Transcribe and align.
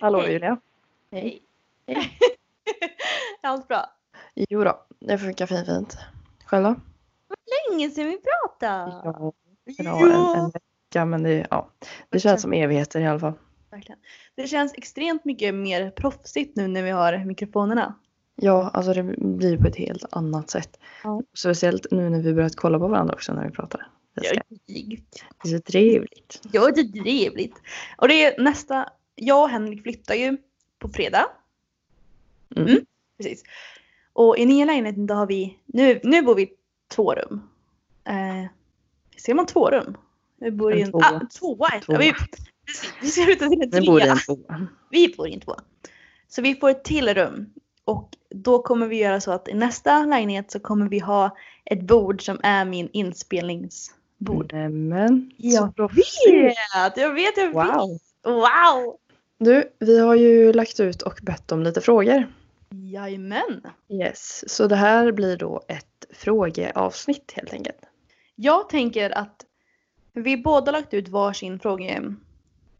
Hallå 0.00 0.20
Hej. 0.20 0.32
Julia. 0.32 0.60
Hej. 1.10 1.42
Allt 3.42 3.68
bra? 3.68 3.86
Jo 4.34 4.64
då, 4.64 4.86
det 5.00 5.18
funkar 5.18 5.46
fint 5.46 5.66
fint. 5.66 5.98
Själva? 6.44 6.80
Länge 7.70 7.90
sedan 7.90 8.06
vi 8.06 8.18
pratade. 8.18 9.00
Ja, 9.04 9.32
bra, 9.78 10.00
en, 10.00 10.40
en 10.40 10.50
vecka 10.50 11.04
men 11.04 11.22
det, 11.22 11.46
ja, 11.50 11.70
det 12.08 12.20
känns 12.20 12.42
som 12.42 12.52
evigheter 12.52 13.00
i 13.00 13.06
alla 13.06 13.18
fall. 13.18 13.32
Verkligen. 13.70 13.98
Det 14.34 14.46
känns 14.46 14.74
extremt 14.74 15.24
mycket 15.24 15.54
mer 15.54 15.90
proffsigt 15.90 16.56
nu 16.56 16.68
när 16.68 16.82
vi 16.82 16.90
har 16.90 17.24
mikrofonerna. 17.24 17.94
Ja, 18.36 18.70
alltså 18.74 18.92
det 18.92 19.02
blir 19.18 19.58
på 19.58 19.68
ett 19.68 19.76
helt 19.76 20.04
annat 20.10 20.50
sätt. 20.50 20.78
Ja. 21.04 21.22
Speciellt 21.34 21.86
nu 21.90 22.10
när 22.10 22.22
vi 22.22 22.34
börjat 22.34 22.56
kolla 22.56 22.78
på 22.78 22.88
varandra 22.88 23.14
också 23.14 23.32
när 23.32 23.44
vi 23.44 23.50
pratar. 23.50 23.88
Det, 24.14 24.24
ska, 24.24 24.40
det 24.66 25.52
är 25.54 25.56
så 25.56 25.62
trevligt. 25.62 26.40
Ja, 26.52 26.70
det 26.74 26.80
är 26.80 27.02
trevligt. 27.02 27.54
Och 27.96 28.08
det 28.08 28.24
är 28.24 28.42
nästa, 28.42 28.88
jag 29.18 29.42
och 29.42 29.48
Henrik 29.50 29.82
flyttar 29.82 30.14
ju 30.14 30.36
på 30.78 30.88
fredag. 30.88 31.26
Mm. 32.56 32.68
Mm, 32.68 32.86
precis. 33.16 33.42
Och 34.12 34.38
i 34.38 34.46
nya 34.46 34.64
lägenheten 34.64 35.06
då 35.06 35.14
har 35.14 35.26
vi, 35.26 35.58
nu, 35.66 36.00
nu 36.02 36.22
bor 36.22 36.34
vi 36.34 36.42
i 36.42 36.50
två 36.90 37.14
rum. 37.14 37.42
Eh, 38.04 38.50
ser 39.16 39.34
man 39.34 39.46
två 39.46 39.70
rum? 39.70 39.96
Vi 40.40 40.50
bor 40.50 40.74
i 40.74 40.80
En 40.80 40.86
en 40.86 40.92
tvåa. 40.92 41.04
Ah, 41.06 41.20
tvåa. 41.38 41.68
Tvåa. 41.68 41.80
Ja, 41.86 41.98
vi, 41.98 42.14
vi 43.02 43.08
ser 43.08 43.30
ut 43.30 43.42
att 43.42 43.50
det 43.50 43.76
är 43.76 43.80
Nu 43.80 43.86
bor 43.86 44.00
trea. 44.00 44.12
en 44.12 44.18
tvåa. 44.18 44.66
Vi 44.90 45.14
bor 45.16 45.28
i 45.28 45.34
en 45.34 45.40
tvåa. 45.40 45.60
Så 46.28 46.42
vi 46.42 46.54
får 46.54 46.70
ett 46.70 46.84
till 46.84 47.14
rum. 47.14 47.52
Och 47.84 48.16
då 48.30 48.62
kommer 48.62 48.86
vi 48.86 48.96
göra 48.96 49.20
så 49.20 49.32
att 49.32 49.48
i 49.48 49.54
nästa 49.54 50.04
lägenhet 50.06 50.50
så 50.50 50.60
kommer 50.60 50.88
vi 50.88 50.98
ha 50.98 51.36
ett 51.64 51.82
bord 51.82 52.24
som 52.24 52.40
är 52.42 52.64
min 52.64 52.88
inspelningsbord. 52.92 54.52
Nämen. 54.52 55.32
Jag 55.36 55.94
vet, 55.94 56.96
jag 56.96 57.14
vet, 57.14 57.36
jag 57.36 57.46
vet. 57.46 57.54
Wow. 57.54 57.98
Wow! 58.24 58.98
Du, 59.38 59.72
vi 59.78 59.98
har 59.98 60.14
ju 60.14 60.52
lagt 60.52 60.80
ut 60.80 61.02
och 61.02 61.18
bett 61.22 61.52
om 61.52 61.62
lite 61.62 61.80
frågor. 61.80 62.26
Jajamän. 62.70 63.62
Yes, 63.88 64.44
så 64.48 64.66
det 64.66 64.76
här 64.76 65.12
blir 65.12 65.36
då 65.36 65.62
ett 65.68 66.06
frågeavsnitt 66.10 67.32
helt 67.36 67.52
enkelt. 67.52 67.78
Jag 68.34 68.68
tänker 68.68 69.10
att 69.10 69.44
vi 70.12 70.36
båda 70.36 70.72
lagt 70.72 70.94
ut 70.94 71.08
varsin 71.08 71.58
fråge, 71.58 72.14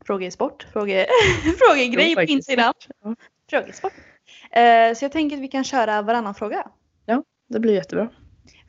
frågesport, 0.06 0.66
fråge, 0.72 1.06
frågegrej 1.58 2.14
på 2.14 2.22
Instagram. 2.22 2.74
Ja. 3.02 3.14
Frågesport. 3.50 3.92
Eh, 4.50 4.94
så 4.94 5.04
jag 5.04 5.12
tänker 5.12 5.36
att 5.36 5.42
vi 5.42 5.48
kan 5.48 5.64
köra 5.64 6.02
varannan 6.02 6.34
fråga. 6.34 6.70
Det 7.48 7.60
blir 7.60 7.74
jättebra. 7.74 8.08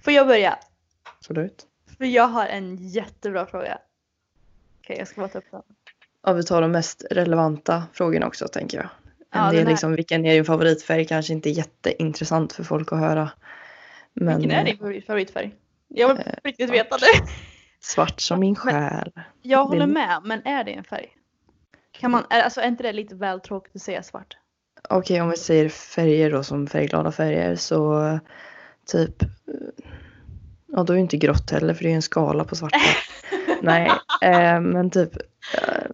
Får 0.04 0.14
jag 0.14 0.28
börja? 0.28 0.60
Absolut. 1.18 1.68
För 1.98 2.06
jag 2.06 2.28
har 2.28 2.48
en 2.48 2.76
jättebra 2.88 3.46
fråga. 3.46 3.80
Okej, 4.80 4.98
jag 4.98 5.08
ska 5.08 5.22
bara 5.22 5.30
ta 5.30 5.38
upp 5.38 5.52
den. 5.52 5.62
Ja, 6.26 6.34
vi 6.34 6.44
tar 6.44 6.62
de 6.62 6.72
mest 6.72 7.06
relevanta 7.12 7.84
frågorna 7.94 8.28
också 8.28 8.48
tänker 8.48 8.78
jag. 8.78 8.90
En 9.32 9.46
Ja, 9.46 9.52
del 9.52 9.68
liksom, 9.68 9.96
vilken 9.96 10.26
är 10.26 10.34
din 10.34 10.46
favoritfärg 10.46 11.06
kanske 11.06 11.34
inte 11.34 11.50
är 11.50 11.52
jätteintressant 11.52 12.54
för 12.54 12.64
folk 12.64 12.92
att 12.94 13.00
höra. 13.00 13.30
Men 14.14 14.38
Vilken 14.38 14.52
är 14.58 14.60
eh, 14.60 14.66
din 14.66 14.78
favorit- 14.78 15.06
favoritfärg? 15.06 15.56
Jag 15.88 16.08
vill 16.08 16.18
Eh, 16.26 16.34
riktigt 16.44 16.70
veta 16.70 16.98
det. 16.98 17.06
svart 17.82 18.20
som 18.20 18.40
min 18.40 18.56
själ. 18.56 19.12
Jag 19.42 19.66
håller 19.66 19.88
med, 19.88 20.22
men 20.24 20.46
är 20.48 20.64
det 20.64 20.72
en 20.74 20.84
färg? 20.84 21.08
Kan 21.92 22.12
man, 22.12 22.24
alltså 22.30 22.62
är 22.62 22.68
inte 22.68 22.84
det 22.84 22.94
lite 22.94 23.16
väl 23.16 23.40
tråkigt 23.40 23.76
att 23.76 23.82
säga 23.82 24.04
svart? 24.04 24.38
Okej, 24.90 25.22
om 25.22 25.30
vi 25.30 25.38
säger 25.38 25.70
färger 25.70 26.32
då 26.32 26.44
som 26.44 26.68
färgglada 26.68 27.12
färger 27.12 27.56
så 27.56 28.06
eh, 28.08 28.18
typ 28.86 29.22
eh, 29.22 29.28
Ja, 30.68 30.84
då 30.84 30.94
är 30.94 30.98
ju 30.98 31.02
inte 31.02 31.18
grått 31.18 31.52
heller 31.52 31.74
för 31.74 31.84
det 31.84 31.92
är 31.92 31.96
en 31.96 32.02
skala 32.02 32.44
på 32.44 32.56
svarta. 32.56 32.78
Nej, 33.62 33.92
eh, 34.22 34.60
men 34.62 34.90
typ 34.90 35.16
eh, 35.58 35.86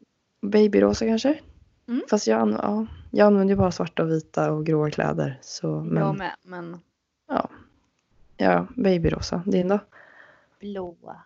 babyrosa 0.50 1.06
kanske. 1.06 1.40
Mm. 1.88 2.02
Fast 2.10 2.28
jag, 2.28 2.50
ja, 2.50 2.86
jag 3.12 3.28
använder 3.28 3.54
ju 3.54 3.58
bara 3.58 3.72
svarta 3.72 4.04
och 4.04 4.10
vita 4.10 4.52
och 4.52 4.66
gråa 4.66 4.92
kläder. 4.92 5.40
Så, 5.42 5.68
Jag 5.68 5.86
men 5.86 6.18
med, 6.18 6.36
men 6.44 6.80
ja, 8.38 8.68
babyrosa. 8.76 9.44
Din 9.46 9.68
då? 9.68 9.80
blåa. 10.60 11.22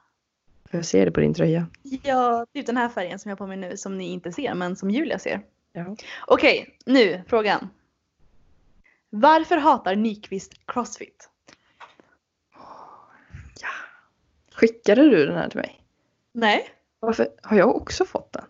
Jag 0.72 0.86
ser 0.86 1.06
det 1.06 1.12
på 1.12 1.20
din 1.20 1.34
tröja. 1.34 1.68
Ja, 2.04 2.46
typ 2.54 2.66
den 2.66 2.78
här 2.78 2.90
färgen 2.90 3.20
som 3.20 3.30
jag 3.30 3.36
har 3.36 3.38
på 3.38 3.48
mig 3.48 3.58
nu 3.58 3.78
som 3.78 3.98
ni 3.98 4.06
inte 4.08 4.32
ser 4.32 4.54
men 4.54 4.76
som 4.76 4.92
Julia 4.92 5.20
ser. 5.20 5.42
Ja. 5.72 5.96
Okej, 6.28 6.78
nu 6.86 7.24
frågan. 7.28 7.70
Varför 9.10 9.58
hatar 9.58 9.96
Nyqvist 9.96 10.54
Crossfit? 10.66 11.30
Skickade 14.54 15.10
du 15.10 15.26
den 15.26 15.38
här 15.38 15.50
till 15.50 15.60
mig? 15.60 15.82
Nej. 16.32 16.70
Varför? 17.00 17.28
Har 17.42 17.58
jag 17.58 17.76
också 17.76 18.06
fått 18.06 18.34
den? 18.34 18.46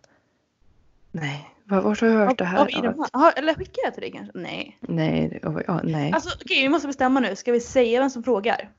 Nej, 1.19 1.49
var- 1.63 1.81
vart 1.81 2.01
har 2.01 2.07
jag 2.07 2.27
hört 2.27 2.37
det 2.37 2.45
här? 2.45 2.81
Det 2.81 2.95
man- 2.97 3.09
Aha, 3.13 3.31
eller 3.31 3.53
skickar 3.53 3.83
jag 3.83 3.93
till 3.93 4.01
dig 4.01 4.11
kanske? 4.11 4.37
Nej. 4.37 4.77
Nej, 4.81 5.39
ja, 5.67 5.81
nej, 5.83 6.11
Alltså 6.13 6.29
okej, 6.45 6.61
vi 6.63 6.69
måste 6.69 6.87
bestämma 6.87 7.19
nu. 7.19 7.35
Ska 7.35 7.51
vi 7.51 7.59
säga 7.59 7.99
vem 7.99 8.09
som 8.09 8.23
frågar? 8.23 8.69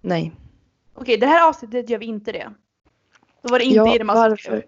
nej. 0.00 0.32
Okej, 0.94 1.16
det 1.16 1.26
här 1.26 1.48
avsnittet 1.48 1.90
gör 1.90 1.98
vi 1.98 2.06
inte 2.06 2.32
det. 2.32 2.50
Då 3.42 3.48
var 3.48 3.58
det 3.58 3.64
inte 3.64 3.76
Ja, 3.76 3.94
Irma 3.94 4.12
som 4.12 4.20
varför? 4.22 4.66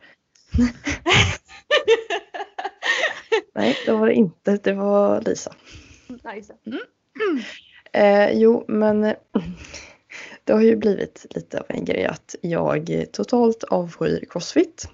Nej, 3.54 3.76
det 3.87 3.92
var 3.92 4.06
det 4.06 4.14
inte. 4.14 4.56
Det 4.56 4.72
var 4.72 5.20
Lisa. 5.20 5.54
Det. 6.08 6.56
Mm. 6.66 6.81
Eh, 7.92 8.31
jo, 8.38 8.64
men 8.69 9.00
det 10.44 10.52
har 10.52 10.60
ju 10.60 10.76
blivit 10.76 11.26
lite 11.31 11.60
av 11.60 11.66
en 11.69 11.84
grej 11.84 12.04
att 12.06 12.34
jag 12.41 13.06
totalt 13.12 13.64
avskyr 13.64 14.25
crossfit. 14.31 14.88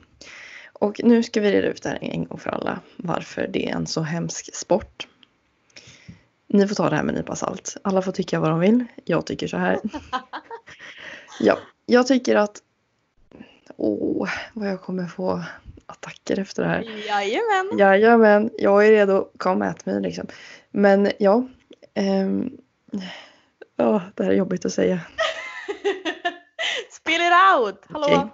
Och 0.79 1.01
nu 1.05 1.23
ska 1.23 1.41
vi 1.41 1.53
reda 1.53 1.69
ut 1.69 1.83
det 1.83 1.89
här 1.89 1.99
en 2.03 2.25
gång 2.25 2.39
för 2.39 2.51
alla. 2.51 2.81
Varför 2.97 3.47
det 3.47 3.69
är 3.69 3.77
en 3.77 3.87
så 3.87 4.01
hemsk 4.01 4.55
sport. 4.55 5.09
Ni 6.47 6.69
får 6.69 6.75
ta 6.75 6.91
det 6.91 6.97
här 6.97 7.03
med 7.03 7.15
en 7.15 7.19
nypa 7.21 7.37
salt. 7.37 7.77
Alla 7.83 8.03
får 8.03 8.13
tycka 8.13 8.41
vad 8.41 8.51
de 8.51 8.61
vill. 8.61 8.85
Jag 9.05 9.27
tycker 9.27 9.49
så 9.49 9.57
här. 9.57 9.81
Ja, 11.41 11.59
jag 11.87 12.07
tycker 12.07 12.37
att... 12.37 12.63
Åh, 13.77 14.29
vad 14.53 14.69
jag 14.69 14.83
kommer 14.83 15.07
få 15.07 15.43
attacker 15.87 16.39
efter 16.39 16.63
det 16.63 16.69
här. 16.69 16.83
Jajamän. 16.83 17.79
Jajamän, 17.79 18.51
jag 18.59 18.87
är 18.87 18.91
redo. 18.91 19.29
Kom 19.37 19.63
at 19.63 19.87
mig 19.87 20.01
liksom. 20.01 20.27
Men 20.71 21.11
ja. 21.19 21.49
ehm, 21.95 22.51
ja, 23.77 24.03
det 24.15 24.25
här 24.25 24.31
är 24.31 24.37
jobbigt 24.37 24.65
att 24.65 24.73
säga. 24.73 25.01
Spill 26.91 27.15
it 27.15 27.33
out! 27.57 27.85
Hallå? 27.89 28.07
Okej. 28.07 28.29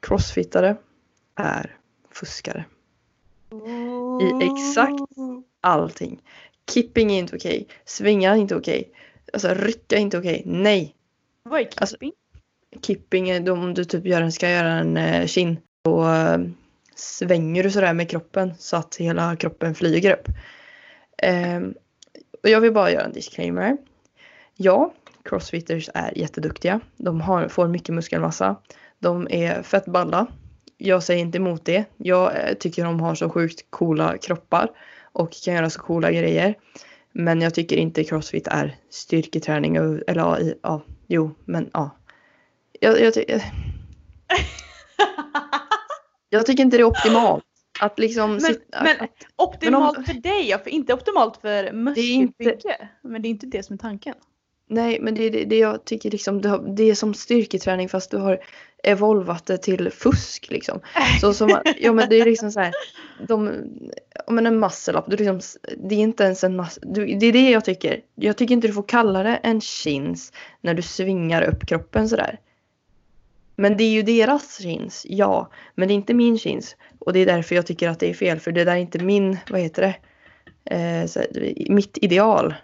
Crossfittare 0.00 0.76
är 1.42 1.76
fuskare. 2.12 2.64
I 4.22 4.44
exakt 4.44 5.00
Allting. 5.60 6.22
Kipping 6.70 7.12
är 7.12 7.18
inte 7.18 7.36
okej. 7.36 7.66
Svinga 7.84 8.30
är 8.30 8.36
inte 8.36 8.56
okej. 8.56 8.92
Alltså 9.32 9.54
rycka 9.54 9.96
är 9.96 10.00
inte 10.00 10.18
okej. 10.18 10.42
Nej. 10.46 10.94
Vad 11.42 11.60
är 11.60 11.68
Alltså- 11.76 11.94
kipping? 11.96 12.12
Kipping 12.82 13.30
är 13.30 13.50
om 13.50 13.74
du 13.74 13.84
typ 13.84 14.06
gör 14.06 14.22
en, 14.22 14.32
ska 14.32 14.50
göra 14.50 14.72
en 14.72 14.96
eh, 14.96 15.26
kin. 15.26 15.58
Då 15.84 16.08
eh, 16.08 16.38
svänger 16.94 17.62
du 17.62 17.70
sådär 17.70 17.94
med 17.94 18.10
kroppen 18.10 18.54
så 18.58 18.76
att 18.76 18.96
hela 18.96 19.36
kroppen 19.36 19.74
flyger 19.74 20.12
upp. 20.12 20.28
Ehm, 21.22 21.74
Och 22.42 22.48
jag 22.48 22.60
vill 22.60 22.72
bara 22.72 22.90
göra 22.90 23.04
en 23.04 23.12
disclaimer. 23.12 23.76
Ja, 24.56 24.94
crossfitters 25.22 25.90
är 25.94 26.18
jätteduktiga. 26.18 26.80
De 26.96 27.20
har, 27.20 27.48
får 27.48 27.68
mycket 27.68 27.94
muskelmassa. 27.94 28.56
De 28.98 29.28
är 29.30 29.62
fett 29.62 29.84
balla. 29.84 30.26
Jag 30.82 31.02
säger 31.02 31.20
inte 31.20 31.38
emot 31.38 31.64
det. 31.64 31.84
Jag 31.96 32.48
eh, 32.48 32.54
tycker 32.54 32.84
de 32.84 33.00
har 33.00 33.14
så 33.14 33.30
sjukt 33.30 33.66
coola 33.70 34.18
kroppar 34.18 34.68
och 35.12 35.32
kan 35.44 35.54
göra 35.54 35.70
så 35.70 35.80
coola 35.80 36.12
grejer. 36.12 36.54
Men 37.12 37.40
jag 37.40 37.54
tycker 37.54 37.76
inte 37.76 38.04
crossfit 38.04 38.46
är 38.46 38.76
styrketräning. 38.90 39.76
Eller 39.76 40.02
ja, 40.20 40.38
ja 40.62 40.82
jo, 41.06 41.34
men 41.44 41.70
ja. 41.72 41.90
Jag, 42.80 43.00
jag, 43.00 43.14
ty- 43.14 43.24
eh, 43.28 43.42
jag 46.30 46.46
tycker 46.46 46.62
inte 46.62 46.76
det 46.76 46.80
är 46.82 46.84
optimalt. 46.84 47.44
Att 47.80 47.98
liksom 47.98 48.30
Men- 48.32 48.40
sitta, 48.40 48.82
men- 48.82 49.00
att, 49.00 49.10
Optimalt 49.36 49.96
Men 49.96 50.06
för 50.06 50.14
dig 50.14 50.48
ja, 50.48 50.58
för 50.58 50.70
inte 50.70 50.94
optimalt 50.94 51.36
för 51.36 51.72
muskelbygge. 51.72 52.88
Men 53.02 53.22
det 53.22 53.28
är 53.28 53.30
inte 53.30 53.46
det 53.46 53.62
som 53.62 53.74
är 53.74 53.78
tanken. 53.78 54.14
Nej, 54.72 55.00
men 55.00 55.14
det 55.14 55.24
är 55.24 55.30
det, 55.30 55.44
det 55.44 55.58
jag 55.58 55.84
tycker 55.84 56.10
liksom, 56.10 56.40
det, 56.40 56.48
har, 56.48 56.74
det 56.76 56.90
är 56.90 56.94
som 56.94 57.14
styrketräning 57.14 57.88
fast 57.88 58.10
du 58.10 58.16
har 58.16 58.40
evolvat 58.82 59.46
det 59.46 59.58
till 59.58 59.90
fusk 59.90 60.50
liksom. 60.50 60.80
Så 61.20 61.34
som, 61.34 61.62
ja 61.78 61.92
men 61.92 62.08
det 62.08 62.20
är 62.20 62.24
liksom 62.24 62.52
så 62.52 62.60
här, 62.60 62.72
de, 63.28 63.64
ja 64.26 64.32
men 64.32 64.46
en 64.46 64.60
muscle 64.60 64.98
up, 64.98 65.04
liksom, 65.08 65.40
det 65.76 65.94
är 65.94 65.98
inte 65.98 66.24
ens 66.24 66.44
en 66.44 66.56
muscle, 66.56 66.82
du, 66.86 67.06
det 67.06 67.26
är 67.26 67.32
det 67.32 67.50
jag 67.50 67.64
tycker. 67.64 68.00
Jag 68.14 68.36
tycker 68.36 68.54
inte 68.54 68.66
du 68.66 68.74
får 68.74 68.88
kalla 68.88 69.22
det 69.22 69.36
en 69.36 69.60
chins 69.60 70.32
när 70.60 70.74
du 70.74 70.82
svingar 70.82 71.42
upp 71.42 71.66
kroppen 71.66 72.08
sådär. 72.08 72.40
Men 73.56 73.76
det 73.76 73.84
är 73.84 73.90
ju 73.90 74.02
deras 74.02 74.58
chins, 74.62 75.06
ja. 75.08 75.50
Men 75.74 75.88
det 75.88 75.94
är 75.94 75.96
inte 75.96 76.14
min 76.14 76.38
chins. 76.38 76.76
Och 76.98 77.12
det 77.12 77.20
är 77.20 77.26
därför 77.26 77.54
jag 77.54 77.66
tycker 77.66 77.88
att 77.88 78.00
det 78.00 78.10
är 78.10 78.14
fel, 78.14 78.40
för 78.40 78.52
det 78.52 78.64
där 78.64 78.72
är 78.72 78.76
inte 78.76 78.98
min, 78.98 79.38
vad 79.50 79.60
heter 79.60 79.82
det, 79.82 79.96
eh, 80.76 81.06
så, 81.06 81.20
mitt 81.68 81.98
ideal. 82.02 82.54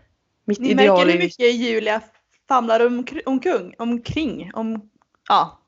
Mitt 0.46 0.60
Ni 0.60 0.70
ideal 0.70 0.96
märker 0.96 1.08
är 1.08 1.12
hur 1.12 1.24
mycket 1.24 1.54
Julia 1.54 2.00
famlar 2.48 2.86
om, 2.86 3.04
omkring, 3.26 3.74
omkring. 3.78 4.50
Om, 4.54 4.90
ja. 5.28 5.58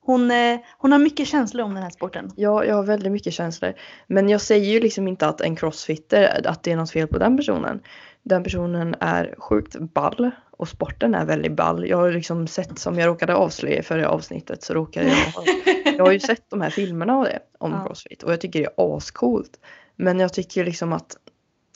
hon, 0.00 0.30
eh, 0.30 0.60
hon 0.78 0.92
har 0.92 0.98
mycket 0.98 1.28
känslor 1.28 1.64
om 1.64 1.74
den 1.74 1.82
här 1.82 1.90
sporten. 1.90 2.30
Ja, 2.36 2.64
jag 2.64 2.74
har 2.74 2.82
väldigt 2.82 3.12
mycket 3.12 3.34
känslor. 3.34 3.74
Men 4.06 4.28
jag 4.28 4.40
säger 4.40 4.72
ju 4.72 4.80
liksom 4.80 5.08
inte 5.08 5.26
att 5.26 5.40
en 5.40 5.56
crossfitter, 5.56 6.46
att 6.46 6.62
det 6.62 6.72
är 6.72 6.76
något 6.76 6.90
fel 6.90 7.08
på 7.08 7.18
den 7.18 7.36
personen. 7.36 7.80
Den 8.22 8.44
personen 8.44 8.94
är 9.00 9.34
sjukt 9.38 9.76
ball 9.78 10.30
och 10.50 10.68
sporten 10.68 11.14
är 11.14 11.24
väldigt 11.24 11.52
ball. 11.52 11.88
Jag 11.88 11.96
har 11.96 12.12
liksom 12.12 12.46
sett, 12.46 12.78
som 12.78 12.98
jag 12.98 13.06
råkade 13.06 13.34
avslöja 13.34 13.78
i 13.78 13.82
förra 13.82 14.08
avsnittet, 14.08 14.62
så 14.62 14.74
råkade 14.74 15.06
jag 15.06 15.46
Jag 15.96 16.04
har 16.04 16.12
ju 16.12 16.20
sett 16.20 16.50
de 16.50 16.60
här 16.60 16.70
filmerna 16.70 17.18
och 17.18 17.24
det, 17.24 17.38
om 17.58 17.72
Ja. 17.72 17.84
crossfit 17.86 18.22
och 18.22 18.32
jag 18.32 18.40
tycker 18.40 18.60
det 18.60 18.66
är 18.66 18.96
ascoolt. 18.96 19.60
Men 19.96 20.20
jag 20.20 20.32
tycker 20.32 20.64
liksom 20.64 20.92
att 20.92 21.16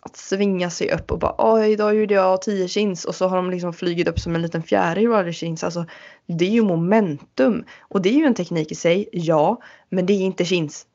att 0.07 0.17
svinga 0.17 0.71
sig 0.71 0.93
upp 0.93 1.11
och 1.11 1.19
bara 1.19 1.35
oj 1.39 1.73
idag 1.73 1.95
gjorde 1.95 2.15
jag 2.15 2.43
10 2.43 2.69
chins 2.69 3.05
och 3.05 3.15
så 3.15 3.29
har 3.29 3.37
de 3.37 3.51
liksom 3.51 3.73
flugit 3.73 4.09
upp 4.09 4.19
som 4.19 4.35
en 4.35 4.43
liten 4.43 4.63
fjäril 4.63 5.09
varje 5.09 5.33
chins. 5.33 5.65
Alltså 5.65 5.85
det 6.27 6.45
är 6.45 6.51
ju 6.51 6.63
momentum. 6.63 7.65
Och 7.81 8.03
det 8.03 8.09
är 8.09 8.13
ju 8.15 8.25
en 8.25 8.35
teknik 8.35 8.73
i 8.73 8.75
sig, 8.75 9.09
ja. 9.13 9.63
Men 9.89 10.07
det 10.07 10.13
är 10.13 10.21
inte 10.21 10.45
chins. 10.45 10.87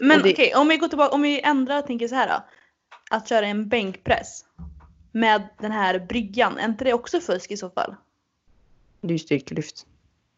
Men 0.00 0.22
det- 0.22 0.32
okej, 0.32 0.54
om 0.54 0.68
vi 0.68 0.76
går 0.76 0.88
tillbaka, 0.88 1.14
om 1.14 1.22
vi 1.22 1.40
ändrar 1.40 1.78
och 1.78 1.86
tänker 1.86 2.08
så 2.08 2.14
här 2.14 2.28
då. 2.28 2.44
Att 3.16 3.28
köra 3.28 3.46
en 3.46 3.68
bänkpress 3.68 4.44
med 5.12 5.48
den 5.60 5.72
här 5.72 5.98
bryggan, 5.98 6.58
är 6.58 6.64
inte 6.64 6.84
det 6.84 6.92
också 6.92 7.20
fusk 7.20 7.50
i 7.50 7.56
så 7.56 7.70
fall? 7.70 7.94
Det 9.00 9.08
är 9.08 9.12
ju 9.12 9.18
styrkelyft. 9.18 9.86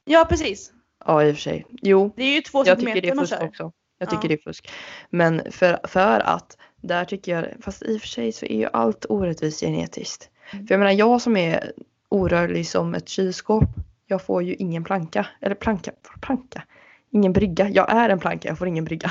Ja 0.04 0.26
precis. 0.28 0.72
Ja 1.06 1.24
i 1.24 1.30
och 1.32 1.34
för 1.34 1.42
sig. 1.42 1.66
Jo, 1.82 2.12
Det 2.16 2.22
är 2.22 2.34
ju 2.34 2.40
två 2.40 2.58
jag 2.66 2.78
tycker 2.78 2.94
det 2.94 3.00
centimeter 3.00 3.08
är 3.12 3.14
man 3.14 3.26
fusk 3.26 3.38
kör. 3.40 3.46
också. 3.48 3.72
Jag 3.98 4.10
tycker 4.10 4.24
Ja. 4.24 4.28
det 4.28 4.34
är 4.34 4.42
fusk. 4.44 4.70
Men 5.10 5.52
för, 5.52 5.78
för 5.88 6.20
att 6.20 6.56
där 6.80 7.04
tycker 7.04 7.32
jag, 7.32 7.46
fast 7.60 7.82
i 7.82 7.96
och 7.96 8.00
för 8.00 8.08
sig 8.08 8.32
så 8.32 8.46
är 8.46 8.56
ju 8.56 8.68
allt 8.72 9.06
orättvist 9.08 9.60
genetiskt. 9.60 10.30
Mm. 10.52 10.66
För 10.66 10.74
jag 10.74 10.78
menar 10.78 10.92
jag 10.92 11.22
som 11.22 11.36
är 11.36 11.72
orörlig 12.08 12.68
som 12.68 12.94
ett 12.94 13.08
kylskåp. 13.08 13.68
Jag 14.06 14.22
får 14.22 14.42
ju 14.42 14.54
ingen 14.54 14.84
planka. 14.84 15.26
Eller 15.40 15.54
planka, 15.54 15.92
planka. 16.20 16.62
Ingen 17.10 17.32
brygga. 17.32 17.68
Jag 17.68 17.92
är 17.92 18.08
en 18.08 18.18
planka, 18.18 18.48
jag 18.48 18.58
får 18.58 18.68
ingen 18.68 18.84
brygga. 18.84 19.10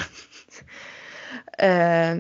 eh, 1.58 2.18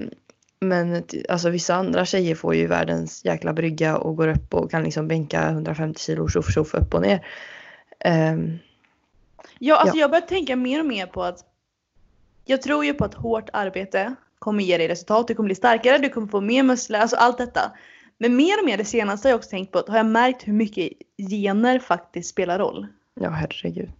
men 0.59 1.03
alltså 1.29 1.49
vissa 1.49 1.75
andra 1.75 2.05
tjejer 2.05 2.35
får 2.35 2.55
ju 2.55 2.67
världens 2.67 3.25
jäkla 3.25 3.53
brygga 3.53 3.97
och 3.97 4.15
går 4.15 4.27
upp 4.27 4.53
och 4.53 4.71
kan 4.71 4.83
liksom 4.83 5.07
bänka 5.07 5.49
150 5.49 5.99
kilo 6.01 6.27
tjoff 6.27 6.53
tjoff 6.53 6.73
upp 6.73 6.93
och 6.93 7.01
ner. 7.01 7.25
Ehm, 7.99 8.59
Ja, 9.59 9.75
alltså 9.75 9.97
jag 9.97 10.11
börjar 10.11 10.27
tänka 10.27 10.55
mer 10.55 10.79
och 10.79 10.85
mer 10.85 11.05
på 11.05 11.23
att 11.23 11.45
jag 12.45 12.61
tror 12.61 12.85
ju 12.85 12.93
på 12.93 13.05
att 13.05 13.13
hårt 13.13 13.49
arbete 13.53 14.15
kommer 14.39 14.63
ge 14.63 14.77
dig 14.77 14.87
resultat. 14.87 15.27
Du 15.27 15.35
kommer 15.35 15.47
bli 15.47 15.55
starkare, 15.55 15.97
du 15.97 16.09
kommer 16.09 16.27
få 16.27 16.41
mer 16.41 16.63
muskler, 16.63 16.99
alltså 16.99 17.15
allt 17.15 17.37
detta. 17.37 17.71
Men 18.17 18.35
mer 18.35 18.59
och 18.59 18.65
mer 18.65 18.77
det 18.77 18.85
senaste 18.85 19.27
har 19.27 19.31
jag 19.31 19.37
också 19.37 19.49
tänkt 19.49 19.71
på 19.71 19.79
att 19.79 19.89
har 19.89 19.97
jag 19.97 20.05
märkt 20.05 20.47
hur 20.47 20.53
mycket 20.53 20.91
gener 21.29 21.79
faktiskt 21.79 22.29
spelar 22.29 22.59
roll. 22.59 22.87
Ja, 23.19 23.29
herregud. 23.29 23.91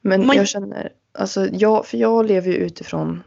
Men 0.00 0.26
Man- 0.26 0.36
jag 0.36 0.48
känner, 0.48 0.92
alltså 1.12 1.46
jag, 1.46 1.86
för 1.86 1.98
jag 1.98 2.26
lever 2.26 2.48
ju 2.52 2.56
utifrån 2.56 3.22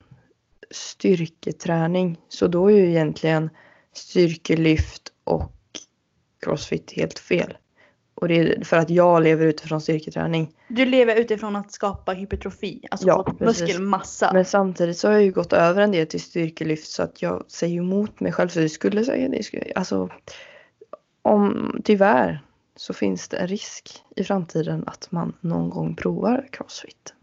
styrketräning. 0.72 2.18
Så 2.30 2.48
då 2.48 2.72
är 2.72 2.76
ju 2.76 2.90
egentligen 2.90 3.50
styrkelyft 3.94 5.12
och 5.24 5.52
crossfit 6.44 6.92
helt 6.92 7.20
fel. 7.20 7.58
Och 8.16 8.28
det 8.28 8.40
är 8.40 8.64
för 8.64 8.78
att 8.78 8.90
jag 8.90 9.24
lever 9.24 9.46
utifrån 9.46 9.82
styrketräning. 9.82 10.52
Du 10.68 10.86
lever 10.86 11.16
utifrån 11.16 11.56
att 11.56 11.72
skapa 11.72 12.12
hypertrofi, 12.12 12.82
alltså 12.92 13.08
Ja, 13.08 13.26
muskelmassa. 13.40 14.34
Men 14.34 14.46
samtidigt 14.46 14.98
så 14.98 15.08
har 15.08 15.14
jag 15.14 15.24
ju 15.24 15.32
gått 15.32 15.54
över 15.54 15.82
en 15.82 15.92
del 15.92 16.08
till 16.08 16.22
styrkelyft 16.22 16.88
så 16.88 17.04
att 17.04 17.22
jag 17.22 17.44
säger 17.48 17.78
emot 17.78 18.20
mig 18.20 18.32
själv. 18.32 18.50
Så 18.50 18.60
det 18.60 18.70
skulle 18.70 19.04
säga 19.04 19.30
det. 19.30 19.74
Alltså, 19.76 20.10
om, 21.22 21.82
tyvärr 21.84 22.42
så 22.76 22.94
finns 22.94 23.28
det 23.28 23.38
en 23.38 23.48
risk 23.48 24.04
i 24.16 24.24
framtiden 24.24 24.84
att 24.88 25.12
man 25.12 25.34
någon 25.42 25.70
gång 25.70 25.96
provar 25.96 26.48
crossfit. 26.52 27.14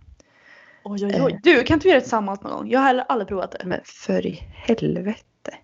Oj, 0.84 1.06
oj, 1.06 1.22
oj. 1.22 1.40
Du, 1.42 1.62
kan 1.62 1.74
inte 1.74 1.84
vi 1.84 1.90
göra 1.90 1.98
det 1.98 2.04
tillsammans 2.04 2.42
någon 2.42 2.52
gång? 2.52 2.70
Jag 2.70 2.80
har 2.80 2.86
heller 2.86 3.04
aldrig 3.08 3.28
provat 3.28 3.52
det. 3.52 3.64
Men 3.64 3.80
för 3.84 4.26
i 4.26 4.32
helvete. 4.52 5.54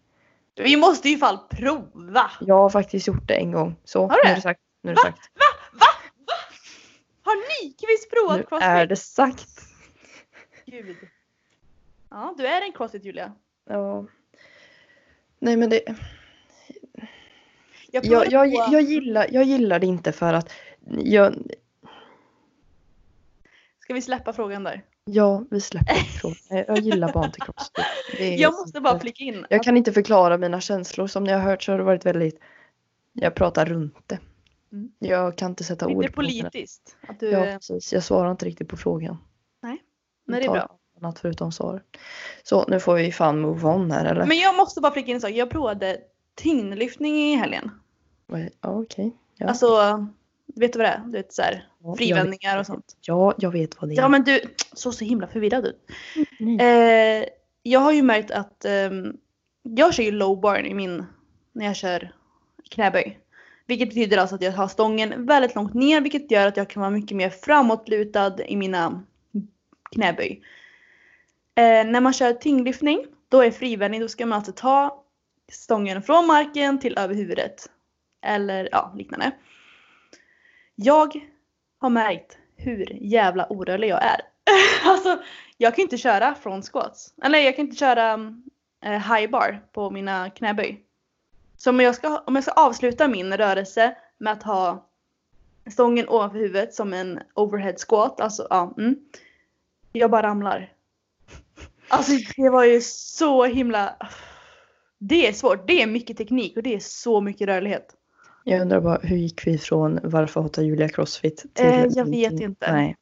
Vi 0.57 0.77
måste 0.77 1.09
ju 1.09 1.17
i 1.17 1.19
fall 1.19 1.39
prova! 1.51 2.31
Jag 2.41 2.55
har 2.55 2.71
faktiskt 2.71 3.07
gjort 3.07 3.29
det 3.29 3.35
en 3.35 3.53
gång. 3.53 3.77
Så, 3.85 4.07
Har 4.07 4.35
du 4.35 4.41
nu 4.87 4.93
är 4.93 4.95
det? 4.95 5.01
det 5.01 5.13
sagt. 5.13 5.31
Nu 5.35 5.41
är 5.41 5.73
det 5.73 5.79
sagt. 5.79 6.13
Har 7.23 7.65
Nyqvist 7.65 8.11
provat 8.11 8.37
Nu 8.37 8.43
crossfit? 8.43 8.69
är 8.69 8.87
det 8.87 8.97
sagt. 8.97 9.49
Gud. 10.67 10.97
Ja, 12.11 12.35
du 12.39 12.47
är 12.47 12.63
en 12.63 12.73
crossfit 12.73 13.05
Julia. 13.05 13.33
Ja. 13.69 14.07
Nej 15.39 15.57
men 15.57 15.71
det, 15.71 15.83
Jag 17.91 18.05
jag, 18.05 18.33
jag, 18.33 18.47
jag, 18.73 18.83
gillar, 18.83 19.27
jag 19.31 19.45
gillar 19.45 19.79
det 19.79 19.87
inte 19.87 20.13
för 20.13 20.35
att 20.35 20.53
jag, 20.99 21.35
Ska 23.79 23.95
vi 23.95 24.03
släppa 24.03 24.33
frågan 24.33 24.65
där? 24.65 24.83
ja 25.05 25.45
vi 25.51 25.61
släpper 25.61 25.95
frågan. 25.95 26.65
Jag 26.69 26.79
gillar 26.79 27.13
barn 27.13 27.33
till 27.33 27.43
crossfit. 27.43 27.85
Jag 28.41 28.53
måste 28.53 28.81
bara 28.81 29.01
flika 29.01 29.25
in. 29.25 29.47
Jag 29.51 29.63
kan 29.63 29.77
inte 29.77 29.93
förklara 29.93 30.39
mina 30.39 30.61
känslor. 30.61 31.07
Som 31.07 31.25
ni 31.25 31.33
har 31.33 31.41
hört 31.41 31.63
så 31.63 31.73
har 31.73 31.79
det 31.79 31.85
varit 31.85 32.07
väldigt, 32.07 32.41
jag 33.13 33.35
pratar 33.35 33.67
runt 33.67 34.09
det. 34.09 34.19
Mm. 34.73 34.93
Jag 34.99 35.37
kan 35.39 35.51
inte 35.51 35.65
sätta 35.65 35.87
ord 35.87 35.95
på 35.95 36.03
det. 36.03 36.11
politiskt. 36.13 36.97
Att 37.09 37.21
du, 37.21 37.31
Ja 37.31 37.45
precis, 37.45 37.93
jag 37.93 38.03
svarar 38.03 38.31
inte 38.31 38.47
riktigt 38.47 38.69
på 38.69 38.77
frågan. 38.77 39.17
Nej, 39.63 39.83
men 40.27 40.41
det 40.41 40.47
är 40.47 40.51
bra. 40.51 40.79
Annat 41.01 41.19
förutom 41.19 41.53
svar. 41.53 41.83
Så 42.43 42.65
nu 42.69 42.81
får 42.81 42.95
vi 42.95 43.13
fan 43.13 43.41
move 43.41 43.69
on 43.69 43.91
här 43.91 44.05
eller? 44.05 44.27
Men 44.27 44.39
jag 44.39 44.57
måste 44.57 44.81
bara 44.81 44.93
flika 44.93 45.09
in 45.11 45.15
en 45.15 45.21
sak. 45.21 45.31
Jag 45.31 45.51
provade 45.51 45.99
tyngdlyftning 46.35 47.17
i 47.17 47.37
helgen. 47.37 47.71
Vad 48.27 48.41
är- 48.41 48.51
Ja 48.61 48.71
okej. 48.71 49.17
Ja. 49.37 49.47
Alltså, 49.49 49.67
vet 50.55 50.73
du 50.73 50.79
vad 50.79 50.87
det 50.87 50.91
är? 50.93 51.03
Du 51.05 51.11
vet 51.13 51.33
såhär, 51.33 51.69
Ja, 51.83 51.97
frivändningar 51.97 52.53
vet- 52.57 52.61
och 52.61 52.67
sånt. 52.67 52.97
Ja, 53.01 53.35
jag 53.39 53.51
vet 53.51 53.81
vad 53.81 53.91
det 53.91 53.95
är. 53.95 53.97
Ja 53.97 54.09
men 54.09 54.25
du, 54.25 54.41
så 54.73 54.93
så 54.93 55.05
himla 55.05 55.27
förvirrad 55.27 55.67
ut. 55.67 55.87
Nej. 56.41 57.21
Eh, 57.21 57.29
jag 57.63 57.81
har 57.81 57.93
ju 57.93 58.03
märkt 58.03 58.31
att 58.31 58.65
ehm, 58.65 59.17
jag 59.63 59.95
kör 59.95 60.03
ju 60.03 60.11
low 60.11 60.41
bar 60.41 60.67
i 60.67 60.75
min, 60.75 61.05
när 61.53 61.67
jag 61.67 61.77
kör 61.77 62.15
knäböj. 62.71 63.19
Vilket 63.67 63.89
betyder 63.89 64.19
alltså 64.19 64.35
att 64.35 64.43
jag 64.43 64.53
har 64.53 64.69
stången 64.69 65.27
väldigt 65.27 65.55
långt 65.55 65.75
ner 65.75 66.01
vilket 66.01 66.31
gör 66.31 66.47
att 66.47 66.57
jag 66.57 66.71
kan 66.71 66.81
vara 66.81 66.91
mycket 66.91 67.17
mer 67.17 67.31
framåtlutad 67.31 68.45
i 68.47 68.57
mina 68.57 69.03
knäböj. 69.93 70.43
Eh, 71.55 71.87
när 71.87 72.01
man 72.01 72.13
kör 72.13 72.33
tyngdlyftning, 72.33 73.07
då 73.29 73.43
är 73.43 73.51
frivändning, 73.51 74.01
då 74.01 74.09
ska 74.09 74.27
man 74.27 74.37
alltså 74.37 74.53
ta 74.53 75.05
stången 75.53 76.03
från 76.03 76.27
marken 76.27 76.81
till 76.81 76.99
över 76.99 77.15
huvudet. 77.15 77.71
Eller 78.23 78.69
ja, 78.73 78.93
liknande. 78.97 79.31
Jag 80.75 81.21
har 81.79 81.91
märkt 81.91 82.39
hur 82.57 82.99
jävla 83.01 83.47
orörlig 83.47 83.89
jag 83.89 84.05
är. 84.05 84.21
alltså, 84.85 85.19
jag 85.57 85.75
kan 85.75 85.83
inte 85.83 85.99
köra 85.99 86.35
från 86.35 86.63
squats. 86.63 87.15
Eller 87.23 87.39
jag 87.39 87.57
kan 87.57 87.65
inte 87.65 87.77
köra 87.77 88.13
eh, 88.85 89.15
high 89.15 89.31
bar 89.31 89.63
på 89.73 89.91
mina 89.91 90.31
knäböj. 90.31 90.86
Så 91.57 91.71
om 91.71 91.81
jag, 91.81 91.95
ska, 91.95 92.19
om 92.19 92.35
jag 92.35 92.45
ska 92.45 92.53
avsluta 92.53 93.09
min 93.09 93.37
rörelse 93.37 93.97
med 94.19 94.33
att 94.33 94.43
ha 94.43 94.87
stången 95.71 96.09
ovanför 96.09 96.39
huvudet 96.39 96.75
som 96.75 96.93
en 96.93 97.21
overhead 97.35 97.75
squat, 97.89 98.21
alltså 98.21 98.47
ja, 98.51 98.75
mm, 98.79 98.97
jag 99.93 100.11
bara 100.11 100.23
ramlar. 100.23 100.73
Alltså 101.89 102.13
det 102.37 102.49
var 102.51 102.65
ju 102.65 102.81
så 102.81 103.45
himla... 103.45 103.97
Det 104.99 105.29
är 105.29 105.33
svårt. 105.33 105.67
Det 105.67 105.83
är 105.83 105.87
mycket 105.87 106.17
teknik 106.17 106.57
och 106.57 106.63
det 106.63 106.75
är 106.75 106.81
så 106.81 107.21
mycket 107.21 107.49
rörlighet. 107.49 107.97
Jag 108.45 108.61
undrar 108.61 108.81
bara, 108.81 108.99
hur 109.03 109.17
gick 109.17 109.47
vi 109.47 109.59
från 109.59 110.01
varför 110.03 110.43
hatar 110.43 110.63
Julia 110.63 110.89
Crossfit 110.89 111.47
till... 111.55 111.67
Eh, 111.67 111.87
jag 111.87 112.11
vet 112.11 112.41
inte. 112.41 112.73
Nej, 112.73 112.97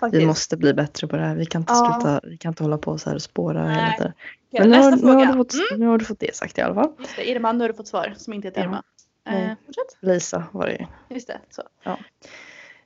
Faktiskt. 0.00 0.22
vi 0.22 0.26
måste 0.26 0.56
bli 0.56 0.74
bättre 0.74 1.06
på 1.08 1.16
det 1.16 1.22
här. 1.22 1.36
Vi 1.36 1.46
kan 1.46 1.62
inte 1.62 1.72
Ja. 1.72 2.00
sluta, 2.00 2.20
vi 2.24 2.36
kan 2.36 2.50
inte 2.50 2.62
hålla 2.62 2.78
på 2.78 2.98
så 2.98 3.10
här 3.10 3.14
och 3.16 3.22
spåra 3.22 3.64
Nej. 3.64 3.74
hela 3.74 3.92
tiden. 3.96 4.12
Men 4.58 4.70
nu 4.70 4.76
har, 4.78 4.96
nu, 4.96 5.12
har 5.12 5.26
du 5.26 5.32
fått, 5.32 5.54
Mm, 5.54 5.80
nu 5.80 5.86
har 5.86 5.98
du 5.98 6.04
fått 6.04 6.20
det 6.20 6.36
sagt 6.36 6.58
i 6.58 6.60
alla 6.60 6.74
fall. 6.74 6.92
just 6.98 7.16
det, 7.16 7.28
Irma, 7.30 7.52
nu 7.52 7.60
har 7.60 7.68
du 7.68 7.74
fått 7.74 7.88
svar 7.88 8.14
som 8.16 8.32
inte 8.32 8.48
heter 8.48 8.60
Ja. 8.60 8.66
Irma. 8.66 8.82
Nej. 9.26 9.42
Eh, 9.44 9.50
fortsätt. 9.66 9.96
Lisa 10.00 10.44
var 10.52 10.66
det 10.66 10.72
ju. 10.72 10.86
Just 11.14 11.26
det. 11.26 11.40
Så. 11.50 11.62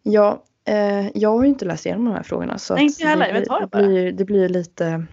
Ja, 0.03 0.45
eh, 0.65 1.09
jag 1.19 1.31
har 1.31 1.43
ju 1.43 1.49
inte 1.49 1.65
läst 1.65 1.87
igenom 1.87 2.05
de 2.05 2.15
här 2.15 2.23
frågorna. 2.23 2.59
Så 2.59 2.75
Nej, 2.75 2.85
inte 2.85 3.07
heller, 3.07 3.27
det, 3.27 3.33
men 3.33 3.45
ta 3.45 3.59
det 3.59 3.65
det, 3.65 3.69
bara. 3.69 3.83
blir, 3.87 4.13
det 4.13 4.25
blir 4.25 4.49
lite... 4.49 5.07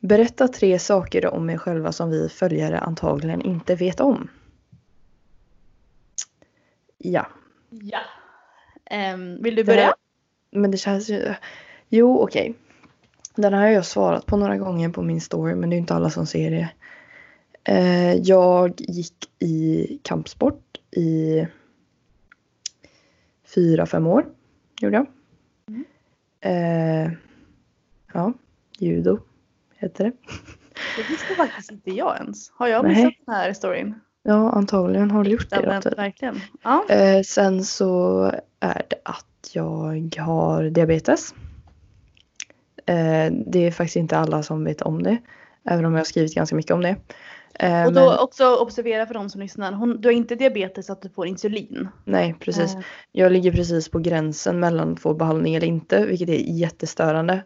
Berätta 0.00 0.48
tre 0.48 0.78
saker 0.78 1.26
om 1.34 1.50
er 1.50 1.56
själva 1.58 1.92
som 1.92 2.10
vi 2.10 2.28
följare 2.28 2.78
antagligen 2.78 3.42
inte 3.42 3.74
vet 3.74 4.00
om. 4.00 4.28
Ja, 6.98 7.26
Ja. 7.70 8.00
Ehm, 8.90 9.42
vill 9.42 9.54
du 9.54 9.64
börja? 9.64 9.94
Men 10.54 10.70
det 10.70 10.78
känns 10.78 11.10
ju... 11.10 11.34
Jo, 11.88 12.18
okej. 12.20 12.54
Den 13.34 13.54
här 13.54 13.60
har 13.60 13.68
jag 13.68 13.86
svarat 13.86 14.26
på 14.26 14.36
några 14.36 14.58
gånger 14.58 14.88
på 14.88 15.02
min 15.02 15.20
story, 15.20 15.54
men 15.54 15.70
det 15.70 15.76
är 15.76 15.78
inte 15.78 15.94
alla 15.94 16.10
som 16.10 16.26
ser 16.26 16.50
det. 16.50 16.68
Eh, 17.64 18.14
jag 18.14 18.74
gick 18.78 19.30
i 19.38 19.86
kampsport 20.02 20.78
i 20.90 21.46
fyra, 23.54 23.86
fem 23.86 24.06
år. 24.06 24.26
Gjorde 24.80 24.96
jag. 24.96 25.06
Mm. 25.68 25.84
Eh, 26.40 27.12
ja, 28.12 28.32
judo 28.78 29.18
heter 29.76 30.04
det. 30.04 30.12
Det 30.96 31.02
visste 31.10 31.34
faktiskt 31.34 31.70
inte 31.70 31.90
jag 31.90 32.16
ens. 32.16 32.50
Har 32.50 32.68
jag 32.68 32.84
Nej. 32.84 32.96
missat 32.96 33.14
den 33.26 33.34
här 33.34 33.52
storyn? 33.52 33.94
Ja, 34.26 34.50
antagligen 34.50 35.10
har 35.10 35.24
du 35.24 35.30
gjort 35.30 35.50
det. 35.50 35.56
Ja, 35.56 35.66
men, 35.66 35.82
typ. 35.82 35.98
verkligen. 35.98 36.40
Ja. 36.62 36.84
Eh, 36.88 37.22
sen 37.22 37.64
så 37.64 38.22
är 38.60 38.82
det 38.88 38.96
att 39.04 39.50
jag 39.52 40.16
har 40.18 40.64
diabetes. 40.64 41.34
Eh, 42.86 43.32
det 43.46 43.66
är 43.66 43.70
faktiskt 43.70 43.96
inte 43.96 44.18
alla 44.18 44.42
som 44.42 44.64
vet 44.64 44.82
om 44.82 45.02
det. 45.02 45.18
Även 45.64 45.84
om 45.84 45.92
jag 45.92 46.00
har 46.00 46.04
skrivit 46.04 46.34
ganska 46.34 46.56
mycket 46.56 46.72
om 46.72 46.80
det. 46.82 46.96
Eh, 47.58 47.86
Och 47.86 47.92
då 47.92 48.10
men, 48.10 48.18
också 48.18 48.56
observera 48.56 49.06
för 49.06 49.14
de 49.14 49.30
som 49.30 49.40
lyssnar. 49.40 49.72
Hon, 49.72 50.00
du 50.00 50.08
har 50.08 50.12
inte 50.12 50.34
diabetes 50.34 50.90
att 50.90 51.02
du 51.02 51.08
får 51.08 51.26
insulin. 51.26 51.88
nej, 52.04 52.34
precis. 52.40 52.76
Jag 53.12 53.32
ligger 53.32 53.52
precis 53.52 53.88
på 53.88 53.98
gränsen 53.98 54.60
mellan 54.60 54.92
att 54.92 55.00
få 55.00 55.14
behandling 55.14 55.54
eller 55.54 55.66
inte. 55.66 56.06
Vilket 56.06 56.28
är 56.28 56.58
jättestörande. 56.58 57.42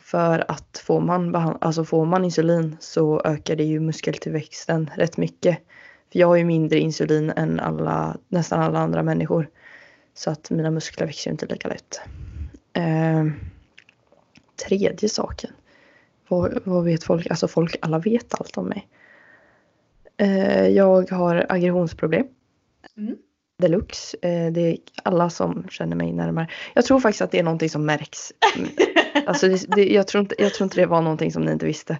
För 0.00 0.44
att 0.50 0.82
får 0.86 1.00
man, 1.00 1.36
alltså 1.60 1.84
får 1.84 2.06
man 2.06 2.24
insulin 2.24 2.76
så 2.80 3.22
ökar 3.24 3.56
det 3.56 3.64
ju 3.64 3.80
muskeltillväxten 3.80 4.90
rätt 4.96 5.16
mycket. 5.16 5.58
För 6.12 6.18
jag 6.18 6.26
har 6.26 6.36
ju 6.36 6.44
mindre 6.44 6.78
insulin 6.78 7.32
än 7.36 7.60
alla, 7.60 8.16
nästan 8.28 8.60
alla 8.60 8.78
andra 8.78 9.02
människor. 9.02 9.48
Så 10.14 10.30
att 10.30 10.50
mina 10.50 10.70
muskler 10.70 11.06
växer 11.06 11.30
inte 11.30 11.46
lika 11.46 11.68
lätt. 11.68 12.00
Eh, 12.72 13.24
tredje 14.66 15.08
saken. 15.08 15.50
Vad, 16.28 16.58
vad 16.64 16.84
vet 16.84 17.04
folk? 17.04 17.26
Alltså 17.30 17.48
folk, 17.48 17.76
alla 17.82 17.98
vet 17.98 18.40
allt 18.40 18.56
om 18.56 18.66
mig. 18.66 18.88
Eh, 20.16 20.68
jag 20.68 21.10
har 21.10 21.46
aggressionsproblem. 21.48 22.26
Mm. 22.96 23.16
Deluxe. 23.58 24.16
Eh, 24.22 24.52
det 24.52 24.60
är 24.60 24.76
alla 25.02 25.30
som 25.30 25.66
känner 25.70 25.96
mig 25.96 26.12
närmare. 26.12 26.48
Jag 26.74 26.84
tror 26.84 27.00
faktiskt 27.00 27.22
att 27.22 27.30
det 27.30 27.38
är 27.38 27.42
någonting 27.42 27.70
som 27.70 27.86
märks. 27.86 28.32
Alltså 29.26 29.48
det, 29.48 29.66
det, 29.76 29.92
jag, 29.92 30.06
tror 30.06 30.20
inte, 30.20 30.34
jag 30.38 30.54
tror 30.54 30.64
inte 30.64 30.80
det 30.80 30.86
var 30.86 31.02
någonting 31.02 31.32
som 31.32 31.42
ni 31.42 31.52
inte 31.52 31.66
visste. 31.66 31.98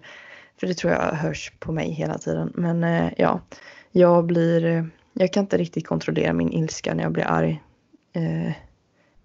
För 0.60 0.66
det 0.66 0.74
tror 0.74 0.92
jag 0.92 1.00
hörs 1.00 1.52
på 1.58 1.72
mig 1.72 1.90
hela 1.90 2.18
tiden. 2.18 2.52
Men 2.54 2.84
eh, 2.84 3.12
ja, 3.16 3.40
jag 3.92 4.26
blir... 4.26 4.64
eh, 4.64 4.84
Jag 5.12 5.32
kan 5.32 5.40
inte 5.44 5.56
riktigt 5.58 5.86
kontrollera 5.86 6.32
min 6.32 6.52
ilska 6.52 6.94
när 6.94 7.02
jag 7.02 7.12
blir 7.12 7.24
arg. 7.24 7.62
Eh, 8.12 8.52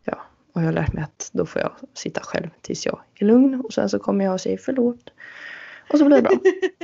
ja, 0.04 0.18
och 0.54 0.62
jag 0.62 0.66
har 0.66 0.74
lärt 0.74 0.94
mig 0.94 1.04
att 1.04 1.30
då 1.34 1.46
får 1.46 1.62
jag 1.62 1.72
sitta 1.94 2.22
själv 2.24 2.50
tills 2.62 2.86
jag 2.86 3.00
är 3.16 3.26
lugn. 3.26 3.62
Och 3.66 3.74
sen 3.74 3.90
så 3.90 4.00
kommer 4.00 4.26
jag 4.26 4.34
och 4.34 4.42
säger 4.42 4.58
förlåt. 4.58 5.10
Och 5.92 5.98
så 6.00 6.06
blir 6.06 6.18
det 6.18 6.24
bra. 6.24 6.40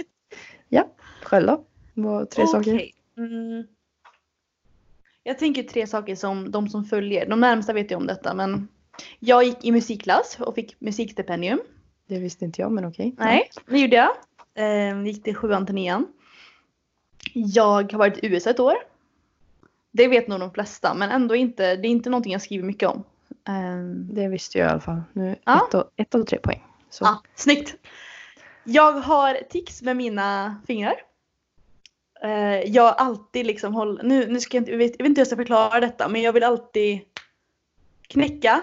ja, 0.70 0.88
själv 1.24 1.48
då? 1.48 1.64
Vad, 1.94 2.30
tre 2.30 2.48
saker? 2.48 2.74
Okej. 2.76 2.94
Mm. 3.18 3.64
Jag 5.24 5.40
tänker 5.40 5.64
tre 5.64 5.88
saker 5.88 6.16
som 6.16 6.52
de 6.52 6.70
som 6.70 6.86
följer, 6.86 7.30
de 7.30 7.40
närmsta 7.40 7.74
vet 7.74 7.92
ju 7.92 7.96
om 7.96 8.08
detta 8.08 8.34
men 8.34 8.68
jag 9.20 9.44
gick 9.44 9.66
i 9.66 9.72
musikklass 9.72 10.38
och 10.40 10.56
fick 10.56 10.76
musikstipendium. 10.82 11.60
Det 12.08 12.20
visste 12.20 12.46
inte 12.46 12.62
jag 12.62 12.72
men 12.72 12.86
okej. 12.86 13.16
Nej, 13.18 13.50
det 13.68 13.80
gjorde 13.80 13.96
jag. 13.96 14.10
Eh, 14.56 15.04
gick 15.06 15.24
till 15.24 15.36
sjuan 15.36 15.66
till 15.66 15.76
nian. 15.76 16.08
Jag 17.34 17.92
har 17.92 18.00
varit 18.00 18.18
i 18.24 18.28
USA 18.28 18.50
ett 18.50 18.60
år. 18.60 18.76
Det 19.92 20.08
vet 20.08 20.28
nog 20.28 20.40
de 20.40 20.52
flesta 20.52 20.94
men 20.94 21.10
ändå 21.12 21.36
inte, 21.36 21.76
det 21.76 21.88
är 21.88 21.92
inte 21.92 22.10
någonting 22.10 22.32
jag 22.34 22.42
skriver 22.42 22.66
mycket 22.66 22.90
om. 22.90 23.04
Eh, 23.48 23.78
Det 24.14 24.28
visste 24.28 24.58
jag 24.58 24.68
i 24.68 24.72
alla 24.72 24.80
fall. 24.80 25.02
Nu 25.14 25.36
Ja. 25.46 25.68
ett, 25.68 25.76
av, 25.76 25.90
ett 25.96 26.16
av 26.16 26.24
tre 26.24 26.40
poäng. 26.40 26.64
Så. 26.90 27.06
Ja, 27.06 27.22
snyggt. 27.36 27.76
Jag 28.64 28.92
har 28.92 29.38
tics 29.50 29.82
med 29.82 29.96
mina 29.98 30.56
fingrar. 30.68 30.96
Eh, 32.24 32.60
jag 32.62 32.96
alltid 32.98 33.46
liksom 33.46 33.74
håll, 33.74 34.00
nu, 34.04 34.28
nu 34.28 34.40
ska 34.40 34.58
jag 34.58 34.62
inte, 34.62 34.72
jag 34.72 34.78
vet, 34.78 34.92
jag 34.98 35.04
vet 35.04 35.10
inte 35.10 35.20
hur 35.20 35.22
jag 35.22 35.28
ska 35.28 35.36
förklara 35.36 35.80
detta 35.80 36.08
men 36.08 36.22
jag 36.22 36.34
vill 36.34 36.44
alltid 36.44 37.00
knäcka 38.08 38.62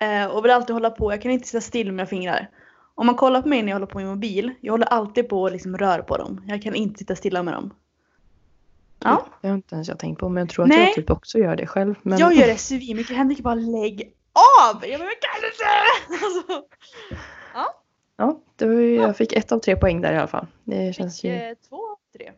eh, 0.00 0.26
och 0.26 0.44
vill 0.44 0.52
alltid 0.52 0.74
hålla 0.74 0.90
på. 0.90 1.12
Jag 1.12 1.22
kan 1.22 1.30
inte 1.30 1.48
sitta 1.48 1.60
still 1.60 1.86
med 1.86 1.94
mina 1.94 2.06
fingrar. 2.06 2.50
Om 2.94 3.06
man 3.06 3.14
kollar 3.14 3.42
på 3.42 3.48
mig 3.48 3.62
när 3.62 3.68
jag 3.68 3.74
håller 3.76 3.86
på 3.86 3.98
med 3.98 4.06
min 4.06 4.14
mobil, 4.14 4.54
jag 4.60 4.72
håller 4.72 4.86
alltid 4.86 5.28
på 5.28 5.42
och 5.42 5.52
liksom 5.52 5.78
rör 5.78 5.98
på 5.98 6.16
dem. 6.16 6.44
Jag 6.46 6.62
kan 6.62 6.74
inte 6.74 6.98
sitta 6.98 7.16
stilla 7.16 7.42
med 7.42 7.54
dem. 7.54 7.70
Ja, 8.98 9.26
Det 9.40 9.48
har 9.48 9.54
inte 9.54 9.74
ens 9.74 9.88
jag 9.88 9.98
tänkt 9.98 10.18
på 10.18 10.28
men 10.28 10.40
jag 10.40 10.48
tror 10.48 10.64
att 10.64 10.68
Nej. 10.68 10.84
jag 10.84 10.94
typ 10.94 11.10
också 11.10 11.38
gör 11.38 11.56
det 11.56 11.66
själv. 11.66 11.94
Men... 12.02 12.18
jag 12.18 12.34
gör 12.34 12.46
det 12.46 12.56
svinmycket. 12.56 13.16
Henrik 13.16 13.40
bara 13.40 13.54
lägg 13.54 14.12
av! 14.32 14.86
Jag 14.86 15.00
bara, 15.00 15.08
kan 15.08 15.44
inte! 15.50 16.24
Alltså, 16.24 16.62
Ja, 18.20 18.40
det 18.56 18.66
var 18.66 18.74
ju, 18.74 18.94
jag 18.94 19.16
fick 19.16 19.32
ett 19.32 19.52
av 19.52 19.58
tre 19.58 19.76
poäng 19.76 20.00
där 20.00 20.12
i 20.12 20.16
alla 20.16 20.26
fall. 20.26 20.46
Det 20.64 20.94
känns 20.94 21.20
fick, 21.20 21.30
ju... 21.30 21.36
eh, 21.36 21.54
två, 21.68 21.80
tre. 22.16 22.32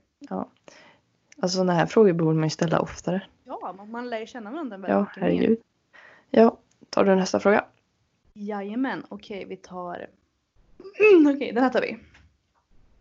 Alltså 1.43 1.57
sådana 1.57 1.73
här 1.73 1.87
frågor 1.87 2.13
borde 2.13 2.35
man 2.35 2.45
ju 2.45 2.51
ställa 2.51 2.81
oftare. 2.81 3.23
Ja, 3.45 3.75
man, 3.77 3.91
man 3.91 4.11
lär 4.11 4.19
ju 4.21 4.27
känna 4.27 4.51
varandra 4.51 4.77
väldigt 4.77 4.91
Ja, 4.91 5.01
mycket 5.01 5.23
herregud. 5.23 5.59
Ja, 6.31 6.59
tar 6.91 7.05
du 7.05 7.15
nästa 7.15 7.41
fråga? 7.41 7.65
Jajamän, 8.33 9.05
okej 9.09 9.45
vi 9.49 9.57
tar... 9.57 10.07
Mm, 11.15 11.35
okej, 11.37 11.53
den 11.53 11.63
här 11.63 11.71
tar 11.71 11.81
vi. 11.81 11.99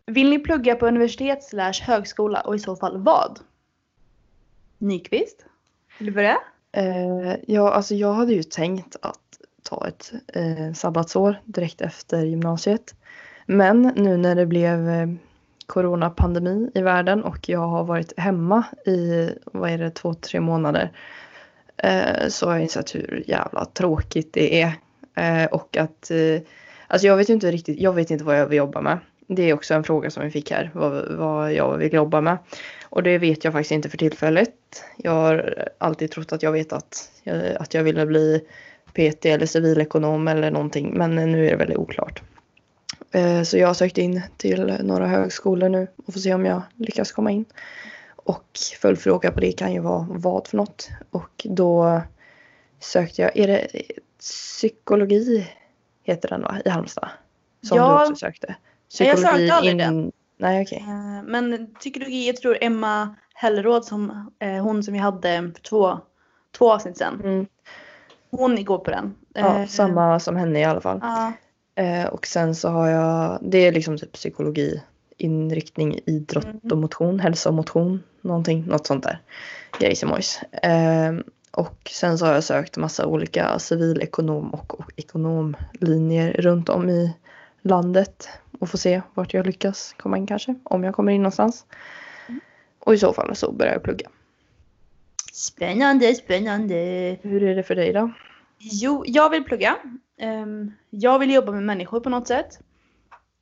Vill 0.06 0.30
ni 0.30 0.38
plugga 0.38 0.74
på 0.74 0.86
universitet 0.86 1.44
slash 1.44 1.82
högskola 1.82 2.40
och 2.40 2.54
i 2.54 2.58
så 2.58 2.76
fall 2.76 3.02
vad? 3.02 3.40
Nyqvist? 4.80 5.44
Vill 5.98 6.06
du 6.06 6.12
börja? 6.12 6.38
Eh, 6.72 7.34
ja, 7.46 7.70
alltså 7.70 7.94
jag 7.94 8.12
hade 8.12 8.32
ju 8.32 8.42
tänkt 8.42 8.96
att 9.02 9.18
ta 9.62 9.88
ett 9.88 10.12
eh, 10.34 10.72
sabbatsår 10.74 11.40
direkt 11.44 11.80
efter 11.80 12.24
gymnasiet. 12.24 12.94
Men 13.46 13.92
nu 13.96 14.16
när 14.16 14.34
det 14.34 14.46
blev 14.46 14.88
eh, 14.88 15.08
coronapandemi 15.66 16.70
i 16.74 16.82
världen 16.82 17.24
och 17.24 17.48
jag 17.48 17.66
har 17.68 17.84
varit 17.84 18.18
hemma 18.18 18.64
i, 18.86 19.30
vad 19.44 19.70
är 19.70 19.78
det, 19.78 19.90
två, 19.90 20.14
tre 20.14 20.40
månader. 20.40 20.92
Eh, 21.76 22.28
så 22.28 22.46
har 22.46 22.52
jag 22.52 22.62
insett 22.62 22.94
hur 22.94 23.24
jävla 23.26 23.64
tråkigt 23.64 24.32
det 24.32 24.62
är. 24.62 24.72
Eh, 25.14 25.46
och 25.46 25.76
att, 25.76 26.10
eh, 26.10 26.40
alltså 26.86 27.06
jag 27.06 27.16
vet 27.16 27.30
ju 27.30 27.34
inte 27.34 27.50
riktigt, 27.50 27.80
jag 27.80 27.92
vet 27.92 28.10
inte 28.10 28.24
vad 28.24 28.38
jag 28.38 28.46
vill 28.46 28.58
jobba 28.58 28.80
med. 28.80 28.98
Det 29.26 29.42
är 29.42 29.54
också 29.54 29.74
en 29.74 29.84
fråga 29.84 30.10
som 30.10 30.24
vi 30.24 30.30
fick 30.30 30.50
här, 30.50 30.70
vad, 30.74 31.12
vad 31.12 31.52
jag 31.52 31.76
vill 31.76 31.94
jobba 31.94 32.20
med. 32.20 32.38
Och 32.84 33.02
det 33.02 33.18
vet 33.18 33.44
jag 33.44 33.52
faktiskt 33.52 33.72
inte 33.72 33.88
för 33.88 33.98
tillfället. 33.98 34.59
Jag 34.96 35.10
har 35.12 35.68
alltid 35.78 36.10
trott 36.10 36.32
att 36.32 36.42
jag 36.42 36.52
vet 36.52 36.72
att 36.72 37.10
jag, 37.22 37.56
att 37.60 37.74
jag 37.74 37.82
ville 37.82 38.06
bli 38.06 38.44
PT 38.92 39.26
eller 39.26 39.46
civilekonom 39.46 40.28
eller 40.28 40.50
någonting. 40.50 40.98
Men 40.98 41.14
nu 41.14 41.46
är 41.46 41.50
det 41.50 41.56
väldigt 41.56 41.78
oklart. 41.78 42.22
Eh, 43.12 43.42
Så 43.42 43.58
jag 43.58 43.66
har 43.66 43.74
sökt 43.74 43.98
in 43.98 44.22
till 44.36 44.78
några 44.82 45.06
högskolor 45.06 45.68
nu 45.68 45.86
och 46.06 46.12
får 46.12 46.20
se 46.20 46.34
om 46.34 46.44
jag 46.44 46.62
lyckas 46.76 47.12
komma 47.12 47.30
in. 47.30 47.44
Och 48.16 48.58
följdfråga 48.80 49.30
på 49.30 49.40
det 49.40 49.52
kan 49.52 49.72
ju 49.72 49.80
vara 49.80 50.06
vad 50.10 50.46
för 50.48 50.56
något. 50.56 50.88
Och 51.10 51.46
då 51.50 52.02
sökte 52.80 53.22
jag, 53.22 53.36
är 53.36 53.46
det 53.46 53.66
psykologi 54.18 55.46
heter 56.02 56.28
den 56.28 56.42
va, 56.42 56.56
i 56.64 56.68
Halmstad? 56.68 57.08
Som 57.68 57.78
Ja. 57.78 57.98
du 57.98 58.02
också 58.10 58.14
sökte. 58.16 58.54
jag 58.98 59.18
sökte 59.18 59.52
aldrig 59.54 59.78
den. 59.78 60.12
Nej 60.36 60.62
okej. 60.62 60.78
Eh, 60.88 61.22
Men 61.24 61.74
psykologi, 61.80 62.26
jag 62.26 62.36
tror 62.36 62.58
Emma 62.60 63.14
Hellråd 63.40 63.84
som 63.84 64.30
eh, 64.38 64.62
hon 64.62 64.82
som 64.82 64.94
vi 64.94 64.98
hade 65.00 65.50
för 65.54 65.62
två, 65.62 65.98
två 66.58 66.72
avsnitt 66.72 66.98
sedan. 66.98 67.20
Mm. 67.24 67.46
Hon 68.30 68.64
går 68.64 68.78
på 68.78 68.90
den. 68.90 69.14
Ja, 69.34 69.58
Eh, 69.58 69.66
samma 69.66 70.20
som 70.20 70.36
henne 70.36 70.60
i 70.60 70.64
alla 70.64 70.80
fall. 70.80 70.98
Ja, 71.02 71.32
Eh, 71.74 72.06
och 72.06 72.26
sen 72.26 72.54
så 72.54 72.68
har 72.68 72.88
jag, 72.88 73.38
det 73.42 73.58
är 73.58 73.72
liksom 73.72 73.98
typ 73.98 74.12
psykologi, 74.12 74.82
inriktning, 75.16 75.98
idrott 76.06 76.44
Mm. 76.44 76.60
och 76.70 76.78
motion, 76.78 77.20
hälsa 77.20 77.48
och 77.48 77.54
motion, 77.54 78.02
någonting, 78.20 78.64
något 78.66 78.86
sånt 78.86 79.04
där. 79.04 79.20
Grejsimojs. 79.78 80.42
Eh, 80.42 81.12
och 81.50 81.90
sen 81.90 82.18
så 82.18 82.26
har 82.26 82.34
jag 82.34 82.44
sökt 82.44 82.76
massa 82.76 83.06
olika 83.06 83.58
civilekonom 83.58 84.54
och, 84.54 84.80
och 84.80 84.90
ekonomlinjer 84.96 86.32
runt 86.32 86.68
om 86.68 86.88
i 86.88 87.16
landet 87.62 88.28
och 88.60 88.68
få 88.68 88.76
se 88.78 89.02
vart 89.14 89.34
jag 89.34 89.46
lyckas 89.46 89.94
komma 89.98 90.16
in 90.18 90.26
kanske. 90.26 90.54
Om 90.64 90.84
jag 90.84 90.94
kommer 90.94 91.12
in 91.12 91.22
någonstans. 91.22 91.66
Och 92.80 92.94
i 92.94 92.98
så 92.98 93.12
fall 93.12 93.36
så 93.36 93.52
börjar 93.52 93.72
jag 93.72 93.82
plugga. 93.82 94.08
Spännande, 95.32 96.14
spännande. 96.14 96.74
Hur 97.22 97.42
är 97.42 97.54
det 97.54 97.62
för 97.62 97.74
dig 97.74 97.92
då? 97.92 98.12
Jo, 98.58 99.04
jag 99.06 99.30
vill 99.30 99.44
plugga. 99.44 99.76
Ehm, 100.18 100.72
jag 100.90 101.18
vill 101.18 101.34
jobba 101.34 101.52
med 101.52 101.62
människor 101.62 102.00
på 102.00 102.10
något 102.10 102.28
sätt. 102.28 102.58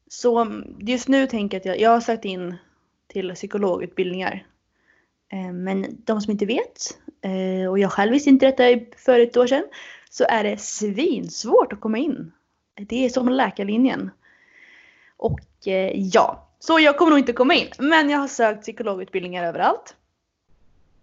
Så 0.09 0.38
mm, 0.38 0.76
just 0.80 1.09
nu 1.09 1.26
tänker 1.26 1.57
jag 1.57 1.61
att 1.61 1.66
jag, 1.66 1.80
jag 1.80 1.90
har 1.90 2.00
sökt 2.00 2.25
in 2.25 2.57
till 3.07 3.35
psykologutbildningar. 3.35 4.47
Ehm, 5.33 5.64
men 5.64 5.87
de 6.04 6.21
som 6.21 6.30
inte 6.30 6.47
vet, 6.47 6.99
eh, 7.21 7.71
och 7.71 7.78
jag 7.78 7.92
själv 7.92 8.12
visste 8.12 8.30
inte 8.30 8.47
detta 8.47 8.87
för 8.97 9.21
ett 9.21 9.37
år 9.37 9.47
sedan, 9.47 9.64
så 10.11 10.25
är 10.28 10.45
det 10.45 10.61
svinsvårt 10.61 11.73
att 11.73 11.80
komma 11.80 11.99
in. 11.99 12.33
Det 12.75 13.04
är 13.04 13.09
som 13.09 13.28
läkarlinjen. 13.28 14.11
Och 15.16 15.68
eh, 15.68 15.92
ja, 15.95 16.47
så 16.58 16.78
jag 16.80 16.96
kommer 16.96 17.10
nog 17.10 17.18
inte 17.18 17.32
komma 17.32 17.54
in. 17.54 17.68
Men 17.78 18.10
jag 18.10 18.18
har 18.18 18.28
sökt 18.28 18.62
psykologutbildningar 18.62 19.44
överallt. 19.44 19.96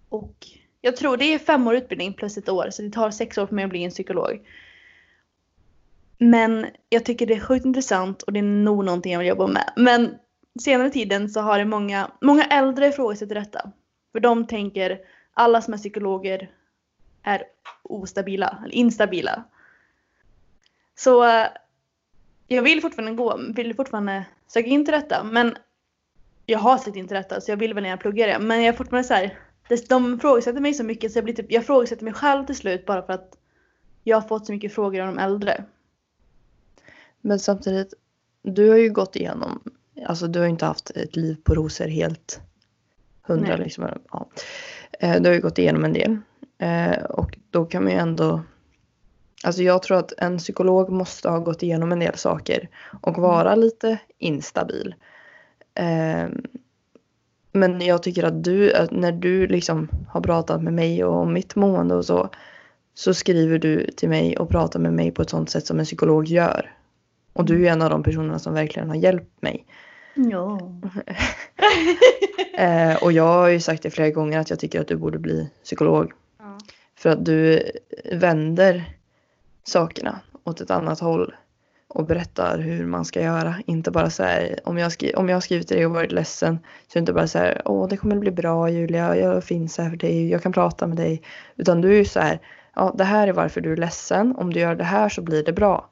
Och 0.10 0.48
jag 0.82 0.96
tror 0.96 1.18
det 1.18 1.34
är 1.34 1.40
fem 1.40 1.68
år 1.68 1.76
utbildning 1.76 2.14
plus 2.14 2.38
ett 2.38 2.50
år, 2.50 2.70
så 2.72 2.82
det 2.82 2.90
tar 2.90 3.12
sex 3.12 3.38
år 3.38 3.48
för 3.48 3.56
mig 3.56 3.64
att 3.64 3.70
bli 3.70 3.84
en 3.84 3.92
psykolog. 3.92 4.42
Men 6.18 6.66
jag 6.90 7.06
tycker 7.06 7.28
det 7.28 7.34
är 7.34 7.40
sjukt 7.40 7.66
intressant 7.66 8.22
och 8.22 8.34
det 8.34 8.40
är 8.40 8.44
nog 8.44 8.86
någonting 8.86 9.12
jag 9.12 9.20
vill 9.20 9.28
jobba 9.28 9.48
med. 9.48 9.74
Men 9.76 10.16
senare 10.60 10.90
tiden 10.90 11.30
så 11.30 11.42
har 11.42 11.60
det 11.60 11.66
många, 11.66 12.12
många 12.22 12.44
äldre 12.44 12.88
ifrågasatt 12.88 13.30
detta. 13.30 13.72
För 14.12 14.20
de 14.20 14.48
tänker 14.48 15.00
alla 15.34 15.62
som 15.62 15.74
är 15.74 15.78
psykologer 15.78 16.52
är 17.24 17.44
ostabila, 17.84 18.58
eller 18.64 18.76
instabila. 18.76 19.44
Så 20.96 21.24
eh, 21.24 21.48
jag 22.48 22.62
vill 22.64 22.82
fortfarande 22.82 23.16
gå, 23.16 23.40
vill 23.56 23.76
fortfarande 23.76 24.26
söka 24.48 24.68
in 24.68 24.86
till 24.86 24.92
detta. 24.94 25.24
Men 25.24 25.56
jag 26.46 26.60
har 26.60 26.78
sökt 26.78 26.98
in 26.98 27.08
till 27.08 27.16
detta 27.18 27.42
så 27.42 27.52
jag 27.52 27.58
vill 27.58 27.74
väl 27.74 27.84
när 27.84 27.90
jag 27.90 28.00
pluggar 28.00 28.28
det. 28.28 28.40
Men 28.40 28.58
jag 28.64 28.68
är 28.74 28.78
fortfarande 28.78 29.08
så 29.08 29.14
här, 29.14 29.38
de 29.90 30.20
frågasätter 30.20 30.60
mig 30.62 30.74
så 30.74 30.84
mycket 30.84 31.12
så 31.12 31.18
jag 31.18 31.24
blir 31.24 31.34
typ, 31.34 31.52
jag 31.52 31.66
frågasätter 31.66 32.04
mig 32.04 32.14
själv 32.14 32.46
till 32.46 32.56
slut 32.56 32.86
bara 32.86 33.02
för 33.02 33.14
att 33.14 33.38
jag 34.04 34.18
har 34.22 34.28
fått 34.28 34.46
så 34.46 34.52
mycket 34.52 34.74
frågor 34.74 35.02
av 35.02 35.08
de 35.08 35.18
äldre. 35.20 35.64
Men 37.22 37.40
samtidigt, 37.40 37.94
du 38.42 38.70
har 38.70 38.78
ju 38.78 38.90
gått 38.90 39.16
igenom, 39.16 39.62
alltså 40.06 40.28
du 40.28 40.40
har 40.40 40.46
ju 40.46 40.52
inte 40.52 40.66
haft 40.66 40.90
ett 40.90 41.16
liv 41.16 41.38
på 41.44 41.56
rosor 41.56 41.88
helt 41.88 42.42
hundra 43.22 43.56
Nej. 43.56 43.64
liksom. 43.64 43.90
Ja. 44.12 44.30
Eh, 45.00 45.22
Du 45.22 45.30
har 45.30 45.34
ju 45.36 45.42
gått 45.42 45.58
igenom 45.58 45.86
en 45.86 45.94
del. 45.94 46.18
Eh, 46.58 47.04
Och 47.04 47.38
då 47.50 47.66
kan 47.66 47.84
man 47.84 47.92
ju 47.92 47.98
ändå, 47.98 48.42
alltså 49.46 49.64
jag 49.64 49.84
tror 49.84 49.98
att 49.98 50.14
en 50.18 50.38
psykolog 50.38 50.90
måste 50.90 51.30
ha 51.30 51.40
gått 51.40 51.64
igenom 51.64 51.92
en 51.92 52.00
del 52.00 52.18
saker 52.18 52.70
och 53.02 53.18
vara 53.18 53.56
lite 53.56 53.98
instabil. 54.18 54.96
Eh, 55.76 56.30
Men 57.52 57.82
jag 57.82 58.04
tycker 58.04 58.24
att 58.24 58.44
du, 58.44 58.74
att 58.74 58.92
när 58.92 59.12
du 59.12 59.48
liksom 59.48 59.90
har 60.10 60.22
pratat 60.22 60.64
med 60.64 60.74
mig 60.74 61.04
och 61.04 61.16
om 61.16 61.34
mitt 61.34 61.56
mående 61.56 61.96
och 61.96 62.06
så, 62.06 62.30
så 62.94 63.14
skriver 63.14 63.60
du 63.60 63.92
till 63.92 64.10
mig 64.10 64.38
och 64.38 64.50
pratar 64.50 64.80
med 64.80 64.94
mig 64.94 65.12
på 65.12 65.22
ett 65.22 65.30
sånt 65.30 65.50
sätt 65.50 65.66
som 65.66 65.80
en 65.80 65.86
psykolog 65.86 66.28
gör. 66.28 66.72
Och 67.34 67.46
du 67.46 67.68
är 67.68 67.72
en 67.72 67.82
av 67.82 67.90
de 67.90 68.04
personerna 68.04 68.40
som 68.40 68.54
verkligen 68.54 68.90
har 68.90 68.96
hjälpt 68.96 69.42
mig. 69.42 69.66
Ja. 70.16 70.60
Eh, 72.58 73.04
och 73.04 73.12
jag 73.12 73.24
har 73.24 73.48
ju 73.48 73.60
sagt 73.60 73.84
det 73.84 73.90
flera 73.90 74.10
gånger 74.10 74.40
att 74.40 74.50
jag 74.50 74.60
tycker 74.60 74.82
att 74.82 74.88
du 74.88 74.96
borde 74.96 75.20
bli 75.20 75.50
psykolog. 75.64 76.12
ja. 76.40 76.58
För 76.96 77.10
att 77.10 77.26
du 77.26 77.64
vänder 78.14 78.84
sakerna 79.68 80.20
åt 80.44 80.62
ett 80.62 80.72
annat 80.72 81.00
håll. 81.00 81.36
Och 81.88 82.06
berättar 82.06 82.60
hur 82.60 82.86
man 82.86 83.06
ska 83.06 83.22
göra. 83.22 83.56
Inte 83.66 83.92
bara 83.92 84.10
så 84.10 84.24
här, 84.24 84.60
om 84.64 84.78
jag, 84.78 84.92
skri- 84.92 85.16
om 85.16 85.30
jag 85.30 85.36
har 85.36 85.42
skrivit 85.42 85.70
dig 85.70 85.86
och 85.86 85.92
varit 85.92 86.12
ledsen. 86.12 86.60
Så 86.88 86.92
är 86.92 86.94
det 86.94 87.00
inte 87.00 87.14
bara 87.14 87.28
så 87.28 87.38
här, 87.38 87.62
åh 87.66 87.88
det 87.88 87.98
kommer 87.98 88.16
bli 88.16 88.32
bra 88.32 88.70
Julia, 88.70 89.16
jag 89.16 89.44
finns 89.44 89.78
här 89.78 89.90
för 89.90 89.98
dig, 89.98 90.30
jag 90.30 90.44
kan 90.44 90.52
prata 90.52 90.88
med 90.88 90.98
dig. 90.98 91.22
Utan 91.56 91.82
du 91.82 91.94
är 91.94 91.98
ju 91.98 92.06
så 92.06 92.20
här, 92.20 92.40
ja 92.76 92.96
det 92.98 93.04
här 93.04 93.28
är 93.28 93.34
varför 93.34 93.62
du 93.62 93.72
är 93.72 93.78
ledsen. 93.78 94.36
Om 94.36 94.54
du 94.54 94.60
gör 94.60 94.76
det 94.76 94.84
här 94.84 95.10
så 95.10 95.22
blir 95.22 95.44
det 95.44 95.54
bra. 95.54 95.90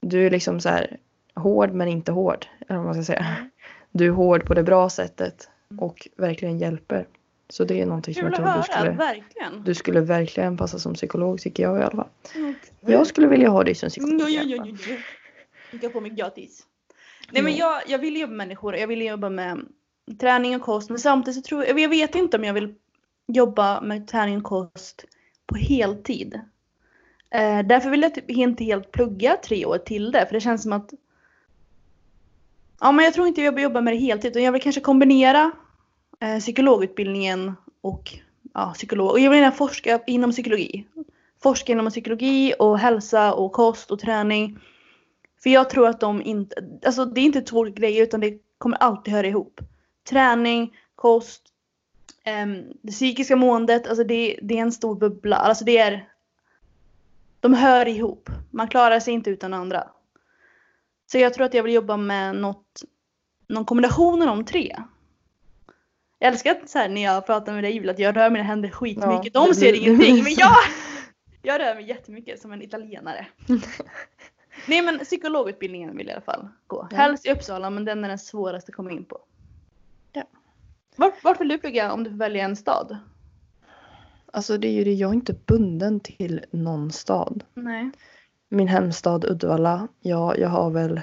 Du 0.00 0.26
är 0.26 0.30
liksom 0.30 0.60
så 0.60 0.68
här 0.68 0.96
hård 1.34 1.72
men 1.72 1.88
inte 1.88 2.12
hård. 2.12 2.46
Eller 2.68 2.76
vad 2.78 2.86
man 2.86 2.94
ska 2.94 3.04
säga. 3.04 3.36
Du 3.92 4.06
är 4.06 4.10
hård 4.10 4.46
på 4.46 4.54
det 4.54 4.62
bra 4.62 4.88
sättet. 4.88 5.50
Och 5.78 6.08
verkligen 6.16 6.58
hjälper. 6.58 7.06
Så 7.48 7.64
det 7.64 7.80
är 7.80 7.86
någonting 7.86 8.14
som 8.14 8.24
jag 8.24 8.34
tror 8.34 8.56
du 8.56 8.62
skulle, 8.62 8.90
verkligen. 8.90 9.64
du 9.64 9.74
skulle 9.74 10.00
verkligen 10.00 10.56
passa 10.56 10.78
som 10.78 10.94
psykolog 10.94 11.40
tycker 11.40 11.62
jag 11.62 11.78
i 11.78 11.82
alla 11.82 11.96
fall. 11.96 12.08
Mm. 12.34 12.54
Jag 12.80 13.06
skulle 13.06 13.26
vilja 13.26 13.48
ha 13.48 13.64
dig 13.64 13.74
som 13.74 13.88
psykolog. 13.88 14.20
Ja, 14.20 14.28
ja, 14.28 14.42
ja, 14.42 14.66
ja, 14.66 14.76
ja. 14.88 14.96
Du 15.70 15.78
kan 15.78 15.90
få 15.90 16.00
mig 16.00 16.10
gratis. 16.10 16.66
Nej 17.30 17.42
men 17.42 17.56
jag, 17.56 17.82
jag 17.86 17.98
vill 17.98 18.16
jobba 18.16 18.30
med 18.30 18.36
människor, 18.36 18.76
jag 18.76 18.86
vill 18.86 19.02
jobba 19.02 19.30
med 19.30 19.66
träning 20.20 20.56
och 20.56 20.62
kost 20.62 20.90
men 20.90 20.98
samtidigt 20.98 21.44
så 21.44 21.48
tror 21.48 21.64
jag, 21.64 21.80
jag 21.80 21.88
vet 21.88 22.14
inte 22.14 22.36
om 22.36 22.44
jag 22.44 22.54
vill 22.54 22.74
jobba 23.26 23.80
med 23.80 24.08
träning 24.08 24.36
och 24.36 24.44
kost 24.44 25.04
på 25.46 25.56
heltid. 25.56 26.40
Eh, 27.30 27.62
därför 27.66 27.90
vill 27.90 28.02
jag 28.02 28.14
typ 28.14 28.30
inte 28.30 28.64
helt 28.64 28.92
plugga 28.92 29.36
tre 29.44 29.66
år 29.66 29.78
till 29.78 30.12
det 30.12 30.26
för 30.26 30.34
det 30.34 30.40
känns 30.40 30.62
som 30.62 30.72
att 30.72 30.90
Ja 32.80 32.92
men 32.92 33.04
jag 33.04 33.14
tror 33.14 33.26
inte 33.26 33.42
jag 33.42 33.52
vill 33.52 33.64
jobba 33.64 33.80
med 33.80 33.94
det 33.94 33.98
heltid 33.98 34.30
utan 34.30 34.42
jag 34.42 34.52
vill 34.52 34.62
kanske 34.62 34.80
kombinera 34.80 35.52
eh, 36.22 36.38
psykologutbildningen 36.38 37.52
och 37.80 38.18
ja, 38.54 38.72
psykolog. 38.74 39.10
Och 39.10 39.20
jag 39.20 39.30
vill 39.30 39.40
gärna 39.40 39.52
forska 39.52 40.00
inom 40.06 40.30
psykologi. 40.30 40.86
Forska 41.42 41.72
inom 41.72 41.90
psykologi 41.90 42.54
och 42.58 42.78
hälsa 42.78 43.34
och 43.34 43.52
kost 43.52 43.90
och 43.90 43.98
träning. 43.98 44.58
För 45.42 45.50
jag 45.50 45.70
tror 45.70 45.88
att 45.88 46.00
de 46.00 46.22
inte, 46.22 46.56
alltså 46.86 47.04
det 47.04 47.20
är 47.20 47.24
inte 47.24 47.42
två 47.42 47.62
grejer 47.62 48.02
utan 48.02 48.20
det 48.20 48.38
kommer 48.58 48.76
alltid 48.76 49.14
höra 49.14 49.26
ihop. 49.26 49.60
Träning, 50.08 50.76
kost, 50.94 51.42
um, 52.42 52.72
det 52.82 52.92
psykiska 52.92 53.36
måendet, 53.36 53.86
alltså 53.86 54.04
det, 54.04 54.38
det 54.42 54.58
är 54.58 54.62
en 54.62 54.72
stor 54.72 54.94
bubbla. 54.94 55.36
Alltså 55.36 55.64
det 55.64 55.78
är, 55.78 56.08
de 57.40 57.54
hör 57.54 57.88
ihop. 57.88 58.30
Man 58.50 58.68
klarar 58.68 59.00
sig 59.00 59.14
inte 59.14 59.30
utan 59.30 59.54
andra. 59.54 59.88
Så 61.12 61.18
jag 61.18 61.34
tror 61.34 61.46
att 61.46 61.54
jag 61.54 61.62
vill 61.62 61.72
jobba 61.72 61.96
med 61.96 62.36
något, 62.36 62.82
någon 63.48 63.64
kombination 63.64 64.22
av 64.22 64.28
de 64.28 64.44
tre. 64.44 64.76
Jag 66.22 66.32
älskar 66.32 66.50
att 66.50 66.70
så 66.70 66.78
här, 66.78 66.88
när 66.88 67.02
jag 67.02 67.26
pratar 67.26 67.52
med 67.52 67.64
dig 67.64 67.72
Julia 67.74 67.92
att 67.92 67.98
jag 67.98 68.16
rör 68.16 68.30
mina 68.30 68.44
händer 68.44 68.68
skitmycket. 68.68 69.34
Ja, 69.34 69.46
de 69.46 69.54
ser 69.54 69.72
blir- 69.72 69.82
ingenting 69.82 70.22
men 70.24 70.34
jag, 70.34 70.56
jag 71.42 71.60
rör 71.60 71.74
mig 71.74 71.88
jättemycket 71.88 72.40
som 72.40 72.52
en 72.52 72.62
italienare. 72.62 73.26
Nej 74.66 74.82
men 74.82 74.98
psykologutbildningen 74.98 75.96
vill 75.96 76.06
jag 76.06 76.12
i 76.12 76.14
alla 76.14 76.20
fall 76.20 76.48
gå. 76.66 76.88
Ja. 76.90 76.96
Helst 76.96 77.26
i 77.26 77.30
Uppsala 77.30 77.70
men 77.70 77.84
den 77.84 78.04
är 78.04 78.08
den 78.08 78.18
svåraste 78.18 78.70
att 78.70 78.76
komma 78.76 78.90
in 78.90 79.04
på. 79.04 79.18
Ja. 80.12 80.22
Vart, 80.96 81.24
vart 81.24 81.40
vill 81.40 81.48
du 81.48 81.58
plugga 81.58 81.92
om 81.92 82.04
du 82.04 82.10
får 82.10 82.16
välja 82.16 82.44
en 82.44 82.56
stad? 82.56 82.96
Alltså 84.32 84.58
det 84.58 84.68
är 84.68 84.72
ju 84.72 84.84
det, 84.84 84.92
jag 84.92 85.10
är 85.10 85.14
inte 85.14 85.34
bunden 85.46 86.00
till 86.00 86.44
någon 86.50 86.92
stad. 86.92 87.44
Nej. 87.54 87.90
Min 88.48 88.68
hemstad 88.68 89.24
Uddevalla, 89.24 89.88
ja, 90.00 90.36
jag 90.36 90.48
har 90.48 90.70
väl 90.70 91.00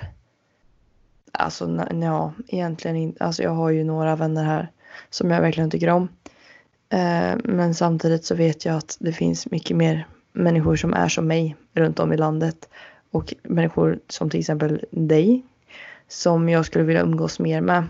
Alltså 1.31 1.85
ja, 2.01 2.33
egentligen 2.47 2.97
inte. 2.97 3.23
Alltså 3.23 3.43
jag 3.43 3.51
har 3.51 3.69
ju 3.69 3.83
några 3.83 4.15
vänner 4.15 4.43
här 4.43 4.71
som 5.09 5.31
jag 5.31 5.41
verkligen 5.41 5.69
tycker 5.69 5.89
om. 5.89 6.09
Eh, 6.89 7.37
men 7.43 7.75
samtidigt 7.75 8.25
så 8.25 8.35
vet 8.35 8.65
jag 8.65 8.75
att 8.75 8.97
det 8.99 9.11
finns 9.11 9.51
mycket 9.51 9.77
mer 9.77 10.07
människor 10.33 10.75
som 10.75 10.93
är 10.93 11.09
som 11.09 11.27
mig 11.27 11.55
runt 11.73 11.99
om 11.99 12.13
i 12.13 12.17
landet. 12.17 12.69
Och 13.11 13.33
människor 13.43 13.99
som 14.07 14.29
till 14.29 14.39
exempel 14.39 14.85
dig. 14.91 15.45
Som 16.07 16.49
jag 16.49 16.65
skulle 16.65 16.85
vilja 16.85 17.01
umgås 17.01 17.39
mer 17.39 17.61
med. 17.61 17.83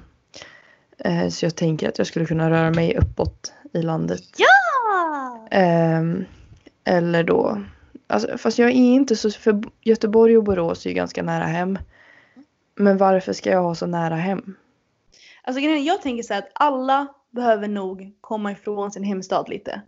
Eh, 0.98 1.30
så 1.30 1.46
jag 1.46 1.56
tänker 1.56 1.90
att 1.90 1.98
jag 1.98 2.08
skulle 2.08 2.26
kunna 2.26 2.50
röra 2.50 2.72
mig 2.72 2.98
uppåt 2.98 3.54
i 3.74 3.82
landet. 3.82 4.24
Ja! 4.38 5.48
Ehm, 5.52 6.26
eller 6.84 7.24
då, 7.24 7.64
alltså, 8.08 8.38
fast 8.38 8.60
jag 8.60 8.70
är 8.70 8.74
inte 8.74 9.16
så, 9.16 9.32
för 9.32 9.64
Göteborg 9.82 10.38
och 10.38 10.44
Borås 10.44 10.86
är 10.86 10.90
ju 10.90 10.96
ganska 10.96 11.24
nära 11.24 11.46
hem. 11.46 11.78
Men 12.76 12.98
varför 12.98 13.34
ska 13.34 13.50
jag 13.50 13.64
ha 13.64 13.76
så 13.76 13.86
nära 13.86 14.16
hem? 14.16 14.56
Alltså 15.44 15.62
jag 15.62 16.02
tänker 16.02 16.24
så 16.24 16.34
här 16.34 16.42
att 16.42 16.52
alla 16.54 17.08
behöver 17.32 17.68
nog 17.68 18.12
komma 18.22 18.52
ifrån 18.52 18.92
sin 18.92 19.04
hemstad 19.04 19.50
lite. 19.50 19.82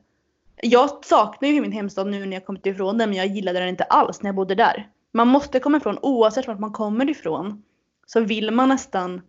Jag 0.63 1.05
saknar 1.05 1.49
ju 1.49 1.61
min 1.61 1.71
hemstad 1.71 2.07
nu 2.07 2.25
när 2.25 2.37
jag 2.37 2.45
kommit 2.45 2.65
ifrån 2.65 2.97
den 2.97 3.09
men 3.09 3.17
jag 3.17 3.27
gillade 3.27 3.59
den 3.59 3.69
inte 3.69 3.83
alls 3.83 4.21
när 4.21 4.27
jag 4.27 4.35
bodde 4.35 4.55
där. 4.55 4.89
Man 5.11 5.27
måste 5.27 5.59
komma 5.59 5.77
ifrån 5.77 5.97
oavsett 6.01 6.47
vart 6.47 6.59
man 6.59 6.73
kommer 6.73 7.09
ifrån. 7.09 7.63
Så 8.05 8.19
vill 8.19 8.51
man 8.51 8.69
nästan 8.69 9.21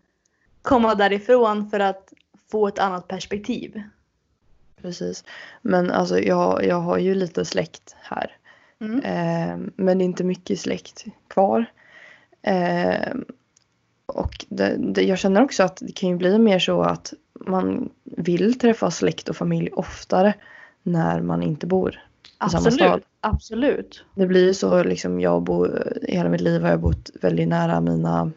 komma 0.62 0.94
därifrån 0.94 1.70
för 1.70 1.80
att 1.80 2.12
få 2.50 2.68
ett 2.68 2.78
annat 2.78 3.08
perspektiv. 3.08 3.82
Precis. 4.82 5.24
Men 5.62 5.90
alltså 5.90 6.18
jag, 6.18 6.64
jag 6.64 6.80
har 6.80 6.98
ju 6.98 7.14
lite 7.14 7.44
släkt 7.44 7.96
här. 8.00 8.36
Mm. 8.80 9.00
Ehm, 9.04 9.72
men 9.76 10.00
inte 10.00 10.24
mycket 10.24 10.60
släkt 10.60 11.04
kvar. 11.28 11.66
Ehm, 12.42 13.24
och 14.12 14.46
det, 14.48 14.76
det, 14.78 15.02
jag 15.02 15.18
känner 15.18 15.42
också 15.42 15.62
att 15.62 15.76
det 15.76 15.92
kan 15.92 16.08
ju 16.08 16.16
bli 16.16 16.38
mer 16.38 16.58
så 16.58 16.82
att 16.82 17.12
man 17.46 17.90
vill 18.04 18.58
träffa 18.58 18.90
släkt 18.90 19.28
och 19.28 19.36
familj 19.36 19.70
oftare 19.72 20.34
när 20.82 21.20
man 21.20 21.42
inte 21.42 21.66
bor 21.66 21.94
i. 21.94 21.98
Absolut, 22.38 23.04
absolut. 23.20 24.04
Det 24.14 24.26
blir 24.26 24.46
ju 24.46 24.54
så 24.54 24.82
liksom 24.82 25.20
jag 25.20 25.42
bor, 25.42 25.92
hela 26.02 26.28
mitt 26.28 26.40
liv 26.40 26.62
har 26.62 26.70
jag 26.70 26.80
bott 26.80 27.10
väldigt 27.20 27.48
nära 27.48 27.80
mina 27.80 28.32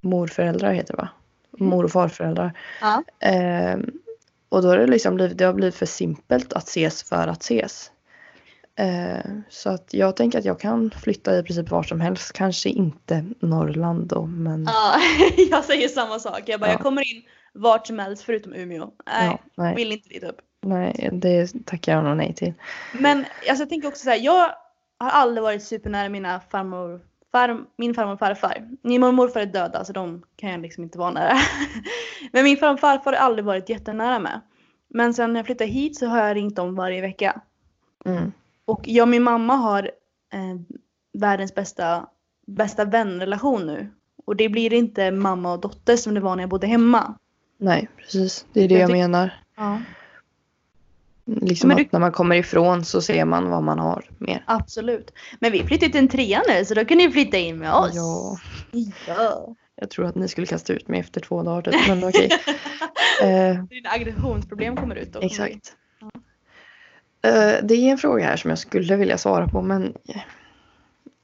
morföräldrar 0.00 0.72
heter 0.72 0.94
det 0.94 1.02
va? 1.02 1.08
Mm. 1.60 1.70
Mor 1.70 1.84
och 1.84 1.92
farföräldrar. 1.92 2.52
Ja. 2.80 3.02
Ehm, 3.20 3.90
och 4.48 4.62
då 4.62 4.68
har 4.68 4.78
det 4.78 4.86
liksom 4.86 5.14
blivit, 5.14 5.38
det 5.38 5.44
har 5.44 5.52
blivit 5.52 5.74
för 5.74 5.86
simpelt 5.86 6.52
att 6.52 6.68
ses 6.68 7.02
för 7.02 7.28
att 7.28 7.42
ses. 7.42 7.90
Ehm, 8.76 9.42
så 9.48 9.70
att 9.70 9.94
jag 9.94 10.16
tänker 10.16 10.38
att 10.38 10.44
jag 10.44 10.60
kan 10.60 10.90
flytta 10.90 11.38
i 11.38 11.42
princip 11.42 11.70
var 11.70 11.82
som 11.82 12.00
helst. 12.00 12.32
Kanske 12.32 12.68
inte 12.68 13.24
Norrland 13.40 14.06
då 14.08 14.26
men 14.26 14.64
Ja, 14.64 14.94
jag 15.50 15.64
säger 15.64 15.88
samma 15.88 16.18
sak. 16.18 16.42
Jag 16.46 16.60
bara, 16.60 16.66
Ja. 16.66 16.72
jag 16.72 16.80
kommer 16.80 17.14
in 17.14 17.22
vart 17.52 17.86
som 17.86 17.98
helst 17.98 18.22
förutom 18.22 18.52
Umeå. 18.54 18.90
Nej, 19.06 19.26
ja, 19.26 19.38
nej, 19.56 19.74
vill 19.74 19.92
inte 19.92 20.08
dit 20.08 20.24
upp. 20.24 20.36
nej, 20.62 21.08
det 21.12 21.66
tackar 21.66 21.92
jag 21.94 22.04
nog 22.04 22.16
nej 22.16 22.34
till. 22.34 22.52
Men 22.92 23.18
alltså, 23.18 23.62
jag 23.62 23.68
tänker 23.68 23.88
också 23.88 24.04
så 24.04 24.10
här, 24.10 24.18
jag 24.20 24.50
har 24.98 25.10
aldrig 25.10 25.42
varit 25.42 25.62
supernära 25.62 26.08
mina 26.08 26.40
farmor, 26.50 27.00
far, 27.32 27.60
min 27.78 27.94
farmor 27.94 28.12
och 28.12 28.18
farfar. 28.18 28.68
Min 28.82 29.00
mormor 29.00 29.08
och 29.08 29.14
morfar 29.14 29.40
är 29.40 29.46
döda 29.46 29.84
så 29.84 29.92
de 29.92 30.22
kan 30.36 30.50
jag 30.50 30.60
liksom 30.60 30.84
inte 30.84 30.98
vara 30.98 31.10
nära. 31.10 31.36
Men 32.32 32.44
min 32.44 32.56
farmor 32.56 32.74
och 32.74 32.80
farfar 32.80 33.12
har 33.12 33.18
aldrig 33.18 33.44
varit 33.44 33.68
jättenära 33.68 34.18
med. 34.18 34.40
Men 34.88 35.14
sen 35.14 35.32
när 35.32 35.40
jag 35.40 35.46
flyttade 35.46 35.70
hit 35.70 35.98
så 35.98 36.06
har 36.06 36.26
jag 36.26 36.36
ringt 36.36 36.56
dem 36.56 36.74
varje 36.74 37.00
vecka. 37.00 37.40
Mm. 38.04 38.32
Och 38.64 38.80
jag 38.84 39.02
och 39.04 39.08
min 39.08 39.22
mamma 39.22 39.54
har 39.56 39.82
eh, 40.32 40.40
världens 41.18 41.54
bästa, 41.54 42.06
bästa 42.46 42.84
vänrelation 42.84 43.66
nu. 43.66 43.90
Och 44.26 44.36
det 44.36 44.48
blir 44.48 44.72
inte 44.72 45.10
mamma 45.10 45.52
och 45.52 45.60
dotter 45.60 45.96
som 45.96 46.14
det 46.14 46.20
var 46.20 46.36
när 46.36 46.42
jag 46.42 46.50
bodde 46.50 46.66
hemma. 46.66 47.14
Nej, 47.58 47.88
precis. 47.96 48.46
Det 48.52 48.60
är 48.64 48.68
det 48.68 48.74
Jag 48.74 48.82
jag, 48.82 48.90
menar. 48.90 49.40
Ja. 49.56 49.80
Liksom 51.26 51.70
du- 51.70 51.82
att 51.82 51.92
när 51.92 52.00
man 52.00 52.12
kommer 52.12 52.36
ifrån 52.36 52.84
så 52.84 53.00
ser 53.02 53.24
man 53.24 53.48
vad 53.50 53.62
man 53.62 53.78
har 53.78 54.10
mer. 54.18 54.44
Absolut. 54.46 55.12
Men 55.40 55.52
vi 55.52 55.64
flyttade 55.64 55.92
till 55.92 56.00
en 56.00 56.08
trea 56.08 56.42
nu 56.48 56.64
så 56.64 56.74
då 56.74 56.84
kan 56.84 56.98
ni 56.98 57.10
flytta 57.10 57.36
in 57.38 57.58
med 57.58 57.72
oss. 57.72 57.90
Ja, 57.94 58.38
Ja. 59.06 59.54
jag 59.76 59.90
tror 59.90 60.06
att 60.06 60.14
ni 60.14 60.28
skulle 60.28 60.46
kasta 60.46 60.72
ut 60.72 60.88
mig 60.88 61.00
efter 61.00 61.20
två 61.20 61.42
dagar 61.42 61.72
typ, 61.72 61.88
men 61.88 62.04
okej. 62.08 62.30
eh, 63.22 63.64
Dina 63.64 63.90
aggressionsproblem 63.90 64.76
kommer 64.76 64.94
ut 64.94 65.12
då. 65.12 65.20
exakt. 65.20 65.76
Eh, 67.24 67.54
det 67.62 67.74
är 67.74 67.90
en 67.90 67.98
fråga 67.98 68.24
här 68.24 68.36
som 68.36 68.50
jag 68.50 68.58
skulle 68.58 68.96
vilja 68.96 69.18
svara 69.18 69.48
på 69.48 69.62
men 69.62 69.94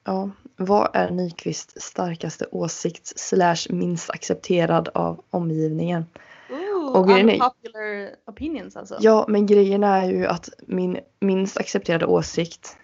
ja, 0.04 0.30
vad 0.56 0.90
är 0.92 1.10
Nyqvists 1.10 1.82
starkaste 1.82 2.46
åsikt 2.52 3.18
slash 3.18 3.56
minst 3.68 4.10
accepterad 4.10 4.88
av 4.94 5.24
omgivningen? 5.30 6.06
Ooh, 6.50 6.96
Och 6.96 7.08
grejen 7.08 7.28
unpopular 7.30 8.10
opinions 8.26 8.76
alltså. 8.76 8.96
Ja, 9.00 9.24
men 9.28 9.46
grejen 9.46 9.84
är 9.84 10.10
ju 10.10 10.26
att 10.26 10.48
min 10.66 10.98
minst 11.20 11.56
accepterade 11.58 12.06
åsikt 12.06 12.76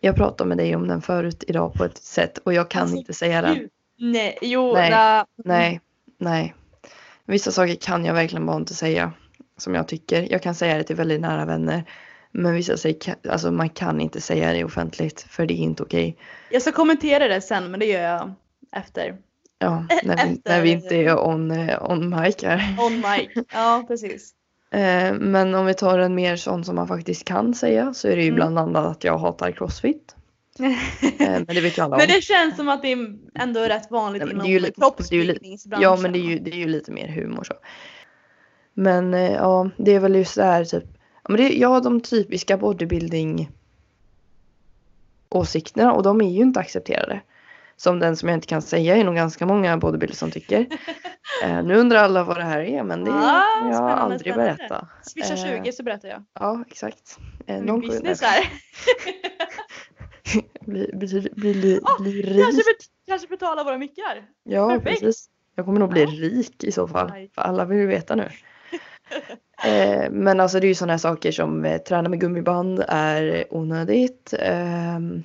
jag 0.00 0.16
pratade 0.16 0.48
med 0.48 0.58
dig 0.58 0.76
om 0.76 0.88
den 0.88 1.02
förut 1.02 1.44
idag 1.46 1.74
på 1.74 1.84
ett 1.84 1.98
sätt 1.98 2.38
och 2.38 2.52
jag 2.54 2.70
kan 2.70 2.82
Alltså, 2.82 2.96
inte 2.96 3.12
säga 3.12 3.42
den. 3.42 3.68
Nej, 3.98 4.38
jo, 4.42 4.72
Nej. 4.74 5.24
Nej, 5.36 5.80
nej. 6.18 6.54
Vissa 7.24 7.50
saker 7.52 7.74
kan 7.74 8.04
jag 8.04 8.14
verkligen 8.14 8.46
bara 8.46 8.56
inte 8.56 8.74
säga 8.74 9.12
som 9.62 9.74
jag 9.74 9.88
tycker. 9.88 10.26
Jag 10.32 10.42
kan 10.42 10.54
säga 10.54 10.76
det 10.78 10.84
till 10.84 10.96
väldigt 10.96 11.20
nära 11.20 11.44
vänner. 11.44 11.84
Men 12.30 12.54
vissa 12.54 12.92
kan- 12.92 13.14
alltså 13.28 13.50
man 13.50 13.68
kan 13.68 14.00
inte 14.00 14.20
säga 14.20 14.52
det 14.52 14.64
offentligt 14.64 15.20
för 15.28 15.46
det 15.46 15.54
är 15.54 15.56
inte 15.62 15.82
okej. 15.82 16.16
Jag 16.50 16.62
ska 16.62 16.72
kommentera 16.72 17.28
det 17.28 17.40
sen 17.40 17.70
men 17.70 17.80
det 17.80 17.86
gör 17.86 18.02
jag 18.02 18.32
efter. 18.76 19.16
Ja, 19.58 19.86
när 20.02 20.16
vi, 20.16 20.32
Efter- 20.32 20.50
när 20.50 20.62
vi 20.62 20.70
inte 20.70 20.96
är 20.96 21.26
on, 21.26 21.50
eh, 21.50 21.90
on 21.90 22.08
mic 22.20 22.36
här. 22.42 22.76
On 22.80 22.94
mic. 22.94 23.44
Ja, 23.52 23.84
precis. 23.88 24.32
Eh, 24.70 25.14
Men 25.14 25.54
om 25.54 25.66
vi 25.66 25.74
tar 25.74 25.98
en 25.98 26.14
mer 26.14 26.36
sån 26.36 26.64
som 26.64 26.76
man 26.76 26.88
faktiskt 26.88 27.24
kan 27.24 27.54
säga 27.54 27.94
så 27.94 28.08
är 28.08 28.16
det 28.16 28.22
ju 28.22 28.28
Mm. 28.28 28.36
bland 28.36 28.58
annat 28.58 28.86
att 28.86 29.04
jag 29.04 29.18
hatar 29.18 29.50
crossfit. 29.50 30.16
Eh, 30.58 30.66
Men 31.18 31.44
det 31.46 31.60
vet 31.60 31.78
ju 31.78 31.82
alla 31.82 31.94
om. 31.96 31.98
Men 31.98 32.08
det 32.08 32.22
känns 32.22 32.56
som 32.56 32.68
att 32.68 32.82
det 32.82 32.92
är 32.92 33.16
ändå 33.34 33.60
rätt 33.60 33.90
vanligt 33.90 34.22
Nej, 34.34 34.54
inom 34.56 34.70
kroppsbyggningsbranschen. 34.72 35.82
Ja 35.82 35.96
men 35.96 36.12
det 36.12 36.18
är, 36.18 36.22
ju, 36.30 36.38
det 36.38 36.50
är 36.50 36.56
ju 36.56 36.68
lite 36.68 36.92
mer 36.92 37.08
humor 37.08 37.44
så. 37.44 37.54
Men 38.74 39.14
eh, 39.14 39.32
ja, 39.32 39.70
det 39.76 39.94
är 39.94 40.00
väl 40.00 40.14
just 40.14 40.34
det 40.36 40.44
här 40.44 40.64
typ. 40.64 40.84
Ja, 40.94 41.28
men 41.28 41.36
det, 41.36 41.48
ja 41.58 41.80
de 41.80 42.00
typiska 42.00 42.56
bodybuilding 42.56 43.50
åsikterna 45.28 45.92
och 45.92 46.02
de 46.02 46.20
är 46.20 46.30
ju 46.30 46.40
inte 46.42 46.60
accepterade. 46.60 47.20
Som 47.76 47.98
den 47.98 48.16
som 48.16 48.28
jag 48.28 48.36
inte 48.36 48.46
kan 48.46 48.62
säga 48.62 48.96
är 48.96 49.04
nog 49.04 49.14
ganska 49.14 49.46
många 49.46 49.76
bodybuilders 49.76 50.18
som 50.18 50.30
tycker. 50.30 50.60
eh, 51.44 51.62
nu 51.64 51.76
undrar 51.76 51.98
alla 52.04 52.24
vad 52.24 52.36
det 52.36 52.42
här 52.44 52.60
är 52.60 52.82
men 52.82 53.04
det 53.04 53.10
Ah, 53.10 53.42
jag 53.60 53.66
har 53.66 53.72
spännande, 53.72 53.94
aldrig 53.94 54.20
spännande. 54.20 54.56
berättat. 54.58 54.88
Swisha 55.02 55.34
Eh, 55.34 55.62
20 55.62 55.72
så 55.72 55.82
berättar 55.82 56.08
jag. 56.08 56.24
Ja 56.34 56.64
exakt. 56.68 57.18
Eh, 57.46 57.56
Min 57.56 57.66
någon 57.66 57.80
business 57.80 58.22
här. 58.22 58.52
bli, 60.60 60.90
bli, 60.92 61.20
bli, 61.34 61.54
bli, 61.54 61.80
Ah, 61.84 62.02
bli 62.02 62.22
Kanske, 62.22 62.56
rik. 62.60 62.66
bet- 62.66 62.86
kanske 63.08 63.28
betala 63.28 63.64
våra 63.64 63.78
mickar. 63.78 64.24
Ja 64.44 64.68
perfekt. 64.68 65.00
precis. 65.00 65.28
Jag 65.54 65.64
kommer 65.64 65.80
nog 65.80 65.90
bli 65.90 66.06
rik 66.06 66.64
i 66.64 66.72
så 66.72 66.88
fall. 66.88 67.08
För 67.34 67.42
alla 67.42 67.64
vill 67.64 67.78
ju 67.78 67.86
veta 67.86 68.14
nu. 68.14 68.28
Eh, 69.64 70.10
men 70.10 70.40
alltså 70.40 70.60
det 70.60 70.66
är 70.66 70.68
ju 70.68 70.74
sådana 70.74 70.92
här 70.92 70.98
saker 70.98 71.32
som 71.32 71.64
eh, 71.64 71.78
träna 71.78 72.08
med 72.08 72.20
gummiband 72.20 72.84
är 72.88 73.44
onödigt. 73.50 74.34
Ehm, 74.38 75.22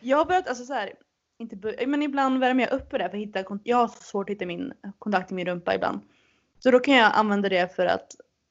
Jag 0.00 0.16
har 0.18 0.24
börjat, 0.24 0.48
alltså 0.48 0.64
så 0.64 0.72
här, 0.74 0.90
inte 1.38 1.56
bör- 1.56 1.86
men 1.86 2.02
ibland 2.02 2.38
värmer 2.40 2.62
jag 2.64 2.72
upp 2.72 2.90
på 2.90 2.98
det 2.98 3.08
för 3.10 3.16
att 3.16 3.22
hitta, 3.22 3.44
jag 3.64 3.76
har 3.76 3.88
så 3.88 4.02
svårt 4.02 4.30
att 4.30 4.34
hitta 4.34 4.46
min 4.46 4.72
kontakt 4.98 5.32
i 5.32 5.34
min 5.34 5.46
rumpa 5.46 5.74
ibland. 5.74 6.00
Så 6.58 6.70
då 6.70 6.78
kan 6.78 6.94
jag 6.94 7.10
använda 7.14 7.48
det 7.48 7.76
för 7.76 7.86
att 7.86 8.06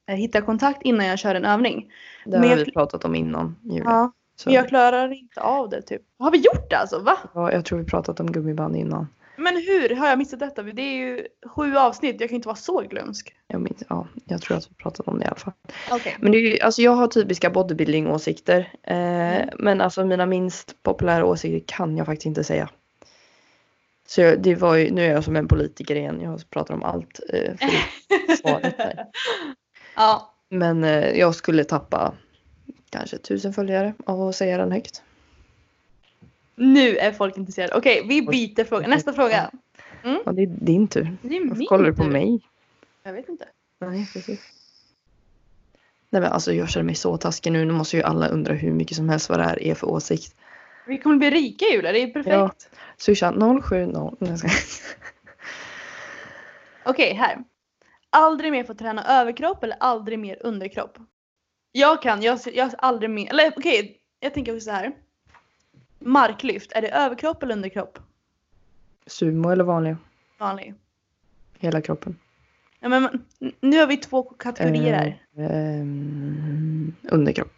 eh, 0.08 0.14
hitta 0.16 0.40
kontakt 0.42 0.82
innan 0.82 1.06
jag 1.06 1.18
kör 1.18 1.34
en 1.34 1.44
övning. 1.44 1.92
det 2.24 2.30
Men 2.30 2.40
har 2.42 2.48
jag 2.48 2.56
vi 2.56 2.64
kl- 2.64 2.72
pratat 2.72 3.04
om 3.04 3.14
innan 3.14 3.56
Julia. 3.62 3.82
Ja. 3.84 4.12
Så, 4.36 4.48
Men 4.48 4.54
jag 4.54 4.68
klarar 4.68 5.12
inte 5.12 5.40
av 5.40 5.68
det 5.70 5.82
typ. 5.82 6.02
Har 6.18 6.30
vi 6.30 6.38
gjort 6.38 6.70
det 6.70 6.76
alltså? 6.76 6.98
Va? 6.98 7.16
ja, 7.34 7.52
jag 7.52 7.64
tror 7.64 7.78
vi 7.78 7.84
pratat 7.84 8.20
om 8.20 8.32
gummiband 8.32 8.76
innan. 8.76 9.08
Men 9.40 9.56
hur 9.56 9.96
har 9.96 10.08
jag 10.08 10.18
missat 10.18 10.40
detta? 10.40 10.62
Det 10.62 10.82
är 10.82 10.96
ju 10.96 11.26
sju 11.46 11.76
avsnitt, 11.76 12.20
jag 12.20 12.28
kan 12.30 12.36
inte 12.36 12.48
vara 12.48 12.56
så 12.56 12.80
glömsk. 12.80 13.34
Jag, 13.46 13.60
minns, 13.60 13.82
ja, 13.88 14.06
jag 14.24 14.42
tror 14.42 14.56
att 14.56 14.70
vi 14.70 14.74
pratat 14.74 15.08
om 15.08 15.18
det 15.18 15.24
i 15.24 15.28
alla 15.28 15.36
fall. 15.36 15.52
Okej. 15.90 16.16
Men 16.20 16.32
det 16.32 16.38
är 16.38 16.52
ju, 16.52 16.60
alltså 16.60 16.82
jag 16.82 16.92
har 16.92 17.06
typiska 17.06 17.50
bodybuilding 17.50 18.06
åsikter. 18.06 18.72
Eh, 18.82 19.20
Mm. 19.30 19.48
Men 19.58 19.80
alltså 19.80 20.04
mina 20.04 20.26
minst 20.26 20.82
populära 20.82 21.24
åsikter 21.24 21.76
kan 21.76 21.96
jag 21.96 22.06
faktiskt 22.06 22.26
inte 22.26 22.44
säga. 22.44 22.68
Så 24.06 24.20
jag, 24.20 24.42
det 24.42 24.54
var 24.54 24.74
ju, 24.74 24.90
nu 24.90 25.04
är 25.04 25.10
jag 25.10 25.24
som 25.24 25.36
en 25.36 25.48
politiker 25.48 25.96
igen. 25.96 26.20
Jag 26.20 26.50
pratar 26.50 26.74
om 26.74 26.82
allt. 26.82 27.20
Eh, 27.32 27.56
för 28.26 28.36
svaret. 28.36 28.74
Ja. 29.96 30.34
Men 30.48 30.84
eh, 30.84 31.18
jag 31.18 31.34
skulle 31.34 31.64
tappa 31.64 32.14
kanske 32.90 33.18
tusen 33.18 33.52
följare 33.52 33.94
av 34.06 34.22
att 34.22 34.36
säga 34.36 34.58
den 34.58 34.72
högt. 34.72 35.02
Nu 36.60 36.96
är 36.96 37.12
folk 37.12 37.36
intresserade. 37.36 37.74
Okej, 37.74 38.04
vi 38.08 38.22
byter 38.22 38.64
fråga. 38.64 38.88
Nästa 38.88 39.12
fråga. 39.12 39.50
Ja, 40.02 40.32
det 40.32 40.42
är 40.42 40.46
din 40.46 40.88
tur. 40.88 41.16
Det 41.22 41.36
är 41.36 41.48
Varför 41.48 41.64
kollar 41.64 41.84
du 41.84 41.96
på 41.96 42.02
tur. 42.02 42.10
mig? 42.10 42.40
Jag 43.02 43.12
vet 43.12 43.28
inte. 43.28 43.44
Nej, 43.80 44.10
precis. 44.12 44.40
Nej 46.10 46.22
men 46.22 46.32
alltså 46.32 46.52
jag 46.52 46.68
känner 46.68 46.84
mig 46.84 46.94
så 46.94 47.16
taskig 47.16 47.52
nu. 47.52 47.64
Nu 47.64 47.72
måste 47.72 47.96
ju 47.96 48.02
alla 48.02 48.28
undra 48.28 48.54
hur 48.54 48.72
mycket 48.72 48.96
som 48.96 49.08
helst 49.08 49.28
vad 49.28 49.38
det 49.38 49.44
här 49.44 49.62
är 49.62 49.74
för 49.74 49.86
åsikt. 49.86 50.36
Vi 50.86 50.98
kommer 50.98 51.16
bli 51.16 51.30
rika 51.30 51.64
Julia, 51.64 51.92
det 51.92 52.02
är 52.02 52.06
perfekt. 52.06 52.34
Ja. 52.34 52.50
Swisha 52.96 53.32
070. 53.62 54.16
Nej, 54.18 54.38
skojar. 54.38 54.54
Okej, 56.84 57.14
här. 57.14 57.38
Aldrig 58.10 58.52
mer 58.52 58.64
få 58.64 58.74
träna 58.74 59.20
överkropp 59.20 59.64
eller 59.64 59.76
aldrig 59.80 60.18
mer 60.18 60.38
underkropp? 60.40 60.98
Jag 61.72 62.02
kan, 62.02 62.22
jag, 62.22 62.38
jag 62.52 62.70
aldrig 62.78 63.10
mer, 63.10 63.30
eller 63.30 63.52
okej, 63.56 63.98
jag 64.20 64.34
tänker 64.34 64.52
också 64.52 64.64
så 64.64 64.70
här. 64.70 64.92
Marklyft, 66.00 66.72
är 66.72 66.82
det 66.82 66.88
överkropp 66.88 67.42
eller 67.42 67.54
underkropp? 67.54 67.98
Sumo 69.06 69.50
eller 69.50 69.64
vanlig? 69.64 69.96
Vanlig. 70.38 70.74
Hela 71.58 71.80
kroppen. 71.80 72.16
Ja, 72.80 72.88
men, 72.88 73.24
nu 73.60 73.78
har 73.78 73.86
vi 73.86 73.96
två 73.96 74.22
kategorier 74.22 74.94
här. 74.94 75.22
Eh, 75.36 75.80
ehm, 75.80 76.94
underkropp. 77.02 77.52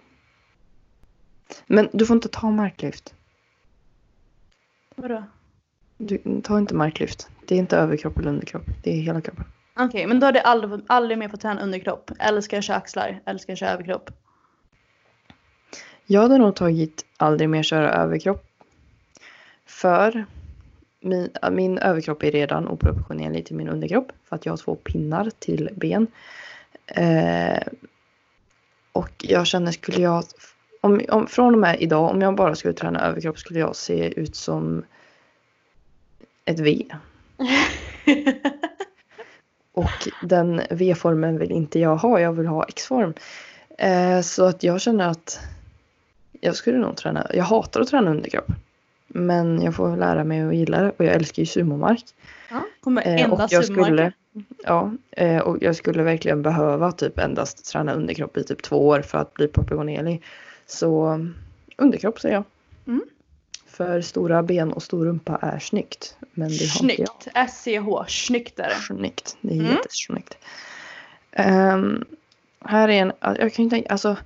Men 1.66 1.88
du 1.92 2.06
får 2.06 2.14
inte 2.16 2.28
ta 2.28 2.50
marklyft. 2.50 3.14
Vadå? 4.96 5.24
Du, 5.98 6.40
ta 6.42 6.58
inte 6.58 6.74
marklyft. 6.74 7.28
Det 7.46 7.54
är 7.54 7.58
inte 7.58 7.76
överkropp 7.76 8.18
eller 8.18 8.28
underkropp. 8.28 8.64
Det 8.82 8.90
är 8.90 9.02
hela 9.02 9.20
kroppen. 9.20 9.44
Okej, 9.76 10.06
men 10.06 10.20
då 10.20 10.26
är 10.26 10.32
det 10.32 10.40
aldrig, 10.40 10.80
aldrig 10.86 11.18
mer 11.18 11.28
få 11.28 11.36
träna 11.36 11.62
underkropp. 11.62 12.10
Eller 12.18 12.40
ska 12.40 12.56
jag 12.56 12.64
köra 12.64 12.76
axlar? 12.76 13.20
Eller 13.26 13.38
ska 13.38 13.52
jag 13.52 13.58
köra 13.58 13.70
överkropp? 13.70 14.10
Jag 16.12 16.22
hade 16.22 16.38
nog 16.38 16.54
tagit 16.54 17.04
aldrig 17.16 17.48
mer 17.48 17.62
köra 17.62 17.92
överkropp. 17.92 18.44
För 19.66 20.24
min, 21.00 21.30
min 21.50 21.78
överkropp 21.78 22.22
är 22.22 22.30
redan 22.30 22.68
oproportionerlig 22.68 23.46
till 23.46 23.56
min 23.56 23.68
underkropp. 23.68 24.12
För 24.24 24.36
att 24.36 24.46
jag 24.46 24.52
har 24.52 24.56
två 24.56 24.74
pinnar 24.74 25.30
till 25.38 25.68
ben. 25.76 26.06
Eh, 26.86 27.62
och 28.92 29.10
jag 29.18 29.46
känner 29.46 29.72
skulle 29.72 30.02
jag, 30.02 30.24
om, 30.80 31.00
om, 31.08 31.26
från 31.26 31.54
och 31.54 31.60
med 31.60 31.82
idag, 31.82 32.10
om 32.10 32.22
jag 32.22 32.36
bara 32.36 32.54
skulle 32.54 32.74
träna 32.74 33.06
överkropp 33.06 33.38
skulle 33.38 33.60
jag 33.60 33.76
se 33.76 34.20
ut 34.20 34.36
som 34.36 34.84
ett 36.44 36.60
V. 36.60 36.86
Och 39.72 40.08
den 40.22 40.62
V-formen 40.70 41.38
vill 41.38 41.50
inte 41.50 41.78
jag 41.78 41.96
ha, 41.96 42.20
jag 42.20 42.32
vill 42.32 42.46
ha 42.46 42.64
X-form. 42.64 43.14
Eh, 43.78 44.20
så 44.20 44.44
att 44.44 44.62
jag 44.62 44.80
känner 44.80 45.08
att 45.08 45.40
jag 46.44 46.56
skulle 46.56 46.78
nog 46.78 46.96
träna, 46.96 47.26
jag 47.34 47.44
hatar 47.44 47.80
att 47.80 47.88
träna 47.88 48.10
underkropp. 48.10 48.46
Men 49.08 49.62
jag 49.62 49.74
får 49.74 49.96
lära 49.96 50.24
mig 50.24 50.40
att 50.40 50.54
gilla 50.54 50.80
det 50.82 50.90
och 50.96 51.04
jag 51.04 51.14
älskar 51.14 51.42
ju 51.42 51.46
sumomark. 51.46 52.04
Ja, 52.50 52.62
kommer 52.80 53.06
Eh, 53.06 53.22
enda 53.22 53.44
och 53.44 53.52
jag 53.52 53.64
sumomarken. 53.64 53.84
skulle, 53.94 54.12
ja, 54.64 54.92
eh, 55.10 55.38
och 55.38 55.58
jag 55.60 55.76
skulle 55.76 56.02
verkligen 56.02 56.42
behöva 56.42 56.92
typ 56.92 57.18
endast 57.18 57.72
träna 57.72 57.92
underkropp 57.94 58.36
i 58.36 58.44
typ 58.44 58.62
två 58.62 58.88
år 58.88 59.02
för 59.02 59.18
att 59.18 59.34
bli 59.34 59.48
proportionerlig. 59.48 60.22
Så 60.66 61.20
underkropp 61.76 62.20
säger 62.20 62.34
jag. 62.34 62.44
Mm. 62.86 63.02
För 63.66 64.00
stora 64.00 64.42
ben 64.42 64.72
och 64.72 64.82
stor 64.82 65.06
rumpa 65.06 65.38
är 65.42 65.58
snyggt. 65.58 66.16
Men 66.32 66.48
det 66.48 66.70
har 66.70 66.90
inte 66.90 67.02
jag. 67.02 67.08
Snyggt. 67.52 68.06
SCH. 68.08 68.26
Snyggt 68.26 68.58
är 68.58 68.68
det. 68.68 68.74
Snyggt. 68.74 69.36
Det 69.40 69.54
är 69.54 69.60
Mm. 69.60 69.72
jättesnyggt. 69.72 70.38
Ehm, 71.32 72.04
här 72.64 72.88
är 72.88 72.92
en, 72.92 73.12
jag 73.20 73.52
kan 73.54 73.64
ju 73.64 73.70
tänka, 73.70 73.92
alltså. 73.92 74.16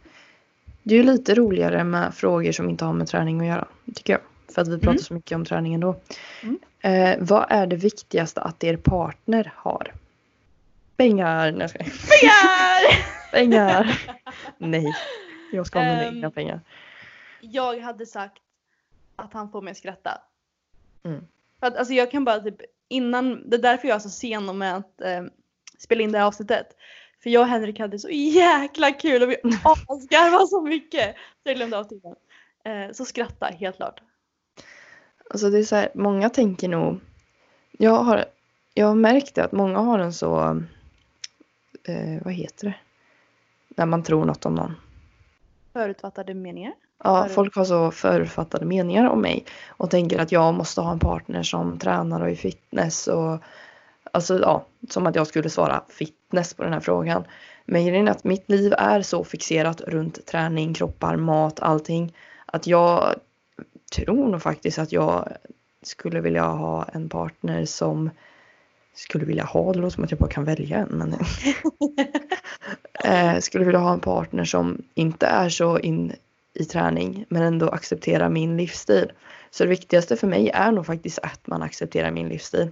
Det 0.89 0.95
är 0.95 0.97
ju 0.97 1.03
lite 1.03 1.35
roligare 1.35 1.85
med 1.85 2.15
frågor 2.15 2.53
som 2.53 2.71
inte 2.71 2.85
har 2.85 2.93
med 2.93 3.07
träning 3.07 3.41
att 3.41 3.47
göra. 3.47 3.69
Tycker 3.95 4.13
jag. 4.13 4.21
För 4.55 4.63
att 4.63 4.69
vi 4.69 4.79
pratar 4.79 4.91
Mm. 4.91 4.99
så 5.03 5.15
mycket 5.15 5.37
om 5.37 5.45
träning 5.45 5.75
ändå. 5.75 6.01
Mm. 6.43 6.59
Eh, 6.81 7.17
vad 7.21 7.47
är 7.49 7.67
det 7.67 7.77
viktigaste 7.77 8.41
att 8.41 8.65
er 8.65 8.77
partner 8.77 9.53
har? 9.57 9.93
Pengar! 10.97 11.53
Nej, 11.53 11.69
jag. 11.77 11.87
Pengar! 12.11 13.31
Pengar! 13.33 14.01
Nej. 14.59 14.95
Jag 15.53 15.67
ska 15.67 15.79
ha 15.79 15.85
mina 15.87 16.03
Ehm. 16.05 16.15
egna 16.17 16.31
pengar. 16.31 16.61
Jag 17.41 17.81
hade 17.81 18.07
sagt 18.07 18.43
att 19.17 19.33
han 19.33 19.51
får 19.51 19.63
mig 19.63 19.71
att 19.71 19.77
skratta. 19.77 20.11
Mm. 21.05 21.27
För 21.61 21.67
att, 21.67 21.77
alltså 21.77 21.95
jag 21.95 22.11
kan 22.11 22.25
bara 22.25 22.41
typ 22.41 22.57
innan, 22.89 23.51
det 23.51 23.57
är 23.57 23.63
därför 23.63 23.89
jag 23.89 23.95
är 23.95 23.99
så 23.99 24.11
sen 24.11 24.59
med 24.59 24.77
att 24.77 25.01
eh, 25.01 25.23
spela 25.79 26.03
in 26.03 26.13
det 26.13 26.19
här 26.19 26.27
avsnittet. 26.27 26.67
För 27.27 27.31
jag 27.31 27.43
och 27.43 27.49
Henrik 27.49 27.79
hade 27.79 27.99
så 27.99 28.09
jäkla 28.11 28.93
kul 28.93 29.23
och 29.23 29.31
vi 29.31 29.37
asgarvade 29.89 30.47
så 30.47 30.61
mycket. 30.63 31.15
Så 31.43 31.49
jag 31.49 31.57
glömde 31.57 31.79
av 31.79 31.85
tiden. 31.85 32.15
Eh, 32.65 32.93
så 32.93 33.05
skratta 33.05 33.47
helt 33.47 33.77
klart. 33.77 34.01
Alltså 35.31 35.51
det 35.51 35.59
är 35.59 35.63
så 35.63 35.77
här, 35.77 35.89
många 35.95 36.31
tänker 36.31 36.69
nog. 36.69 37.01
Jag 37.73 37.91
har, 38.03 38.25
jag 38.75 38.87
har 38.87 38.95
märkt 38.95 39.35
det 39.35 39.45
att 39.45 39.53
många 39.53 39.79
har 39.79 39.99
en 39.99 40.13
så. 40.13 40.63
Eh, 41.85 42.23
vad 42.25 42.35
heter 42.35 42.67
det? 42.67 42.75
När 43.69 43.87
man 43.87 44.03
tror 44.03 44.25
något 44.25 44.47
om 44.47 44.55
någon. 44.55 44.75
Förutfattade 45.73 46.35
meningar. 46.35 46.73
Ja, 47.05 47.23
Förut- 47.23 47.35
folk 47.35 47.57
har 47.57 47.65
så 47.65 47.91
förutfattade 47.91 48.65
meningar 48.65 49.05
om 49.11 49.21
mig 49.21 49.45
och 49.69 49.91
tänker 49.91 50.19
att 50.19 50.33
jag 50.33 50.55
måste 50.55 50.81
ha 50.81 50.93
en 50.93 50.99
partner 50.99 51.43
som 51.43 51.79
tränar 51.79 52.21
och 52.21 52.31
är 52.31 52.35
fitness 52.35 53.07
och 53.09 53.39
alltså 54.13 54.39
ja, 54.39 54.67
som 54.89 55.07
att 55.07 55.15
jag 55.15 55.27
skulle 55.27 55.51
svara 55.51 55.85
fitness 55.89 56.55
på 56.55 56.63
den 56.63 56.73
här 56.73 56.81
frågan. 56.81 57.25
Men 57.65 57.87
grejen 57.87 58.09
är 58.09 58.13
att 58.13 58.25
mitt 58.25 58.51
liv 58.51 58.73
är 58.79 59.03
så 59.03 59.25
fixerat 59.25 59.81
runt 59.81 60.27
träning, 60.27 60.75
kroppar, 60.75 61.17
mat, 61.17 61.61
allting 61.61 62.13
att 62.47 62.67
jag 62.67 63.15
tror 63.93 64.29
nog 64.29 64.43
faktiskt 64.43 64.79
att 64.79 64.93
jag 64.93 65.33
skulle 65.83 66.21
vilja 66.21 66.45
ha 66.45 66.85
en 66.85 67.09
partner 67.09 67.65
som 67.65 68.11
skulle 68.95 69.25
vilja 69.25 69.45
ha, 69.45 69.73
det 69.73 69.79
låter 69.79 69.95
som 69.95 70.05
att 70.05 70.11
jag 70.11 70.21
bara 70.21 70.31
kan 70.31 70.45
välja 70.45 70.77
en 70.77 70.89
men 70.89 71.15
eh, 73.05 73.41
skulle 73.41 73.65
vilja 73.65 73.81
ha 73.81 73.93
en 73.93 74.01
partner 74.01 74.45
som 74.45 74.83
inte 74.95 75.27
är 75.27 75.49
så 75.49 75.79
in 75.79 76.13
i 76.55 76.65
träning 76.65 77.25
men 77.29 77.43
ändå 77.43 77.69
accepterar 77.69 78.29
min 78.29 78.57
livsstil. 78.57 79.13
Så 79.51 79.65
det 79.65 79.71
viktigaste 79.71 80.17
för 80.17 80.27
mig 80.27 80.51
är 80.51 80.73
nog 80.73 80.87
faktiskt 80.87 81.19
att 81.19 81.47
man 81.47 81.63
accepterar 81.63 82.11
min 82.11 82.29
livsstil. 82.29 82.71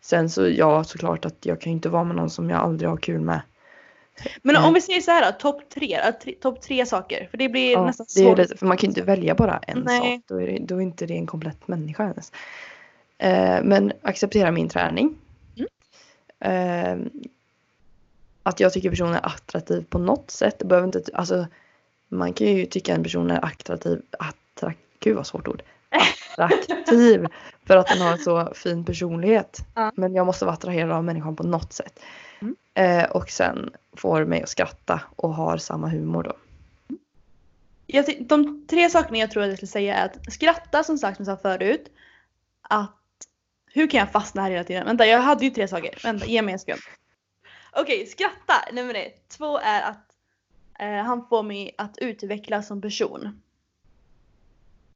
Sen 0.00 0.30
så 0.30 0.48
ja, 0.48 0.84
såklart 0.84 1.24
att 1.24 1.46
jag 1.46 1.60
kan 1.60 1.72
ju 1.72 1.74
inte 1.76 1.88
vara 1.88 2.04
med 2.04 2.16
någon 2.16 2.30
som 2.30 2.50
jag 2.50 2.58
aldrig 2.58 2.90
har 2.90 2.96
kul 2.96 3.20
med. 3.20 3.40
Men 4.42 4.56
Mm. 4.56 4.68
om 4.68 4.74
vi 4.74 4.80
säger 4.80 5.00
så 5.00 5.10
här 5.10 5.32
då, 5.32 5.38
topp 5.38 5.62
tre, 5.74 5.94
äh, 5.94 6.10
tre, 6.22 6.32
topp 6.40 6.60
tre 6.60 6.86
saker. 6.86 7.28
För 7.30 7.38
det 7.38 7.48
blir 7.48 7.72
Ja, 7.72 7.86
nästan 7.86 8.06
det 8.14 8.22
svårt. 8.22 8.38
lite, 8.38 8.56
för 8.56 8.66
man 8.66 8.76
kan 8.76 8.86
ju 8.86 8.88
inte 8.90 9.02
välja 9.02 9.34
bara 9.34 9.58
en 9.66 9.78
Nej. 9.78 10.16
sak. 10.16 10.24
Då 10.28 10.40
är, 10.42 10.46
det, 10.46 10.58
då 10.58 10.76
är 10.76 10.80
inte 10.80 11.06
det 11.06 11.14
en 11.16 11.26
komplett 11.26 11.68
människa 11.68 12.02
ens. 12.02 12.32
Eh, 13.18 13.64
men 13.64 13.92
acceptera 14.02 14.50
min 14.50 14.68
träning. 14.68 15.14
Mm. 15.56 15.68
Eh, 16.40 17.22
att 18.42 18.60
jag 18.60 18.72
tycker 18.72 18.90
personen 18.90 19.14
är 19.14 19.26
attraktiv 19.26 19.84
på 19.88 19.98
något 19.98 20.30
sätt. 20.30 20.58
Det 20.58 20.64
behöver 20.64 20.86
inte, 20.86 21.02
alltså, 21.14 21.46
man 22.08 22.32
kan 22.32 22.46
ju 22.46 22.66
tycka 22.66 22.94
en 22.94 23.02
person 23.02 23.30
är 23.30 23.44
attraktiv, 23.44 24.02
attrakt, 24.18 24.78
gud 25.00 25.16
vad 25.16 25.26
svårt 25.26 25.48
ord. 25.48 25.62
Attraktiv 26.44 27.26
för 27.66 27.76
att 27.76 27.86
den 27.86 28.00
har 28.00 28.12
en 28.12 28.18
så 28.18 28.54
fin 28.54 28.84
personlighet. 28.84 29.58
Ja. 29.74 29.92
Men 29.94 30.14
jag 30.14 30.26
måste 30.26 30.44
vara 30.44 30.54
attraherad 30.54 30.90
av 30.90 31.04
människan 31.04 31.36
på 31.36 31.42
något 31.42 31.72
sätt. 31.72 32.00
Mm. 32.40 32.56
Eh, 32.74 33.10
och 33.10 33.30
sen 33.30 33.70
får 33.96 34.24
mig 34.24 34.42
att 34.42 34.48
skratta 34.48 35.00
och 35.16 35.34
har 35.34 35.56
samma 35.56 35.88
humor 35.88 36.22
då. 36.22 36.32
Jag 37.86 38.04
de 38.20 38.66
tre 38.66 38.90
sakerna 38.90 39.18
jag 39.18 39.30
tror 39.30 39.42
att 39.42 39.48
jag 39.48 39.58
skulle 39.58 39.68
säga 39.68 39.96
är 39.96 40.04
att 40.04 40.32
skratta 40.32 40.84
som 40.84 40.98
sagt 40.98 41.16
som 41.16 41.26
jag 41.26 41.38
sa 41.38 41.42
förut. 41.42 41.90
Att 42.62 42.94
hur 43.66 43.90
kan 43.90 44.00
jag 44.00 44.12
fastna 44.12 44.42
här 44.42 44.50
hela 44.50 44.64
tiden? 44.64 44.86
Vänta 44.86 45.06
jag 45.06 45.20
hade 45.20 45.44
ju 45.44 45.50
tre 45.50 45.68
saker. 45.68 45.98
Vänta 46.02 46.26
ge 46.26 46.42
mig 46.42 46.52
en 46.52 46.58
sekund. 46.58 46.80
Okej 47.72 48.06
skratta 48.06 48.54
nummer 48.72 48.94
ett. 48.94 49.28
Två 49.28 49.58
är 49.58 49.82
att 49.82 50.06
eh, 50.78 51.04
han 51.04 51.26
får 51.28 51.42
mig 51.42 51.74
att 51.78 51.98
utvecklas 51.98 52.66
som 52.66 52.82
person. 52.82 53.40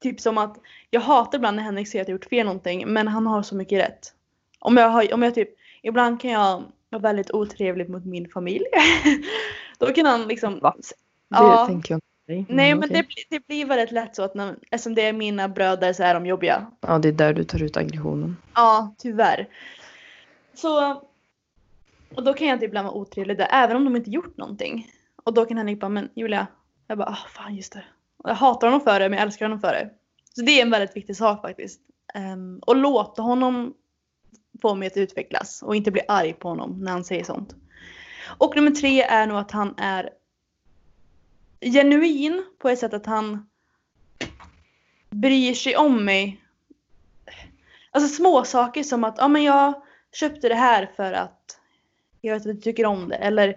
Typ 0.03 0.21
som 0.21 0.39
att 0.39 0.59
jag 0.91 1.01
hatar 1.01 1.39
ibland 1.39 1.57
när 1.57 1.63
Henrik 1.65 1.89
säger 1.89 2.03
att 2.03 2.09
jag 2.09 2.15
gjort 2.15 2.25
fel 2.25 2.47
någonting 2.47 2.93
men 2.93 3.09
han 3.09 3.27
har 3.27 3.43
så 3.43 3.55
mycket 3.55 3.79
rätt. 3.79 4.15
Om 4.59 4.77
jag, 4.77 4.89
har, 4.89 5.15
om 5.15 5.23
jag 5.23 5.35
typ, 5.35 5.49
ibland 5.83 6.21
kan 6.21 6.31
jag 6.31 6.63
vara 6.91 7.03
väldigt 7.03 7.31
otrevlig 7.31 7.89
mot 7.89 8.05
min 8.05 8.29
familj. 8.31 8.65
Då 9.79 9.87
kan 9.87 10.07
han 10.07 10.29
liksom 10.29 10.59
Va? 10.61 10.75
Det 10.79 10.95
Ja. 11.29 11.67
tänker 11.67 11.95
jag 11.95 12.01
dig, 12.27 12.47
Nej 12.49 12.75
men 12.75 12.85
okej. 12.85 12.97
det, 12.97 13.07
blir- 13.07 13.25
det 13.41 13.47
blir 13.47 13.67
väldigt 13.67 13.91
lätt 13.93 14.17
så 14.17 14.23
att 14.23 14.35
när, 14.35 14.57
eftersom 14.71 14.95
det 14.95 15.03
är 15.03 15.13
mina 15.13 15.49
bröder 15.49 15.93
så 15.93 16.03
är 16.03 16.15
de 16.15 16.27
jobbiga. 16.27 16.67
Ja, 16.81 16.99
det 16.99 17.09
är 17.09 17.13
där 17.13 17.33
du 17.35 17.45
tar 17.45 17.63
ut 17.63 17.77
aggressionen. 17.77 18.37
Ja, 18.55 18.95
tyvärr. 18.99 19.49
Så 20.55 21.03
och 22.15 22.23
då 22.25 22.33
kan 22.35 22.47
jag 22.47 22.61
typ 22.61 22.69
ibland 22.69 22.87
vara 22.89 22.97
otrevlig 22.97 23.39
där 23.39 23.49
även 23.51 23.77
om 23.77 23.85
de 23.85 23.97
inte 23.97 24.11
gjort 24.11 24.37
någonting. 24.37 24.87
Och 25.25 25.35
då 25.35 25.45
kan 25.45 25.57
Henrik 25.57 25.81
bara, 25.81 25.89
men 25.89 26.09
Julia. 26.15 26.47
Jag 26.87 26.99
bara, 26.99 27.09
ah 27.09 27.29
fan 27.29 27.55
just 27.57 27.73
det. 27.73 27.85
Jag 28.25 28.35
hatar 28.35 28.67
honom 28.67 28.81
för 28.81 29.01
det 29.01 29.09
men 29.09 29.19
jag 29.19 29.27
älskar 29.27 29.45
honom 29.47 29.61
för 29.61 29.73
det. 29.73 29.91
Så 30.35 30.43
det 30.43 30.59
är 30.59 30.63
en 30.63 30.71
väldigt 30.71 30.97
viktig 30.97 31.17
sak 31.17 31.43
faktiskt. 31.43 31.81
Um, 32.15 32.59
och 32.59 32.77
låta 32.77 33.23
honom 33.23 33.75
få 34.63 34.75
mig 34.75 34.87
att 34.87 34.97
utvecklas 34.97 35.63
och 35.63 35.77
inte 35.77 35.91
bli 35.91 36.03
arg 36.09 36.33
på 36.33 36.49
honom 36.49 36.81
när 36.81 36.93
han 36.93 37.05
säger 37.05 37.25
sånt. 37.25 37.55
Och 38.39 38.57
nummer 38.57 38.71
tre 38.71 39.03
är 39.03 39.27
nog 39.27 39.39
att 39.39 39.51
han 39.51 39.75
är 39.79 40.11
genuin 41.61 42.45
på 42.59 42.69
ett 42.69 42.79
sätt 42.79 42.95
att 42.95 43.07
han 43.07 43.47
bryr 45.11 45.55
sig 45.55 45.77
om 45.77 46.05
mig. 46.05 46.41
Alltså 47.91 48.17
små 48.17 48.45
saker 48.45 48.83
som 48.83 49.05
att 49.05 49.19
ja, 49.19 49.29
men 49.29 49.43
jag 49.43 49.83
köpte 50.13 50.49
det 50.49 50.55
här 50.55 50.91
för 50.97 51.13
att 51.13 51.59
jag 52.21 52.35
vet 52.35 52.47
att 52.47 52.57
du 52.57 52.61
tycker 52.61 52.87
om 52.87 53.09
det. 53.09 53.17
Eller 53.17 53.57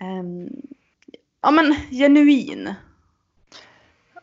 um, 0.00 0.62
ja 1.40 1.50
men 1.50 1.74
genuin. 1.90 2.74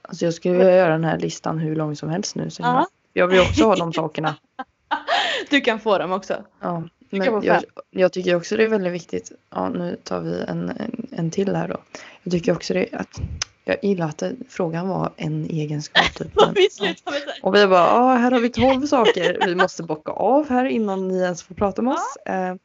Alltså 0.09 0.25
jag 0.25 0.33
skulle 0.33 0.57
vilja 0.57 0.75
göra 0.75 0.91
den 0.91 1.03
här 1.03 1.17
listan 1.17 1.57
hur 1.57 1.75
lång 1.75 1.95
som 1.95 2.09
helst 2.09 2.35
nu. 2.35 2.49
Så 2.49 2.61
Ja. 2.61 2.87
Jag 3.13 3.27
vill 3.27 3.39
också 3.39 3.63
ha 3.63 3.75
de 3.75 3.93
sakerna. 3.93 4.35
Du 5.49 5.61
kan 5.61 5.79
få 5.79 5.97
dem 5.97 6.11
också. 6.11 6.43
Ja. 6.59 6.83
Men 7.09 7.43
jag, 7.43 7.63
jag 7.89 8.13
tycker 8.13 8.35
också 8.35 8.57
det 8.57 8.63
är 8.63 8.67
väldigt 8.67 8.93
viktigt. 8.93 9.31
Ja, 9.49 9.69
nu 9.69 9.97
tar 10.03 10.19
vi 10.19 10.43
en, 10.47 10.69
en, 10.69 11.07
en 11.11 11.31
till 11.31 11.55
här 11.55 11.67
då. 11.67 11.77
Jag 12.23 12.31
tycker 12.31 12.51
också 12.51 12.73
det 12.73 12.93
att 12.93 13.21
jag 13.65 13.83
gillar 13.83 14.07
att 14.07 14.23
frågan 14.49 14.89
var 14.89 15.11
en 15.15 15.45
egenskap. 15.45 16.13
Typ. 16.15 16.37
Och 16.41 16.51
vi 16.55 16.69
ja. 16.79 16.93
Och 17.41 17.55
vi 17.55 17.67
bara, 17.67 17.87
ja 17.87 18.15
här 18.15 18.31
har 18.31 18.39
vi 18.39 18.49
tolv 18.49 18.85
saker 18.85 19.45
vi 19.45 19.55
måste 19.55 19.83
bocka 19.83 20.11
av 20.11 20.49
här 20.49 20.65
innan 20.65 21.07
ni 21.07 21.19
ens 21.19 21.43
får 21.43 21.55
prata 21.55 21.81
med 21.81 21.93
oss. 21.93 22.15
Eh, 22.25 22.55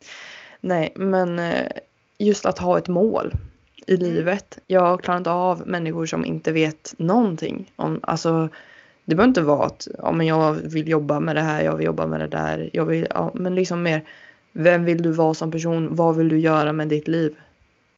nej, 0.60 0.92
men 0.96 1.38
eh, 1.38 1.70
just 2.18 2.46
att 2.46 2.58
ha 2.58 2.78
ett 2.78 2.88
mål 2.88 3.32
i 3.86 3.96
livet. 3.96 4.58
Jag 4.66 5.02
klarar 5.02 5.18
inte 5.18 5.30
av 5.30 5.62
människor 5.66 6.06
som 6.06 6.24
inte 6.24 6.52
vet 6.52 6.94
någonting. 6.98 7.72
Om, 7.76 8.00
alltså, 8.02 8.48
det 9.04 9.14
behöver 9.14 9.28
inte 9.28 9.42
vara 9.42 9.66
att 9.66 9.88
ja, 9.98 10.12
men 10.12 10.26
jag 10.26 10.52
vill 10.52 10.88
jobba 10.88 11.20
med 11.20 11.36
det 11.36 11.42
här, 11.42 11.64
jag 11.64 11.76
vill 11.76 11.86
jobba 11.86 12.06
med 12.06 12.20
det 12.20 12.28
där. 12.28 12.70
Jag 12.72 12.84
vill, 12.84 13.06
ja, 13.10 13.30
men 13.34 13.54
liksom 13.54 13.82
mer, 13.82 14.04
vem 14.52 14.84
vill 14.84 15.02
du 15.02 15.12
vara 15.12 15.34
som 15.34 15.50
person? 15.50 15.94
Vad 15.94 16.16
vill 16.16 16.28
du 16.28 16.38
göra 16.38 16.72
med 16.72 16.88
ditt 16.88 17.08
liv? 17.08 17.34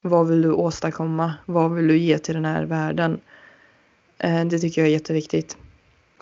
Vad 0.01 0.29
vill 0.29 0.42
du 0.42 0.53
åstadkomma? 0.53 1.35
Vad 1.46 1.75
vill 1.75 1.88
du 1.88 1.99
ge 1.99 2.18
till 2.18 2.35
den 2.35 2.44
här 2.44 2.64
världen? 2.64 3.20
Eh, 4.18 4.44
det 4.44 4.59
tycker 4.59 4.81
jag 4.81 4.88
är 4.88 4.92
jätteviktigt. 4.92 5.57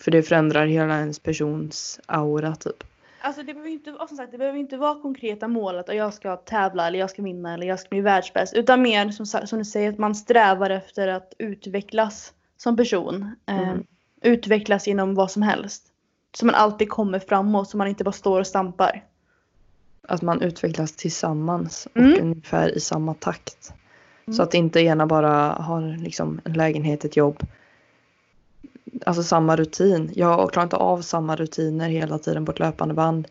För 0.00 0.10
det 0.10 0.22
förändrar 0.22 0.66
hela 0.66 0.98
ens 0.98 1.18
persons 1.18 2.00
aura 2.06 2.54
typ. 2.54 2.84
Alltså 3.24 3.42
det 3.42 3.54
behöver 3.54 3.70
inte, 3.70 3.94
som 4.08 4.16
sagt, 4.16 4.32
det 4.32 4.38
behöver 4.38 4.58
inte 4.58 4.76
vara 4.76 5.00
konkreta 5.02 5.48
mål 5.48 5.78
att 5.78 5.94
jag 5.94 6.14
ska 6.14 6.36
tävla 6.36 6.86
eller 6.86 6.98
jag 6.98 7.10
ska 7.10 7.22
vinna 7.22 7.54
eller 7.54 7.66
jag 7.66 7.80
ska 7.80 7.88
bli 7.88 8.00
världsbäst. 8.00 8.54
Utan 8.54 8.82
mer 8.82 9.10
som, 9.10 9.26
som 9.26 9.58
du 9.58 9.64
säger 9.64 9.92
att 9.92 9.98
man 9.98 10.14
strävar 10.14 10.70
efter 10.70 11.08
att 11.08 11.34
utvecklas 11.38 12.32
som 12.56 12.76
person. 12.76 13.36
Eh, 13.46 13.58
Mm. 13.68 13.84
Utvecklas 14.22 14.88
inom 14.88 15.14
vad 15.14 15.30
som 15.30 15.42
helst. 15.42 15.86
Så 16.36 16.46
man 16.46 16.54
alltid 16.54 16.88
kommer 16.88 17.18
framåt 17.18 17.70
så 17.70 17.76
man 17.76 17.88
inte 17.88 18.04
bara 18.04 18.12
står 18.12 18.40
och 18.40 18.46
stampar. 18.46 19.04
Att 20.08 20.22
man 20.22 20.42
utvecklas 20.42 20.92
tillsammans 20.92 21.86
och 21.94 21.96
Mm. 22.00 22.22
ungefär 22.22 22.76
i 22.76 22.80
samma 22.80 23.14
takt. 23.14 23.72
Mm. 24.26 24.36
Så 24.36 24.42
att 24.42 24.54
inte 24.54 24.80
ena 24.80 25.06
bara 25.06 25.52
har 25.52 25.96
liksom 26.02 26.40
en 26.44 26.52
lägenhet, 26.52 27.04
ett 27.04 27.16
jobb. 27.16 27.42
Alltså 29.06 29.22
samma 29.22 29.56
rutin. 29.56 30.10
Jag 30.14 30.52
klarar 30.52 30.64
inte 30.66 30.76
av 30.76 31.00
samma 31.02 31.36
rutiner 31.36 31.88
hela 31.88 32.18
tiden 32.18 32.44
på 32.46 32.52
ett 32.52 32.58
löpande 32.58 32.94
band. 32.94 33.28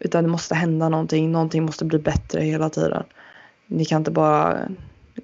Utan 0.00 0.24
det 0.24 0.30
måste 0.30 0.54
hända 0.54 0.88
någonting, 0.88 1.32
någonting 1.32 1.62
måste 1.64 1.84
bli 1.84 1.98
bättre 1.98 2.40
hela 2.40 2.70
tiden. 2.70 3.02
Ni 3.66 3.84
kan 3.84 4.00
inte 4.00 4.10
bara 4.10 4.58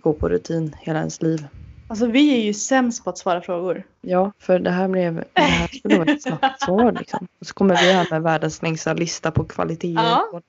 gå 0.02 0.12
på 0.12 0.28
rutin 0.28 0.76
hela 0.80 0.98
ens 0.98 1.22
liv. 1.22 1.46
Alltså 1.88 2.06
vi 2.06 2.34
är 2.40 2.42
ju 2.44 2.54
sämst 2.54 3.04
på 3.04 3.10
att 3.10 3.18
svara 3.18 3.40
frågor. 3.40 3.82
Ja, 4.00 4.32
för 4.38 4.58
det 4.58 4.70
här 4.70 4.88
blev, 4.88 5.14
det 5.32 5.40
här 5.40 5.68
skulle 5.78 5.98
vara 5.98 6.12
ett 6.12 6.22
snabbt 6.22 6.60
svar 6.62 6.92
liksom. 6.92 7.26
Och 7.40 7.46
så 7.46 7.54
kommer 7.54 7.76
vi 7.76 7.92
här 7.92 8.06
med 8.10 8.22
världens 8.22 8.62
längsta 8.62 8.92
lista 8.92 9.30
på 9.30 9.44
kvaliteter 9.44 9.94
Ja. 9.94 10.28
vår 10.32 10.42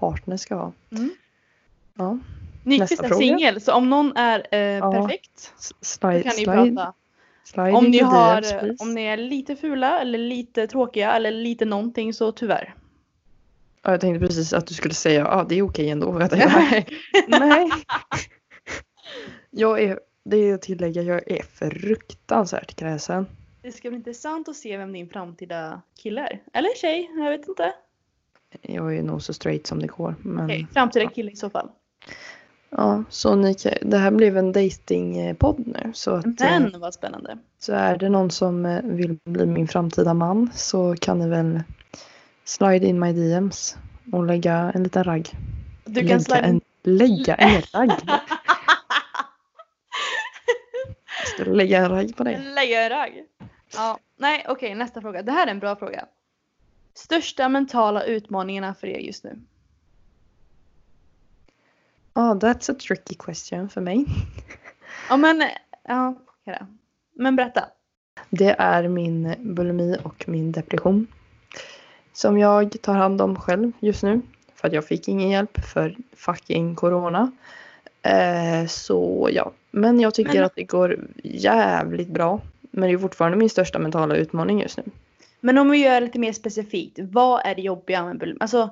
partner 0.00 0.36
ska 0.36 0.54
ha. 0.54 0.72
Mm. 0.92 1.10
Ja. 1.94 2.18
Nyqvist 2.64 3.02
är 3.02 3.14
singel 3.14 3.60
så 3.60 3.72
om 3.72 3.90
någon 3.90 4.16
är 4.16 4.46
eh, 4.52 4.58
Ja. 4.60 4.92
perfekt 4.92 5.52
S- 5.58 5.72
då 5.80 5.84
Slide, 5.86 6.22
kan 6.22 6.32
ni 6.36 6.44
slide, 6.44 6.74
prata. 6.76 6.92
Slide 7.48 7.72
Om 7.72 7.84
ni, 7.84 7.98
har, 7.98 8.40
DMs, 8.40 8.80
om 8.80 8.94
ni 8.94 9.02
är 9.02 9.16
lite 9.16 9.56
fula 9.56 10.00
eller 10.00 10.18
lite 10.18 10.66
tråkiga 10.66 11.12
eller 11.12 11.30
lite 11.30 11.64
någonting 11.64 12.14
så 12.14 12.32
tyvärr. 12.32 12.74
Ja, 13.82 13.90
jag 13.90 14.00
tänkte 14.00 14.26
precis 14.26 14.52
att 14.52 14.66
du 14.66 14.74
skulle 14.74 14.94
säga 14.94 15.26
att 15.26 15.44
ah, 15.44 15.48
det 15.48 15.54
är 15.54 15.62
okej 15.62 15.90
ändå. 15.90 16.20
Jag 16.20 16.30
tänkte, 16.30 16.48
nej. 16.48 16.86
nej. 17.28 17.70
Jag 19.50 19.82
är, 19.82 20.00
det 20.24 20.36
är 20.36 20.54
att 20.54 20.62
tillägga, 20.62 21.02
jag 21.02 21.30
är 21.30 21.42
fruktansvärt 21.42 22.76
kräsen. 22.76 23.26
Det 23.62 23.72
ska 23.72 23.88
bli 23.88 23.96
intressant 23.96 24.48
att 24.48 24.56
se 24.56 24.76
vem 24.76 24.92
din 24.92 25.08
framtida 25.08 25.82
kille 26.02 26.20
är. 26.20 26.42
Eller 26.52 26.76
tjej, 26.76 27.10
jag 27.16 27.30
vet 27.30 27.48
inte. 27.48 27.72
Jag 28.62 28.96
är 28.96 29.02
nog 29.02 29.22
så 29.22 29.32
straight 29.32 29.66
som 29.66 29.78
det 29.78 29.86
går. 29.86 30.14
Men, 30.22 30.44
Okej, 30.44 30.66
framtida 30.72 31.10
kille 31.10 31.30
i 31.30 31.36
så 31.36 31.50
fall. 31.50 31.68
Ja, 32.70 33.04
så 33.10 33.34
ni, 33.34 33.56
det 33.82 33.98
här 33.98 34.10
blev 34.10 34.36
en 34.36 34.52
datingpodd 34.52 35.66
nu. 35.66 35.90
Så, 35.94 36.14
att, 36.14 36.26
eh, 36.26 36.32
Men 36.40 36.80
vad 36.80 36.94
spännande. 36.94 37.38
så 37.58 37.72
är 37.72 37.98
det 37.98 38.08
någon 38.08 38.30
som 38.30 38.66
eh, 38.66 38.82
vill 38.84 39.18
bli 39.24 39.46
min 39.46 39.68
framtida 39.68 40.14
man 40.14 40.50
så 40.54 40.94
kan 41.00 41.18
ni 41.18 41.28
väl 41.28 41.60
slide 42.44 42.86
in 42.86 42.98
my 43.00 43.12
DMs 43.12 43.76
och 44.12 44.24
lägga 44.26 44.72
en 44.74 44.82
liten 44.82 45.04
ragg. 45.04 45.30
Du 45.84 45.94
lägga, 45.94 46.08
kan 46.08 46.20
slide 46.20 46.40
en, 46.40 46.60
lägga 46.82 47.34
en 47.34 47.62
ragg. 47.72 47.90
Ska 51.34 51.44
du 51.44 51.54
lägga 51.54 51.78
en 51.78 51.88
ragg 51.88 52.16
på 52.16 52.24
dig? 52.24 52.38
Lägga 52.54 52.82
en 52.82 52.90
ragg. 52.90 53.24
Ja, 53.74 53.98
nej 54.16 54.46
okej 54.48 54.74
nästa 54.74 55.00
fråga. 55.00 55.22
Det 55.22 55.32
här 55.32 55.46
är 55.46 55.50
en 55.50 55.58
bra 55.58 55.76
fråga. 55.76 56.04
Största 56.94 57.48
mentala 57.48 58.02
utmaningarna 58.02 58.74
för 58.74 58.86
er 58.86 58.98
just 58.98 59.24
nu? 59.24 59.40
Ja, 62.18 62.34
that's 62.34 62.70
a 62.72 62.74
tricky 62.88 63.14
question 63.14 63.68
för 63.68 63.80
mig. 63.80 64.04
Ja 65.08 65.16
men, 65.16 65.42
ja. 65.88 66.16
Men 67.14 67.36
berätta. 67.36 67.64
Det 68.30 68.54
är 68.58 68.88
min 68.88 69.34
bulimi 69.38 69.96
och 70.02 70.24
min 70.28 70.52
depression. 70.52 71.06
Som 72.12 72.38
jag 72.38 72.82
tar 72.82 72.94
hand 72.94 73.20
om 73.20 73.36
själv 73.36 73.72
just 73.80 74.02
nu. 74.02 74.20
För 74.54 74.68
att 74.68 74.74
jag 74.74 74.84
fick 74.86 75.08
ingen 75.08 75.30
hjälp 75.30 75.58
för 75.64 75.96
fucking 76.16 76.74
corona. 76.74 77.32
Eh, 78.02 78.66
så 78.66 79.28
ja, 79.32 79.52
men 79.70 80.00
jag 80.00 80.14
tycker 80.14 80.34
Men- 80.34 80.44
att 80.44 80.54
det 80.54 80.64
går 80.64 81.06
jävligt 81.24 82.08
bra. 82.08 82.40
Men 82.70 82.88
det 82.88 82.94
är 82.94 82.98
fortfarande 82.98 83.38
min 83.38 83.50
största 83.50 83.78
mentala 83.78 84.16
utmaning 84.16 84.60
just 84.60 84.76
nu. 84.76 84.82
Men 85.40 85.58
om 85.58 85.70
vi 85.70 85.78
gör 85.78 86.00
lite 86.00 86.18
mer 86.18 86.32
specifikt. 86.32 86.98
Vad 87.02 87.46
är 87.46 87.54
det 87.54 87.62
jobbiga 87.62 88.04
med 88.04 88.18
bulim? 88.18 88.36
Alltså, 88.40 88.70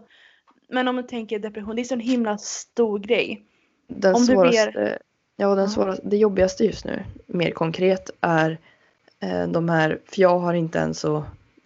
men 0.68 0.88
om 0.88 0.96
du 0.96 1.02
tänker 1.02 1.38
depression, 1.38 1.76
det 1.76 1.82
är 1.82 1.84
så 1.84 1.94
en 1.94 2.00
himla 2.00 2.38
stor 2.38 2.98
grej. 2.98 3.44
Den 3.88 4.14
Om 4.14 4.20
du 4.20 4.26
svåraste, 4.26 4.98
ja, 5.36 5.54
den 5.54 5.68
svåraste, 5.68 6.08
det 6.08 6.16
jobbigaste 6.16 6.64
just 6.64 6.84
nu, 6.84 7.04
mer 7.26 7.50
konkret, 7.50 8.10
är 8.20 8.58
eh, 9.20 9.48
de 9.48 9.68
här, 9.68 9.98
för 10.06 10.22
jag 10.22 10.38
har 10.38 10.54
inte 10.54 10.80
en 10.80 10.94
så 10.94 11.24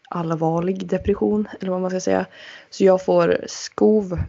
allvarlig 0.08 0.86
depression, 0.86 1.48
eller 1.60 1.70
vad 1.70 1.80
man 1.80 1.90
ska 1.90 2.00
säga. 2.00 2.26
Så 2.70 2.84
jag 2.84 3.04
får 3.04 3.44
skov 3.46 4.20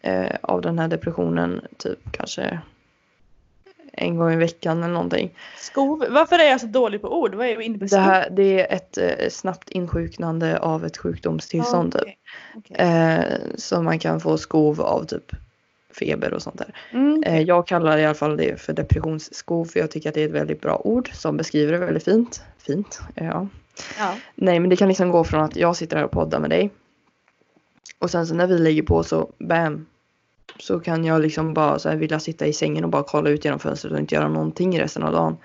eh, 0.00 0.36
av 0.40 0.60
den 0.60 0.78
här 0.78 0.88
depressionen 0.88 1.60
typ 1.76 1.98
kanske 2.12 2.60
en 4.00 4.16
gång 4.16 4.32
i 4.32 4.36
veckan 4.36 4.82
eller 4.82 4.94
någonting. 4.94 5.34
Skov. 5.58 6.04
Varför 6.10 6.38
är 6.38 6.50
jag 6.50 6.60
så 6.60 6.66
dålig 6.66 7.02
på 7.02 7.20
ord? 7.20 7.34
Vad 7.34 7.46
är 7.46 7.56
det 7.56 7.86
Det, 7.86 7.96
här, 7.96 8.30
det 8.30 8.60
är 8.60 8.76
ett 8.76 8.98
eh, 8.98 9.28
snabbt 9.30 9.70
insjuknande 9.70 10.58
av 10.58 10.84
ett 10.84 10.96
sjukdomstillstånd 10.96 11.92
typ. 11.92 12.02
Okej. 12.56 12.76
Eh, 12.76 13.24
så 13.56 13.82
man 13.82 13.98
kan 13.98 14.20
få 14.20 14.38
skov 14.38 14.80
av 14.80 15.04
typ 15.04 15.32
feber 15.98 16.34
och 16.34 16.42
sånt 16.42 16.58
där. 16.58 16.74
Mm. 16.92 17.22
Eh, 17.22 17.40
Jag 17.42 17.66
kallar 17.66 17.98
i 17.98 18.04
alla 18.04 18.14
fall 18.14 18.36
det 18.36 18.60
för 18.60 18.72
depressionsskov 18.72 19.64
för 19.64 19.80
jag 19.80 19.90
tycker 19.90 20.08
att 20.08 20.14
det 20.14 20.22
är 20.22 20.26
ett 20.26 20.32
väldigt 20.34 20.60
bra 20.60 20.80
ord 20.84 21.10
som 21.12 21.36
beskriver 21.36 21.72
det 21.72 21.78
väldigt 21.78 22.04
fint. 22.04 22.42
Fint, 22.58 23.00
ja. 23.14 23.46
Ja. 23.98 24.14
Nej 24.34 24.60
men 24.60 24.70
det 24.70 24.76
kan 24.76 24.88
liksom 24.88 25.10
gå 25.10 25.24
från 25.24 25.40
att 25.40 25.56
jag 25.56 25.76
sitter 25.76 25.96
här 25.96 26.04
och 26.04 26.10
poddar 26.10 26.40
med 26.40 26.50
dig. 26.50 26.70
Och 27.98 28.10
sen 28.10 28.26
så 28.26 28.34
när 28.34 28.46
vi 28.46 28.58
lägger 28.58 28.82
på 28.82 29.02
så 29.02 29.30
bam. 29.38 29.86
Så 30.58 30.80
kan 30.80 31.04
jag 31.04 31.22
liksom 31.22 31.54
bara 31.54 31.78
så 31.78 31.88
här 31.88 31.96
vilja 31.96 32.20
sitta 32.20 32.46
i 32.46 32.52
sängen 32.52 32.84
och 32.84 32.90
bara 32.90 33.02
kolla 33.02 33.30
ut 33.30 33.44
genom 33.44 33.60
fönstret 33.60 33.92
och 33.92 33.98
inte 33.98 34.14
göra 34.14 34.28
någonting 34.28 34.80
resten 34.80 35.02
av 35.02 35.12
dagen. 35.12 35.36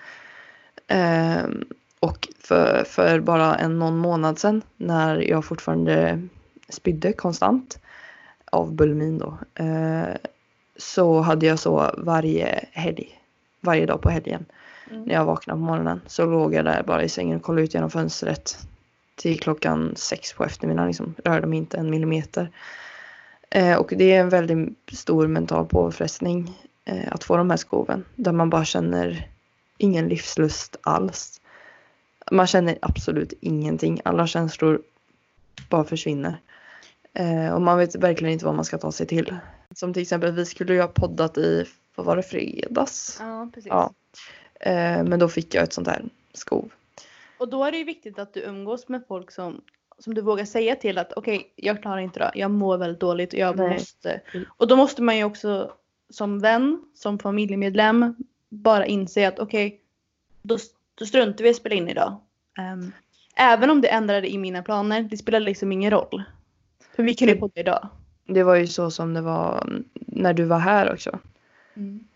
Ehm, 0.88 1.66
och 2.00 2.28
för, 2.40 2.84
för 2.84 3.20
bara 3.20 3.56
en 3.56 3.80
någon 3.80 3.98
månad 3.98 4.40
sedan 4.40 4.62
när 4.78 5.30
jag 5.30 5.46
fortfarande 5.46 6.28
spydde 6.70 7.14
konstant 7.14 7.80
av 8.46 8.74
bulmin 8.74 9.18
då. 9.18 9.38
Eh, 9.64 10.16
så 10.78 11.22
hade 11.22 11.46
jag 11.46 11.60
så 11.60 11.92
varje 11.98 12.66
helg. 12.72 13.22
Varje 13.62 13.86
dag 13.86 14.02
på 14.02 14.10
helgen. 14.10 14.46
Mm. 14.92 15.04
När 15.04 15.14
jag 15.14 15.26
vaknade 15.26 15.60
på 15.60 15.66
morgonen 15.66 16.02
så 16.08 16.26
låg 16.26 16.54
jag 16.54 16.66
där 16.66 16.84
bara 16.84 17.04
i 17.04 17.10
sängen 17.10 17.38
och 17.38 17.44
kollade 17.44 17.64
ut 17.64 17.74
genom 17.74 17.90
fönstret. 17.90 18.58
Till 19.16 19.40
klockan 19.40 19.94
sex 19.96 20.34
på 20.34 20.44
eftermiddagen 20.44 20.88
liksom. 20.88 21.16
Rörde 21.24 21.48
mig 21.48 21.58
inte 21.58 21.78
en 21.78 21.90
millimeter. 21.90 22.52
Eh, 23.56 23.78
och 23.78 23.94
det 23.98 24.12
är 24.12 24.20
en 24.20 24.30
väldigt 24.30 24.78
stor 24.92 25.28
mental 25.28 25.66
påfrestning 25.66 26.58
eh, 26.86 27.14
att 27.14 27.24
få 27.24 27.38
de 27.38 27.50
här 27.50 27.58
skoven. 27.58 28.06
Där 28.16 28.32
man 28.32 28.50
bara 28.50 28.66
känner 28.66 29.30
ingen 29.78 30.08
livslust 30.08 30.76
alls. 30.82 31.42
Man 32.32 32.48
känner 32.48 32.78
absolut 32.82 33.34
ingenting. 33.42 34.02
Alla 34.06 34.28
känslor 34.28 34.82
bara 35.70 35.84
försvinner. 35.84 36.42
Eh, 37.14 37.54
och 37.54 37.62
man 37.62 37.78
vet 37.78 37.96
verkligen 37.96 38.34
inte 38.34 38.46
vad 38.46 38.56
man 38.56 38.66
ska 38.66 38.78
ta 38.78 38.92
sig 38.92 39.08
till. 39.08 39.36
Som 39.76 39.94
till 39.94 40.02
exempel 40.02 40.32
vi 40.32 40.46
skulle 40.46 40.74
ju 40.74 40.82
ha 40.82 40.88
poddat 40.88 41.38
i, 41.38 41.66
vad 41.96 42.06
var 42.06 42.16
det, 42.16 42.24
fredags? 42.24 43.18
Ja, 43.20 43.50
precis. 43.54 43.70
Ja. 43.70 43.94
Men 45.04 45.20
då 45.20 45.30
fick 45.30 45.56
jag 45.56 45.64
ett 45.64 45.74
sånt 45.74 45.88
här 45.88 46.06
skov. 46.34 46.72
Och 47.38 47.50
då 47.50 47.64
är 47.64 47.72
det 47.72 47.78
ju 47.78 47.84
viktigt 47.84 48.20
att 48.20 48.34
du 48.34 48.40
umgås 48.40 48.88
med 48.88 49.02
folk 49.08 49.32
som, 49.32 49.62
som 50.00 50.14
du 50.14 50.22
vågar 50.22 50.46
säga 50.46 50.76
till 50.76 50.98
att 50.98 51.14
okej, 51.14 51.54
jag 51.56 51.82
klarar 51.82 51.98
inte 51.98 52.20
det. 52.20 52.32
Jag 52.36 52.52
mår 52.52 52.78
väldigt 52.78 53.00
dåligt 53.00 53.34
och 53.34 53.40
jag 53.40 53.58
Nej. 53.58 53.70
måste. 53.70 54.22
Mm. 54.34 54.46
Och 54.58 54.68
då 54.68 54.76
måste 54.76 55.02
man 55.02 55.18
ju 55.18 55.24
också 55.24 55.72
som 56.10 56.40
vän, 56.40 56.82
som 56.94 57.20
familjemedlem 57.20 58.16
bara 58.50 58.86
inse 58.86 59.28
att 59.28 59.40
okej, 59.40 59.82
då, 60.42 60.58
då 60.96 61.06
struntar 61.06 61.44
vi 61.44 61.50
i 61.50 61.52
att 61.52 61.58
spela 61.58 61.76
in 61.76 61.90
idag. 61.90 62.16
Ehm, 62.60 62.92
även 63.36 63.70
om 63.70 63.82
det 63.82 63.88
ändrade 63.88 64.30
i 64.30 64.38
mina 64.38 64.64
planer, 64.64 65.02
det 65.04 65.18
spelar 65.18 65.40
liksom 65.40 65.72
ingen 65.72 65.92
roll. 65.92 66.24
För 66.96 67.04
vi 67.04 67.14
ju 67.14 67.36
podda 67.36 67.60
idag. 67.60 67.88
Det 68.28 68.44
var 68.44 68.56
ju 68.56 68.68
så 68.68 68.92
som 68.92 69.14
det 69.14 69.22
var 69.22 69.62
mm, 69.68 69.84
när 69.94 70.34
du 70.34 70.44
var 70.44 70.60
här 70.60 70.94
också. 70.94 71.20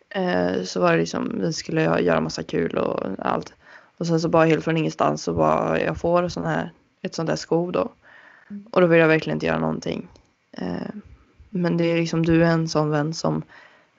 Eh, 0.09 0.63
så 0.63 0.81
var 0.81 0.91
det 0.91 0.97
liksom, 0.97 1.41
vi 1.41 1.53
skulle 1.53 1.81
göra 1.81 2.21
massa 2.21 2.43
kul 2.43 2.77
och 2.77 2.99
allt. 3.19 3.53
Och 3.97 4.07
sen 4.07 4.19
så 4.19 4.29
bara 4.29 4.45
helt 4.45 4.63
från 4.63 4.77
ingenstans 4.77 5.23
så 5.23 5.33
bara 5.33 5.81
jag 5.81 5.97
får 5.97 6.27
sån 6.27 6.45
här, 6.45 6.71
ett 7.01 7.15
sånt 7.15 7.29
där 7.29 7.35
skov 7.35 7.71
då. 7.71 7.91
Mm. 8.49 8.65
Och 8.71 8.81
då 8.81 8.87
vill 8.87 8.99
jag 8.99 9.07
verkligen 9.07 9.35
inte 9.35 9.45
göra 9.45 9.59
någonting. 9.59 10.07
Eh, 10.51 10.89
men 11.49 11.77
det 11.77 11.83
är 11.83 11.97
liksom 11.97 12.25
du 12.25 12.43
är 12.43 12.51
en 12.51 12.67
sån 12.67 12.89
vän 12.89 13.13
som 13.13 13.43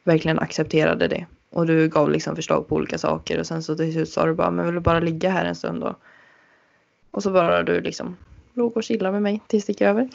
verkligen 0.05 0.39
accepterade 0.39 1.09
det. 1.09 1.27
Och 1.51 1.67
du 1.67 1.89
gav 1.89 2.11
liksom 2.11 2.37
förslag 2.37 2.69
på 2.69 2.75
olika 2.77 2.99
saker 2.99 3.41
och 3.41 3.47
sen 3.47 3.63
så 3.63 3.77
till 3.77 3.93
slut 3.93 4.09
sa 4.09 4.27
du 4.27 4.35
bara 4.35 4.51
men 4.51 4.65
vill 4.67 4.75
du 4.75 4.81
bara 4.81 5.01
ligga 5.01 5.31
här 5.31 5.45
en 5.45 5.55
stund 5.55 5.81
då? 5.81 5.97
Och 7.11 7.23
så 7.23 7.31
bara 7.31 7.63
du 7.63 7.81
liksom 7.81 8.17
låg 8.55 8.77
och 8.77 8.83
chillade 8.83 9.13
med 9.13 9.23
mig 9.23 9.41
tills 9.47 9.65
det 9.65 9.73
gick 9.73 9.81
över. 9.81 10.09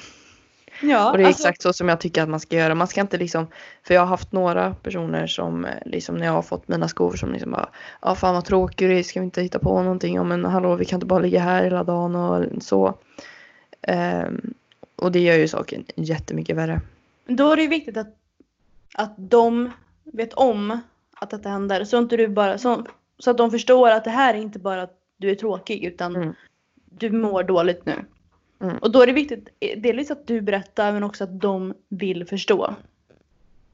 Ja, 0.81 1.11
Och 1.11 1.17
det 1.17 1.23
är 1.23 1.27
alltså- 1.27 1.41
exakt 1.41 1.61
så 1.61 1.73
som 1.73 1.89
jag 1.89 1.99
tycker 1.99 2.23
att 2.23 2.29
man 2.29 2.39
ska 2.39 2.55
göra. 2.55 2.75
Man 2.75 2.87
ska 2.87 3.01
inte 3.01 3.17
liksom, 3.17 3.47
för 3.83 3.93
jag 3.93 4.01
har 4.01 4.07
haft 4.07 4.31
några 4.31 4.73
personer 4.73 5.27
som 5.27 5.65
eh, 5.65 5.71
liksom 5.85 6.17
när 6.17 6.25
jag 6.25 6.33
har 6.33 6.41
fått 6.41 6.67
mina 6.67 6.87
skor 6.87 7.13
som 7.15 7.31
liksom 7.33 7.51
bara, 7.51 7.69
ja 8.01 8.15
fan 8.15 8.33
vad 8.35 8.45
tråkig 8.45 8.89
du 8.89 8.97
är, 8.99 9.03
ska 9.03 9.19
vi 9.19 9.25
inte 9.25 9.41
hitta 9.41 9.59
på 9.59 9.81
någonting? 9.81 10.15
Ja 10.15 10.23
men 10.23 10.45
hallå 10.45 10.75
vi 10.75 10.85
kan 10.85 10.97
inte 10.97 11.05
bara 11.05 11.19
ligga 11.19 11.39
här 11.39 11.63
hela 11.63 11.83
dagen 11.83 12.15
och 12.15 12.63
så. 12.63 12.93
Ehm, 13.81 14.53
och 14.95 15.11
det 15.11 15.19
gör 15.19 15.35
ju 15.35 15.47
saken 15.47 15.85
jättemycket 15.95 16.55
värre. 16.55 16.81
Då 17.27 17.51
är 17.51 17.55
det 17.55 17.61
ju 17.61 17.67
viktigt 17.67 17.97
att, 17.97 18.15
att 18.95 19.13
de 19.17 19.71
vet 20.03 20.33
om 20.33 20.79
att 21.15 21.29
detta 21.29 21.49
händer. 21.49 21.83
Så, 21.85 21.97
inte 21.97 22.17
du 22.17 22.27
bara, 22.27 22.57
så, 22.57 22.85
så 23.19 23.31
att 23.31 23.37
de 23.37 23.51
förstår 23.51 23.89
att 23.89 24.03
det 24.03 24.09
här 24.09 24.33
är 24.33 24.37
inte 24.37 24.59
bara 24.59 24.81
att 24.81 24.93
du 25.17 25.31
är 25.31 25.35
tråkig 25.35 25.83
utan 25.83 26.15
Mm. 26.15 26.33
du 26.85 27.11
mår 27.11 27.43
dåligt 27.43 27.85
nu. 27.85 28.05
Mm. 28.61 28.77
Och 28.77 28.91
då 28.91 29.01
är 29.01 29.07
det 29.07 29.13
viktigt 29.13 29.49
delvis 29.77 30.11
att 30.11 30.27
du 30.27 30.41
berättar 30.41 30.91
men 30.91 31.03
också 31.03 31.23
att 31.23 31.41
de 31.41 31.73
vill 31.89 32.25
förstå. 32.25 32.75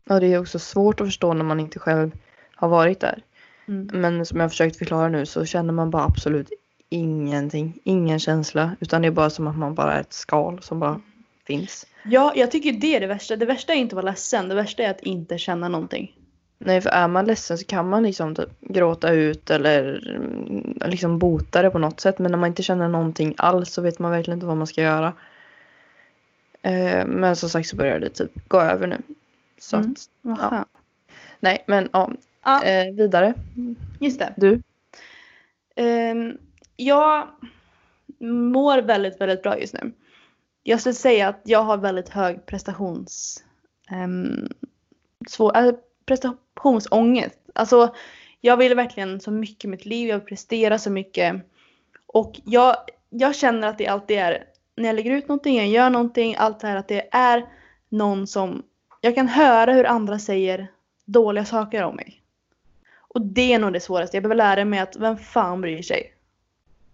Och 0.10 0.20
det 0.20 0.28
är 0.28 0.40
också 0.40 0.60
svårt 0.60 1.02
att 1.02 1.08
förstå 1.08 1.34
när 1.34 1.44
man 1.44 1.60
inte 1.60 1.80
själv 1.80 2.12
har 2.56 2.70
varit 2.70 3.00
där. 3.00 3.24
Mm. 3.68 4.02
Men 4.02 4.26
som 4.26 4.38
jag 4.38 4.44
har 4.44 4.50
försökt 4.50 4.78
förklara 4.78 5.10
nu 5.10 5.26
så 5.26 5.46
känner 5.46 5.74
man 5.74 5.90
bara 5.90 6.04
absolut 6.04 6.50
ingenting, 6.90 7.80
ingen 7.84 8.20
känsla. 8.20 8.76
Utan 8.80 9.02
det 9.02 9.08
är 9.08 9.12
bara 9.12 9.30
som 9.30 9.48
att 9.48 9.58
man 9.58 9.76
bara 9.76 9.94
är 9.94 10.02
ett 10.02 10.14
skal 10.14 10.62
som 10.62 10.80
bara 10.80 11.02
finns. 11.48 11.88
Ja, 12.04 12.34
jag 12.36 12.52
tycker 12.52 12.72
det 12.72 12.96
är 12.96 13.00
det 13.00 13.08
värsta. 13.08 13.36
Det 13.36 13.46
värsta 13.46 13.74
är 13.74 13.78
inte 13.78 13.94
att 13.96 14.04
vara 14.04 14.12
ledsen. 14.12 14.50
Det 14.50 14.56
värsta 14.56 14.84
är 14.84 14.90
att 14.90 15.02
inte 15.02 15.38
känna 15.38 15.68
någonting. 15.68 16.16
Nej, 16.66 16.82
för 16.82 16.90
är 16.90 17.08
man 17.08 17.26
ledsen 17.26 17.58
så 17.58 17.66
kan 17.66 17.90
man 17.90 18.04
liksom 18.04 18.36
typ 18.36 18.50
gråta 18.62 19.12
ut 19.12 19.50
eller 19.50 20.08
mm, 20.16 20.78
liksom 20.86 21.20
bota 21.20 21.62
det 21.62 21.70
på 21.70 21.80
något 21.80 22.00
sätt. 22.00 22.20
Men 22.20 22.32
när 22.32 22.40
man 22.40 22.48
inte 22.48 22.64
känner 22.64 22.88
någonting 22.88 23.34
alls 23.38 23.74
så 23.74 23.82
vet 23.82 24.00
man 24.00 24.12
verkligen 24.12 24.38
inte 24.38 24.46
vad 24.48 24.58
man 24.58 24.68
ska 24.68 24.82
göra. 24.82 25.14
Eh, 26.62 27.06
men 27.06 27.36
som 27.36 27.50
sagt 27.50 27.70
så 27.70 27.76
börjar 27.76 28.00
det 28.00 28.10
typ 28.10 28.32
gå 28.50 28.60
över 28.60 28.88
nu. 28.88 28.98
Så 29.60 29.78
Mm. 29.78 29.92
att, 29.92 30.10
Ja. 30.42 30.66
nej 31.40 31.64
men 31.68 31.90
ja, 31.94 32.12
Ja, 32.46 32.64
eh, 32.64 32.94
vidare. 32.94 33.34
just 34.00 34.20
det. 34.20 34.34
Du? 34.38 34.62
Ehm, 35.76 36.38
jag 36.78 37.28
mår 38.20 38.82
väldigt, 38.82 39.22
väldigt 39.22 39.44
bra 39.44 39.60
just 39.60 39.74
nu. 39.74 39.92
Jag 40.64 40.80
skulle 40.80 40.94
säga 40.96 41.28
att 41.28 41.42
jag 41.44 41.64
har 41.64 41.78
väldigt 41.78 42.10
hög 42.10 42.46
prestations... 42.46 43.44
Um, 43.92 44.50
svår, 45.30 45.58
äh, 45.58 45.74
prestationsångest. 46.06 47.40
Alltså, 47.56 47.96
jag 48.42 48.58
vill 48.58 48.76
verkligen 48.76 49.20
så 49.20 49.32
mycket 49.32 49.66
i 49.66 49.68
mitt 49.68 49.86
liv, 49.86 50.10
jag 50.10 50.18
vill 50.18 50.28
prestera 50.28 50.78
så 50.78 50.90
mycket. 50.90 51.36
Och 52.06 52.40
jag, 52.46 52.76
jag 53.10 53.36
känner 53.36 53.68
att 53.68 53.78
det 53.78 53.88
alltid 53.88 54.18
är, 54.18 54.44
när 54.76 54.86
jag 54.86 54.96
lägger 54.96 55.12
ut 55.12 55.28
någonting, 55.28 55.58
jag 55.58 55.68
gör 55.68 55.90
någonting, 55.90 56.36
allt 56.38 56.60
det 56.60 56.68
här 56.68 56.76
att 56.76 56.88
det 56.88 57.10
är 57.12 57.46
någon 57.90 58.28
som... 58.28 58.64
Jag 59.02 59.16
kan 59.16 59.28
höra 59.28 59.74
hur 59.74 59.86
andra 59.86 60.20
säger 60.20 60.68
dåliga 61.06 61.46
saker 61.46 61.84
om 61.84 61.96
mig. 61.96 62.22
Och 62.98 63.22
det 63.22 63.54
är 63.54 63.60
nog 63.60 63.74
det 63.74 63.80
svåraste. 63.80 64.18
Jag 64.18 64.24
behöver 64.24 64.36
lära 64.36 64.66
mig 64.66 64.80
att 64.80 64.96
vem 64.96 65.18
fan 65.18 65.62
bryr 65.62 65.82
sig? 65.82 66.14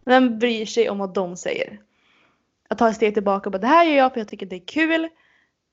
Vem 0.06 0.40
bryr 0.40 0.66
sig 0.66 0.90
om 0.90 0.98
vad 0.98 1.14
de 1.14 1.38
säger? 1.38 1.80
Att 2.68 2.78
ta 2.78 2.90
ett 2.90 2.96
steg 2.96 3.14
tillbaka 3.14 3.48
och 3.48 3.52
bara 3.52 3.58
det 3.58 3.68
här 3.68 3.86
gör 3.86 3.96
jag 3.96 4.14
för 4.14 4.20
jag 4.20 4.28
tycker 4.28 4.46
det 4.46 4.56
är 4.56 4.66
kul. 4.66 5.10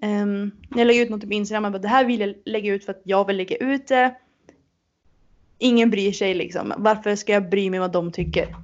Ehm, 0.05 0.50
när 0.68 0.78
jag 0.78 0.86
lägger 0.86 1.02
ut 1.02 1.11
något 1.11 1.26
på 1.26 1.32
Instagram, 1.32 1.64
jag 1.64 1.72
bara, 1.72 1.78
det 1.78 1.88
här 1.88 2.05
vill 2.05 2.20
jag 2.20 2.34
lägga 2.44 2.74
ut 2.74 2.84
för 2.84 2.92
att 2.92 3.00
jag 3.05 3.26
vill 3.26 3.36
lägga 3.36 3.57
ut 3.57 3.86
det. 3.86 4.14
Ingen 5.59 5.90
bryr 5.90 6.12
sig 6.12 6.34
liksom. 6.34 6.74
Varför 6.78 7.16
ska 7.16 7.32
jag 7.32 7.50
bry 7.50 7.70
mig 7.70 7.80
vad 7.80 7.92
de 7.92 8.12
tycker? 8.12 8.57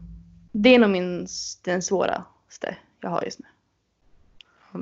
Det 0.53 0.75
är 0.75 0.79
nog 0.79 0.91
min, 0.91 1.27
den 1.65 1.83
svåraste 1.83 2.77
jag 3.01 3.11
har 3.11 3.23
just 3.25 3.39
nu. 3.39 3.47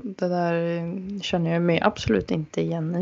Det 0.02 0.28
där 0.28 0.76
eh, 0.76 1.20
känner 1.20 1.52
jag 1.52 1.62
mig 1.62 1.80
absolut 1.80 2.30
inte 2.30 2.60
igen 2.60 2.96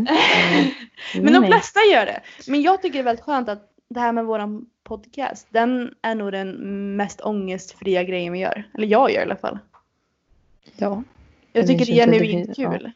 i. 1.14 1.20
Men 1.20 1.32
de 1.32 1.46
flesta 1.46 1.80
gör 1.92 2.06
det. 2.06 2.20
Men 2.48 2.62
jag 2.62 2.82
tycker 2.82 2.92
det 2.92 3.02
är 3.02 3.04
väldigt 3.04 3.24
skönt 3.24 3.48
att 3.48 3.72
det 3.88 4.00
här 4.00 4.12
med 4.12 4.24
våran 4.24 4.66
podcast, 4.84 5.46
den 5.50 5.94
är 6.02 6.14
nog 6.14 6.32
den 6.32 6.96
mest 6.96 7.20
ångestfria 7.20 8.04
grejen 8.04 8.32
vi 8.32 8.38
gör. 8.38 8.64
Eller 8.74 8.86
jag 8.86 9.10
gör 9.10 9.20
i 9.20 9.22
alla 9.22 9.36
fall. 9.36 9.58
Ja. 10.76 11.02
Jag 11.52 11.66
tycker 11.66 11.86
det 11.86 12.00
är 12.00 12.06
genuint 12.06 12.56
kul. 12.56 12.92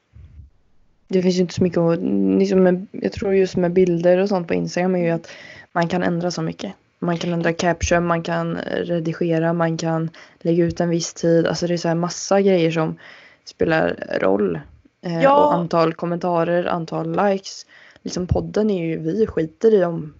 Det 1.12 1.22
finns 1.22 1.36
ju 1.36 1.40
inte 1.40 1.54
så 1.54 1.62
mycket 1.62 1.78
att, 1.78 1.98
liksom 2.38 2.62
med, 2.62 2.86
jag 2.90 3.12
tror 3.12 3.34
just 3.34 3.56
med 3.56 3.72
bilder 3.72 4.18
och 4.18 4.28
sånt 4.28 4.48
på 4.48 4.54
Instagram 4.54 4.94
är 4.94 5.04
ju 5.04 5.10
att 5.10 5.30
man 5.72 5.88
kan 5.88 6.02
ändra 6.02 6.30
så 6.30 6.42
mycket. 6.42 6.72
Man 6.98 7.16
kan 7.18 7.32
ändra 7.32 7.52
caption, 7.52 8.06
man 8.06 8.22
kan 8.22 8.56
redigera, 8.64 9.52
man 9.52 9.76
kan 9.78 10.10
lägga 10.40 10.64
ut 10.64 10.80
en 10.80 10.88
viss 10.90 11.14
tid. 11.14 11.46
Alltså 11.46 11.66
det 11.66 11.72
är 11.74 11.78
så 11.78 11.88
här 11.88 11.94
massa 11.94 12.40
grejer 12.40 12.70
som 12.70 12.96
spelar 13.44 13.96
roll. 14.20 14.60
Eh, 15.02 15.22
Ja. 15.22 15.44
Och 15.46 15.54
antal 15.54 15.94
kommentarer, 15.94 16.64
antal 16.64 17.16
likes. 17.26 17.66
Liksom 18.02 18.26
podden 18.26 18.70
är 18.70 18.86
ju, 18.86 18.98
vi 18.98 19.26
skiter 19.26 19.74
i 19.74 19.84
om 19.84 20.14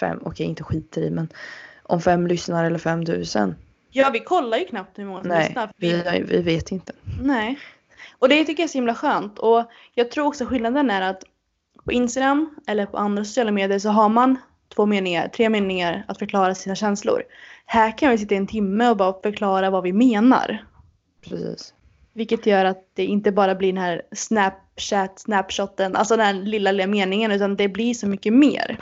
fem, 0.00 0.18
okej 0.22 0.46
inte 0.46 0.62
skiter 0.62 1.02
i 1.02 1.10
men 1.10 1.28
om 1.82 2.00
fem 2.00 2.26
lyssnar 2.26 2.64
eller 2.64 2.78
fem 2.78 3.04
tusen. 3.06 3.54
Ja, 3.90 4.10
vi 4.12 4.20
kollar 4.20 4.58
ju 4.58 4.64
knappt 4.64 4.98
hur 4.98 5.04
många 5.04 5.20
som 5.20 5.28
Nej, 5.28 5.46
lyssnar. 5.46 5.72
vi, 5.76 6.22
vi 6.28 6.42
vet 6.42 6.70
inte. 6.72 6.92
Nej. 7.22 7.58
Och 8.18 8.28
det 8.28 8.44
tycker 8.44 8.62
jag 8.62 8.68
är 8.68 8.72
så 8.72 8.78
himla 8.78 8.94
skönt. 8.94 9.38
Och 9.38 9.64
jag 9.94 10.10
tror 10.10 10.26
också 10.26 10.44
skillnaden 10.44 10.90
är 10.90 11.02
att 11.02 11.24
på 11.84 11.92
Instagram 11.92 12.54
eller 12.66 12.86
på 12.86 12.96
andra 12.96 13.24
sociala 13.24 13.50
medier 13.50 13.78
så 13.78 13.88
har 13.88 14.08
man 14.08 14.38
två 14.74 14.86
meningar, 14.86 15.28
tre 15.28 15.48
meningar 15.48 16.04
att 16.08 16.18
förklara 16.18 16.54
sina 16.54 16.74
känslor. 16.74 17.22
Här 17.66 17.98
kan 17.98 18.10
vi 18.10 18.18
sitta 18.18 18.34
i 18.34 18.38
en 18.38 18.46
timme 18.46 18.90
och 18.90 18.96
bara 18.96 19.22
förklara 19.22 19.70
vad 19.70 19.82
vi 19.82 19.92
menar. 19.92 20.64
Precis. 21.24 21.74
Vilket 22.12 22.46
gör 22.46 22.64
att 22.64 22.90
det 22.94 23.04
inte 23.04 23.32
bara 23.32 23.54
blir 23.54 23.72
den 23.72 23.82
här 23.82 24.02
snapchat, 24.12 25.18
snapshoten, 25.18 25.96
alltså 25.96 26.16
den 26.16 26.26
här 26.26 26.34
lilla, 26.34 26.72
lilla 26.72 26.86
meningen 26.86 27.32
utan 27.32 27.56
det 27.56 27.68
blir 27.68 27.94
så 27.94 28.06
mycket 28.06 28.32
mer. 28.32 28.78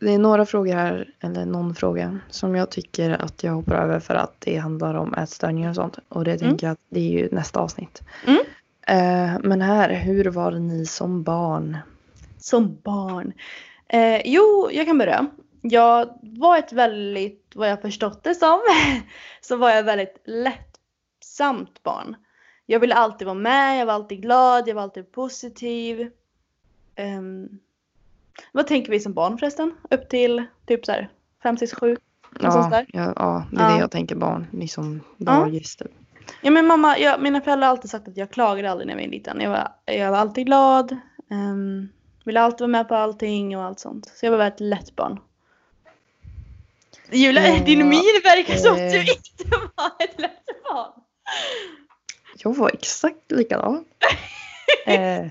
Det 0.00 0.14
är 0.14 0.18
några 0.18 0.46
frågor 0.46 0.74
här, 0.74 1.10
eller 1.20 1.46
någon 1.46 1.74
fråga, 1.74 2.18
som 2.30 2.54
jag 2.54 2.70
tycker 2.70 3.10
att 3.10 3.42
jag 3.44 3.52
hoppar 3.52 3.74
över 3.74 4.00
för 4.00 4.14
att 4.14 4.34
det 4.38 4.56
handlar 4.56 4.94
om 4.94 5.14
ätstörningar 5.14 5.68
och 5.68 5.74
sånt. 5.74 5.98
Och 6.08 6.24
det 6.24 6.38
tänker 6.38 6.66
jag 6.66 6.72
att 6.72 6.80
det 6.88 7.00
är 7.00 7.10
ju 7.10 7.28
nästa 7.32 7.60
avsnitt. 7.60 8.02
Mm. 8.26 8.40
Eh, 8.86 9.40
men 9.42 9.60
här, 9.60 9.94
hur 9.94 10.24
var 10.24 10.50
ni 10.50 10.86
som 10.86 11.22
barn? 11.22 11.78
Som 12.38 12.78
barn. 12.84 13.32
Eh, 13.88 14.20
jo, 14.24 14.70
jag 14.72 14.86
kan 14.86 14.98
börja. 14.98 15.26
Jag 15.60 16.18
var 16.22 16.58
ett 16.58 16.72
väldigt, 16.72 17.52
vad 17.54 17.70
jag 17.70 17.82
förstått 17.82 18.24
det 18.24 18.34
som, 18.34 18.60
så 19.40 19.56
var 19.56 19.70
jag 19.70 19.78
ett 19.78 19.86
väldigt 19.86 20.22
lättsamt 20.24 21.82
barn. 21.82 22.16
Jag 22.66 22.80
ville 22.80 22.94
alltid 22.94 23.26
vara 23.26 23.34
med, 23.34 23.80
jag 23.80 23.86
var 23.86 23.94
alltid 23.94 24.22
glad, 24.22 24.68
jag 24.68 24.74
var 24.74 24.82
alltid 24.82 25.12
positiv. 25.12 26.10
Ehm, 26.94 27.48
vad 28.52 28.66
tänker 28.66 28.90
vi 28.90 29.00
som 29.00 29.12
barn 29.12 29.38
förresten? 29.38 29.74
Upp 29.90 30.08
till 30.08 30.44
typ 30.66 30.86
så 30.86 30.92
här 30.92 31.08
5, 31.42 31.56
6, 31.58 31.72
7? 31.74 31.96
Något 32.40 32.52
sånt 32.52 32.74
Ja, 32.74 32.84
ja, 32.92 33.12
ja, 33.16 33.44
det 33.52 33.56
är 33.62 33.68
Ja. 33.68 33.74
det 33.74 33.80
jag 33.80 33.90
tänker 33.90 34.14
barn. 34.16 34.46
Liksom 34.52 35.00
dagis 35.16 35.76
typ. 35.76 35.90
Ja 36.42 36.50
men 36.50 36.66
mamma, 36.66 36.98
jag, 36.98 37.22
mina 37.22 37.40
föräldrar 37.40 37.66
har 37.66 37.70
alltid 37.72 37.90
sagt 37.90 38.08
att 38.08 38.16
jag 38.16 38.30
klagade 38.30 38.70
aldrig 38.70 38.86
när 38.86 38.94
jag 38.94 39.00
var 39.06 39.12
liten. 39.12 39.40
Jag 39.40 39.50
var, 39.50 39.68
jag 39.84 40.10
var 40.10 40.18
alltid 40.18 40.46
glad. 40.46 40.96
Um, 41.30 41.88
ville 42.24 42.40
alltid 42.40 42.60
vara 42.60 42.68
med 42.68 42.88
på 42.88 42.94
allting 42.94 43.56
och 43.58 43.64
allt 43.64 43.80
sånt. 43.80 44.12
Så 44.14 44.26
jag 44.26 44.30
var 44.30 44.38
väldigt 44.38 44.60
lätt 44.60 44.96
barn. 44.96 45.20
Julia, 47.12 47.48
Ja, 47.48 47.64
din 47.64 47.88
min 47.88 48.20
verkar 48.24 48.54
som 48.56 48.72
att 48.72 48.78
eh. 48.78 48.86
du 48.90 48.98
inte 49.00 49.56
var 49.76 49.92
ett 50.04 50.20
lätt 50.20 50.46
barn. 50.72 50.92
Jag 52.38 52.56
var 52.56 52.70
exakt 52.74 53.32
likadan. 53.32 53.84
eh, 54.86 55.26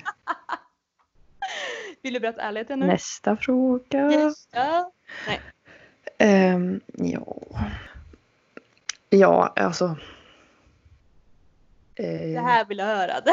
Vill 2.05 2.13
du 2.13 2.19
berätta 2.19 2.41
ärligheten 2.41 2.79
nu? 2.79 2.87
nästa 2.87 3.35
fråga. 3.35 4.11
Yes. 4.11 4.47
Ja. 4.51 4.91
Ehm, 6.17 6.81
ja. 6.93 7.37
Ja, 9.09 9.53
alltså. 9.55 9.97
Det 11.95 12.39
här 12.39 12.65
vill 12.65 12.77
jag 12.77 12.85
höra. 12.85 13.13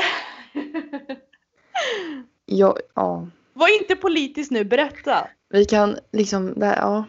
ja, 2.46 2.76
ja. 2.94 3.28
Var 3.52 3.80
inte 3.80 3.96
politisk 3.96 4.50
nu, 4.50 4.64
berätta. 4.64 5.28
Vi 5.48 5.64
kan 5.64 5.98
liksom, 6.12 6.54
det, 6.56 6.66
ja. 6.66 7.04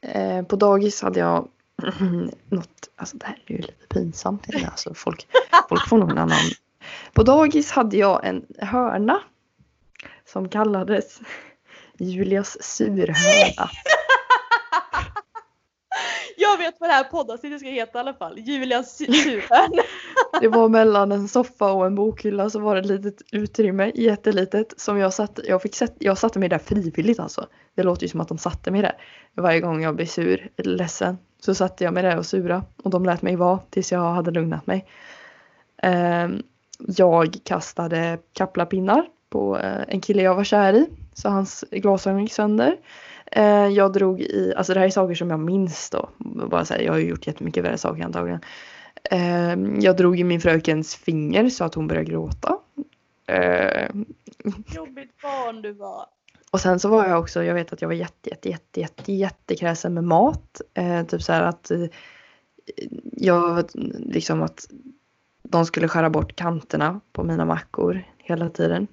Eh, 0.00 0.42
på 0.42 0.56
dagis 0.56 1.02
hade 1.02 1.20
jag 1.20 1.48
något, 2.48 2.90
alltså 2.96 3.16
det 3.16 3.26
här 3.26 3.42
är 3.46 3.52
ju 3.52 3.58
lite 3.58 3.86
pinsamt. 3.88 4.46
Alltså 4.66 4.94
folk, 4.94 5.26
folk 5.68 5.88
får 5.88 5.98
nog 5.98 6.10
en 6.10 6.18
annan. 6.18 6.38
På 7.12 7.22
dagis 7.22 7.72
hade 7.72 7.96
jag 7.96 8.26
en 8.26 8.46
hörna 8.58 9.20
som 10.26 10.48
kallades 10.48 11.20
Julias 11.98 12.62
surhörna. 12.62 13.70
Jag 16.36 16.58
vet 16.58 16.74
vad 16.80 16.88
det 16.88 16.94
här 16.94 17.04
poddavsnittet 17.04 17.60
ska 17.60 17.68
heta 17.68 17.98
i 17.98 18.00
alla 18.00 18.14
fall. 18.14 18.38
Julias 18.38 19.00
su- 19.00 19.12
surhörna. 19.12 19.82
Det 20.40 20.48
var 20.48 20.68
mellan 20.68 21.12
en 21.12 21.28
soffa 21.28 21.72
och 21.72 21.86
en 21.86 21.94
bokhylla 21.94 22.50
så 22.50 22.58
var 22.58 22.74
det 22.74 22.80
ett 22.80 22.86
litet 22.86 23.22
utrymme, 23.32 23.92
jättelitet, 23.94 24.74
som 24.76 24.98
jag 24.98 25.14
satt, 25.14 25.38
jag 25.44 25.62
fick 25.62 25.74
sätt, 25.74 25.94
jag 25.98 26.18
satte 26.18 26.38
mig 26.38 26.48
där 26.48 26.58
frivilligt 26.58 27.20
alltså. 27.20 27.46
Det 27.74 27.82
låter 27.82 28.02
ju 28.02 28.08
som 28.08 28.20
att 28.20 28.28
de 28.28 28.38
satte 28.38 28.70
mig 28.70 28.82
där. 28.82 28.92
Varje 29.34 29.60
gång 29.60 29.82
jag 29.82 29.96
blev 29.96 30.06
sur, 30.06 30.50
eller 30.56 30.76
ledsen, 30.76 31.18
så 31.40 31.54
satte 31.54 31.84
jag 31.84 31.94
mig 31.94 32.02
där 32.02 32.18
och 32.18 32.26
sura. 32.26 32.64
Och 32.82 32.90
de 32.90 33.04
lät 33.04 33.22
mig 33.22 33.36
vara 33.36 33.58
tills 33.70 33.92
jag 33.92 34.00
hade 34.12 34.30
lugnat 34.30 34.66
mig. 34.66 34.86
Ehm, 35.82 36.42
jag 36.78 37.36
kastade 37.44 38.18
kaplapinnar 38.32 39.06
på 39.34 39.58
eh, 39.58 39.84
en 39.88 40.00
kille 40.00 40.22
jag 40.22 40.34
var 40.34 40.44
kär 40.44 40.72
i. 40.72 40.86
Så 41.12 41.28
hans 41.28 41.64
glasögon 41.70 42.22
gick 42.22 42.32
sönder. 42.32 42.76
Eh, 43.26 43.66
jag 43.66 43.92
drog 43.92 44.20
i, 44.20 44.54
alltså 44.56 44.74
det 44.74 44.80
här 44.80 44.86
är 44.86 44.90
saker 44.90 45.14
som 45.14 45.30
jag 45.30 45.40
minns 45.40 45.90
då. 45.90 46.08
Bara 46.50 46.64
så 46.64 46.74
här, 46.74 46.80
jag 46.80 46.92
har 46.92 46.98
ju 46.98 47.08
gjort 47.08 47.26
jättemycket 47.26 47.64
värre 47.64 47.78
saker 47.78 48.04
antagligen. 48.04 48.40
Eh, 49.10 49.54
jag 49.80 49.96
drog 49.96 50.20
i 50.20 50.24
min 50.24 50.40
frökens 50.40 50.96
finger 50.96 51.48
så 51.48 51.64
att 51.64 51.74
hon 51.74 51.86
började 51.86 52.10
gråta. 52.10 52.58
Jobbigt 54.74 55.22
barn 55.22 55.62
du 55.62 55.72
var. 55.72 56.06
och 56.50 56.60
sen 56.60 56.80
så 56.80 56.88
var 56.88 57.08
jag 57.08 57.20
också, 57.20 57.44
jag 57.44 57.54
vet 57.54 57.72
att 57.72 57.82
jag 57.82 57.88
var 57.88 57.94
jätte, 57.94 58.30
jätte, 58.30 58.48
jätte, 58.48 58.80
jätte, 58.80 59.12
jättekräsen 59.12 59.94
med 59.94 60.04
mat. 60.04 60.60
Typ 61.08 61.22
så 61.22 61.32
här 61.32 61.42
att 61.42 61.70
jag, 63.12 63.64
liksom 63.98 64.42
att 64.42 64.68
de 65.42 65.66
skulle 65.66 65.88
skära 65.88 66.10
bort 66.10 66.36
kanterna 66.36 67.00
på 67.12 67.24
mina 67.24 67.44
mackor 67.44 68.04
hela 68.18 68.48
tiden. 68.48 68.86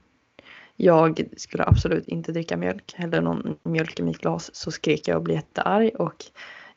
Jag 0.83 1.23
skulle 1.37 1.63
absolut 1.65 2.07
inte 2.07 2.31
dricka 2.31 2.57
mjölk, 2.57 2.93
hällde 2.97 3.21
någon 3.21 3.55
mjölk 3.63 3.99
i 3.99 4.03
mitt 4.03 4.17
glas 4.17 4.55
så 4.55 4.71
skrek 4.71 5.07
jag 5.07 5.17
och 5.17 5.23
blev 5.23 5.35
jättearg 5.35 5.91
och 5.99 6.25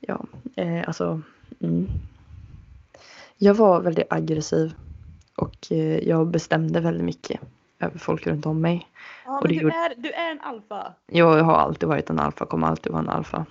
ja, 0.01 0.25
eh, 0.57 0.83
alltså 0.87 1.21
mm. 1.61 1.89
Jag 3.37 3.55
var 3.55 3.81
väldigt 3.81 4.13
aggressiv 4.13 4.73
och 5.37 5.73
eh, 5.73 5.99
jag 6.09 6.27
bestämde 6.27 6.81
väldigt 6.81 7.05
mycket 7.05 7.41
över 7.81 7.99
folk 7.99 8.27
runt 8.27 8.47
om 8.47 8.61
mig. 8.61 8.87
Ja, 9.25 9.39
Och 9.39 9.45
men 9.45 9.53
det 9.53 9.59
du, 9.59 9.63
gjorde- 9.63 9.75
är, 9.77 9.95
du 9.97 10.11
är 10.13 10.31
en 10.31 10.41
alfa. 10.41 10.95
Jag 11.07 11.43
har 11.43 11.55
alltid 11.57 11.89
varit 11.89 12.11
en 12.11 12.19
alfa, 12.19 12.47
kommer 12.47 12.67
alltid 12.67 12.93
vara 12.93 13.03
en 13.03 13.09
alfa. 13.09 13.47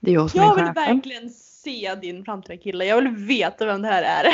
Det 0.00 0.10
är 0.10 0.14
jag 0.14 0.30
som 0.30 0.40
Jag 0.40 0.50
är 0.50 0.54
vill 0.64 0.74
chefen. 0.74 0.94
verkligen 0.96 1.30
se 1.64 1.94
din 1.94 2.24
framtida 2.24 2.56
kille. 2.62 2.84
Jag 2.84 2.96
vill 2.96 3.08
veta 3.16 3.66
vem 3.66 3.82
det 3.82 3.88
här 3.88 4.02
är. 4.02 4.32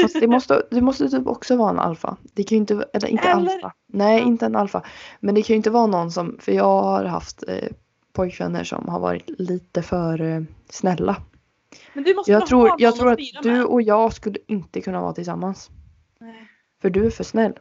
Fast 0.02 0.20
det 0.20 0.26
måste, 0.28 0.62
det 0.70 0.80
måste 0.80 1.08
typ 1.08 1.26
också 1.26 1.56
vara 1.56 1.70
en 1.70 1.78
alfa. 1.78 2.16
Det 2.34 2.42
kan 2.42 2.56
ju 2.56 2.60
inte, 2.60 2.84
eller 2.92 3.08
inte 3.08 3.28
Eller? 3.28 3.54
alfa. 3.54 3.72
Nej, 3.86 4.22
inte 4.22 4.46
en 4.46 4.56
alfa. 4.56 4.82
Men 5.20 5.34
det 5.34 5.42
kan 5.42 5.54
ju 5.54 5.56
inte 5.56 5.70
vara 5.70 5.86
någon 5.86 6.10
som, 6.12 6.36
för 6.40 6.52
jag 6.52 6.82
har 6.82 7.04
haft 7.04 7.42
eh, 7.48 7.68
pojkvänner 8.12 8.64
som 8.64 8.88
har 8.88 9.00
varit 9.00 9.30
lite 9.40 9.82
för 9.82 10.20
eh, 10.20 10.42
snälla. 10.70 11.16
Men 11.92 12.04
du 12.04 12.14
måste 12.14 12.32
Jag 12.32 12.46
tror, 12.46 12.68
ha 12.68 12.76
jag 12.78 12.96
tror 12.96 13.12
att 13.12 13.18
du 13.42 13.52
med. 13.52 13.64
och 13.64 13.82
jag 13.82 14.12
skulle 14.12 14.38
inte 14.48 14.80
kunna 14.80 15.00
vara 15.00 15.12
tillsammans. 15.12 15.70
Nej. 16.20 16.48
För 16.82 16.90
du 16.90 17.06
är 17.06 17.10
för 17.10 17.24
snäll. 17.24 17.52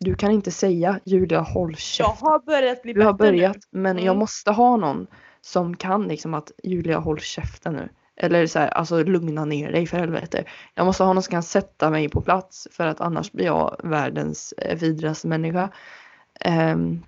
Du 0.00 0.14
kan 0.14 0.30
inte 0.30 0.50
säga 0.50 1.00
Julia 1.04 1.40
håll 1.40 1.70
Jag 1.70 1.78
käften. 1.78 2.16
har 2.20 2.38
börjat 2.46 2.82
bli 2.82 2.92
Du 2.92 3.02
har 3.02 3.12
bättre 3.12 3.30
nu. 3.32 3.36
börjat 3.38 3.56
men 3.70 3.96
jag 3.96 4.04
Mm. 4.06 4.18
måste 4.18 4.50
ha 4.50 4.76
någon 4.76 5.06
som 5.40 5.76
kan 5.76 6.02
liksom 6.08 6.34
att 6.34 6.52
Julia 6.64 6.98
håll 6.98 7.18
käften 7.20 7.72
nu. 7.74 7.88
Eller 8.16 8.46
så 8.46 8.58
här, 8.58 8.68
alltså 8.68 9.02
lugna 9.02 9.44
ner 9.44 9.72
dig 9.72 9.86
för 9.86 9.96
helvete. 9.96 10.44
Jag 10.74 10.86
måste 10.86 11.02
ha 11.02 11.12
någon 11.12 11.22
som 11.22 11.30
kan 11.30 11.42
sätta 11.42 11.90
mig 11.90 12.08
på 12.08 12.20
plats 12.20 12.68
för 12.72 12.86
att 12.86 13.00
annars 13.00 13.32
blir 13.32 13.44
jag 13.44 13.80
världens 13.84 14.52
eh, 14.52 14.78
vidrigaste 14.78 15.28
människa. 15.28 15.70
Ehm, 16.40 17.02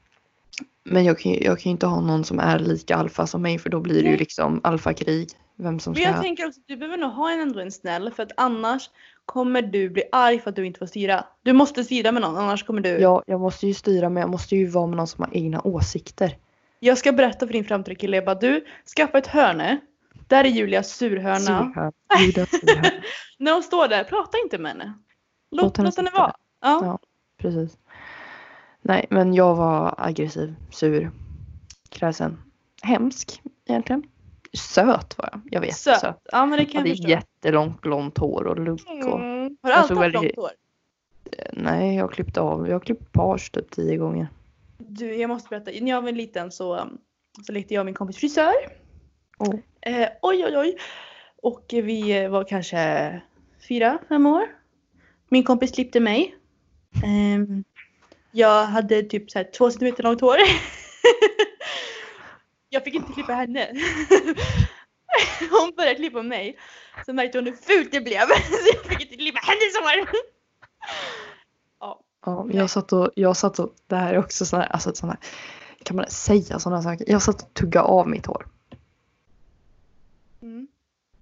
men 0.85 1.05
jag 1.05 1.19
kan, 1.19 1.33
jag 1.33 1.59
kan 1.59 1.65
ju 1.65 1.71
inte 1.71 1.87
ha 1.87 2.01
någon 2.01 2.25
som 2.25 2.39
är 2.39 2.59
lika 2.59 2.97
alfa 2.97 3.27
som 3.27 3.43
mig 3.43 3.59
för 3.59 3.71
då 3.71 3.81
blir 3.81 4.03
det 4.03 4.11
ju 4.11 4.17
liksom 4.17 4.61
alfakrig. 4.65 5.29
Vem 5.57 5.81
som 5.81 5.93
Men 5.93 6.03
ska... 6.03 6.11
jag 6.11 6.23
tänker 6.23 6.47
också 6.47 6.61
att 6.61 6.69
du 6.69 6.77
behöver 6.77 6.97
nog 6.97 7.11
ha 7.11 7.33
en 7.33 7.41
ändå 7.41 7.61
en 7.61 7.73
snäll 7.73 8.11
för 8.11 8.23
att 8.23 8.33
annars 8.37 8.91
kommer 9.27 9.63
du 9.63 9.91
bli 9.91 10.03
arg 10.13 10.39
för 10.39 10.51
att 10.51 10.57
du 10.57 10.67
inte 10.67 10.79
får 10.79 10.87
styra. 10.87 11.25
Du 11.43 11.53
måste 11.53 11.85
styra 11.85 12.13
med 12.13 12.23
någon 12.23 12.37
annars 12.37 12.63
kommer 12.63 12.81
du. 12.81 12.89
Ja, 12.89 13.23
jag 13.27 13.41
måste 13.41 13.67
ju 13.67 13.75
styra 13.75 14.09
men 14.09 14.21
jag 14.21 14.31
måste 14.31 14.57
ju 14.57 14.67
vara 14.67 14.87
med 14.87 14.97
någon 14.97 15.07
som 15.07 15.25
har 15.25 15.37
egna 15.37 15.61
åsikter. 15.61 16.37
Jag 16.81 16.99
ska 16.99 17.13
berätta 17.13 17.47
för 17.47 17.53
din 17.53 17.65
framtida 17.65 17.95
kille. 17.95 18.17
Jag 18.17 18.25
bara 18.25 18.35
du, 18.35 18.65
skaffa 18.97 19.19
ett 19.19 19.27
hörne. 19.27 19.81
Där 20.27 20.45
är 20.45 20.49
Julias 20.49 20.91
surhörna. 20.91 21.93
Julia 22.21 22.47
surhörn. 22.47 23.03
När 23.39 23.53
hon 23.53 23.63
står 23.63 23.89
där, 23.89 24.05
prata 24.05 24.39
inte 24.39 24.59
med 24.59 24.73
henne. 24.73 24.95
Låt, 25.51 25.63
Låt 25.63 25.77
henne 25.77 25.89
låt 25.89 25.97
henne 25.97 26.11
vara. 26.11 26.35
Ja. 26.61 26.81
Ja. 26.83 26.99
Precis. 27.37 27.79
Nej, 28.83 29.07
men 29.11 29.35
jag 29.35 29.55
var 29.57 29.95
aggressiv, 29.99 30.55
sur, 30.71 31.11
kräsen. 31.89 32.43
Hemsk 32.83 33.43
egentligen. 33.67 34.03
Söt 34.53 35.19
var 35.19 35.29
jag. 35.33 35.41
Jag 35.51 35.61
vet. 35.61 35.77
Söt. 35.77 36.01
söt. 36.01 36.27
Ja 36.33 36.47
men 36.47 36.59
det 36.59 36.65
kan 36.65 36.79
hade 36.79 36.89
jag 36.89 36.97
förstå. 36.97 37.11
jättelångt 37.11 37.81
blont 37.81 38.19
hår 38.19 38.47
och 38.47 38.61
lugg. 38.61 38.81
Och... 38.87 39.21
Mm. 39.21 39.57
Har 39.63 39.71
du 39.71 39.77
alltid 39.77 39.97
haft 39.97 40.13
långt 40.13 40.37
hår? 40.37 40.51
Nej, 41.53 41.97
jag 41.97 42.13
klippte 42.13 42.41
av. 42.41 42.69
Jag 42.69 42.75
har 42.75 42.81
klippt 42.81 43.13
page 43.13 43.53
typ 43.53 43.71
tio 43.71 43.97
gånger. 43.97 44.29
Du, 44.79 45.15
jag 45.15 45.29
måste 45.29 45.49
berätta. 45.49 45.71
När 45.81 45.91
jag 45.91 46.03
var 46.03 46.13
liten 46.13 46.53
så, 46.53 46.89
så 47.47 47.53
lekte 47.53 47.75
jag 47.75 47.81
och 47.81 47.87
min 47.87 47.95
kompis 47.95 48.17
frisör. 48.17 48.55
Oh. 49.39 49.55
Eh, 49.87 50.09
oj 50.23 50.45
oj 50.45 50.59
oj. 50.59 50.77
Och 51.43 51.65
vi 51.69 52.29
var 52.29 52.45
kanske 52.45 53.21
fyra, 53.69 53.99
fem 54.09 54.27
år. 54.27 54.43
Min 55.29 55.45
kompis 55.45 55.73
klippte 55.73 56.01
mig. 56.01 56.35
Eh, 56.95 57.65
jag 58.33 58.65
hade 58.65 59.03
typ 59.03 59.31
så 59.31 59.39
här 59.39 59.51
två 59.59 59.71
centimeter 59.71 60.03
långt 60.03 60.21
hår. 60.21 60.37
jag 62.69 62.85
fick 62.85 62.95
inte 62.95 63.13
klippa 63.13 63.33
henne. 63.33 63.69
Hon 65.51 65.73
började 65.77 65.95
klippa 65.95 66.23
mig. 66.23 66.59
Så 67.07 67.13
märkte 67.13 67.39
hon 67.39 67.47
hur 67.47 67.55
fult 67.55 67.93
det 67.93 68.01
blev. 68.01 68.21
Så 68.21 68.69
jag 68.75 68.85
fick 68.85 69.03
inte 69.03 69.17
klippa 69.17 69.41
hennes 69.43 69.77
hår. 69.81 70.09
Ja. 71.81 72.01
Ja, 72.27 72.47
jag 72.53 72.71
satt 72.71 72.93
och, 72.93 73.11
jag 73.15 73.37
satt 73.37 73.59
och, 73.59 73.75
det 73.87 73.97
här 73.97 74.15
är 74.15 74.19
också 74.19 74.47
sådana 74.47 74.65
här, 74.65 74.73
alltså 74.73 74.95
sådana 74.95 75.13
här, 75.13 75.21
kan 75.85 75.97
man 75.97 76.11
säga 76.11 76.59
sådana 76.59 76.83
saker? 76.83 77.11
Jag 77.11 77.23
satt 77.23 77.43
och 77.43 77.55
tuggade 77.55 77.87
av 77.87 78.09
mitt 78.09 78.27
hår. 78.27 78.47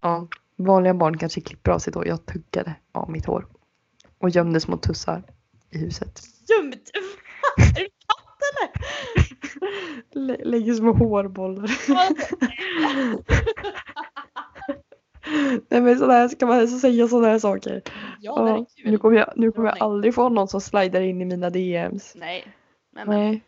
Ja, 0.02 0.28
vanliga 0.56 0.94
barn 0.94 1.18
kanske 1.18 1.40
klipper 1.40 1.70
av 1.70 1.78
sitt 1.78 1.94
hår. 1.94 2.06
Jag 2.06 2.26
tuggade 2.26 2.74
av 2.92 3.10
mitt 3.10 3.26
hår. 3.26 3.46
Och 4.18 4.30
gömde 4.30 4.60
små 4.60 4.76
tussar 4.76 5.22
i 5.70 5.78
huset. 5.78 6.20
Dumt! 6.48 6.72
är 7.76 7.80
du 7.80 7.84
katt 7.84 8.38
eller? 8.52 8.70
Lä- 10.26 10.44
lägger 10.44 10.74
små 10.74 10.92
hårbollar. 10.92 11.70
Nej 15.68 15.80
men 15.80 15.98
sådär 15.98 16.28
ska 16.28 16.46
man 16.46 16.58
alltså 16.58 16.78
säga 16.78 17.08
sådana 17.08 17.28
här 17.28 17.38
saker. 17.38 17.82
ja, 18.20 18.42
det 18.42 18.50
är 18.50 18.56
kul. 18.76 18.90
nu 18.90 18.98
kommer 18.98 19.18
jag, 19.18 19.32
nu 19.36 19.52
kommer 19.52 19.68
jag 19.68 19.82
aldrig 19.82 20.14
få 20.14 20.28
någon 20.28 20.48
som 20.48 20.60
slidar 20.60 21.00
in 21.00 21.20
i 21.22 21.24
mina 21.24 21.50
DMs. 21.50 22.12
Nej. 22.16 22.44
Men, 22.92 23.08
men. 23.08 23.18
Nej. 23.18 23.42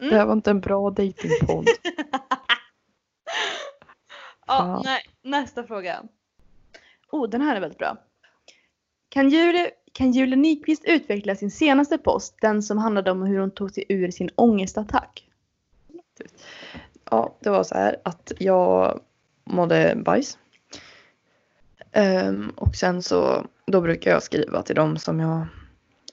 Mm. 0.00 0.10
Det 0.10 0.16
här 0.18 0.26
var 0.26 0.32
inte 0.32 0.50
en 0.50 0.60
bra 0.60 0.90
datingpodd. 0.90 1.66
Ja, 4.48 4.82
nej, 4.84 5.00
nästa 5.22 5.64
fråga. 5.64 6.02
Oh, 7.12 7.28
den 7.28 7.40
här 7.40 7.56
är 7.56 7.60
väldigt 7.60 7.78
bra. 7.78 7.96
Kan 9.08 9.28
Julia, 9.28 9.66
kan 9.92 10.12
Julia 10.12 10.36
Nyqvist 10.36 10.84
utveckla 10.84 11.34
sin 11.36 11.50
senaste 11.50 11.98
post, 11.98 12.36
den 12.40 12.62
som 12.62 12.78
handlade 12.78 13.10
om 13.10 13.22
hur 13.22 13.38
hon 13.38 13.50
tog 13.50 13.70
sig 13.70 13.84
ur 13.88 14.10
sin 14.10 14.30
ångestattack? 14.34 15.24
Ja, 17.10 17.36
det 17.40 17.50
var 17.50 17.62
så 17.62 17.74
här 17.74 17.96
att 18.04 18.32
jag 18.38 19.00
mådde 19.44 19.94
bajs. 19.96 20.38
Ehm, 21.92 22.50
och 22.56 22.74
sen 22.74 23.02
så, 23.02 23.46
då 23.66 23.80
brukar 23.80 24.10
jag 24.10 24.22
skriva 24.22 24.62
till 24.62 24.76
dem 24.76 24.96
som 24.96 25.20
jag 25.20 25.46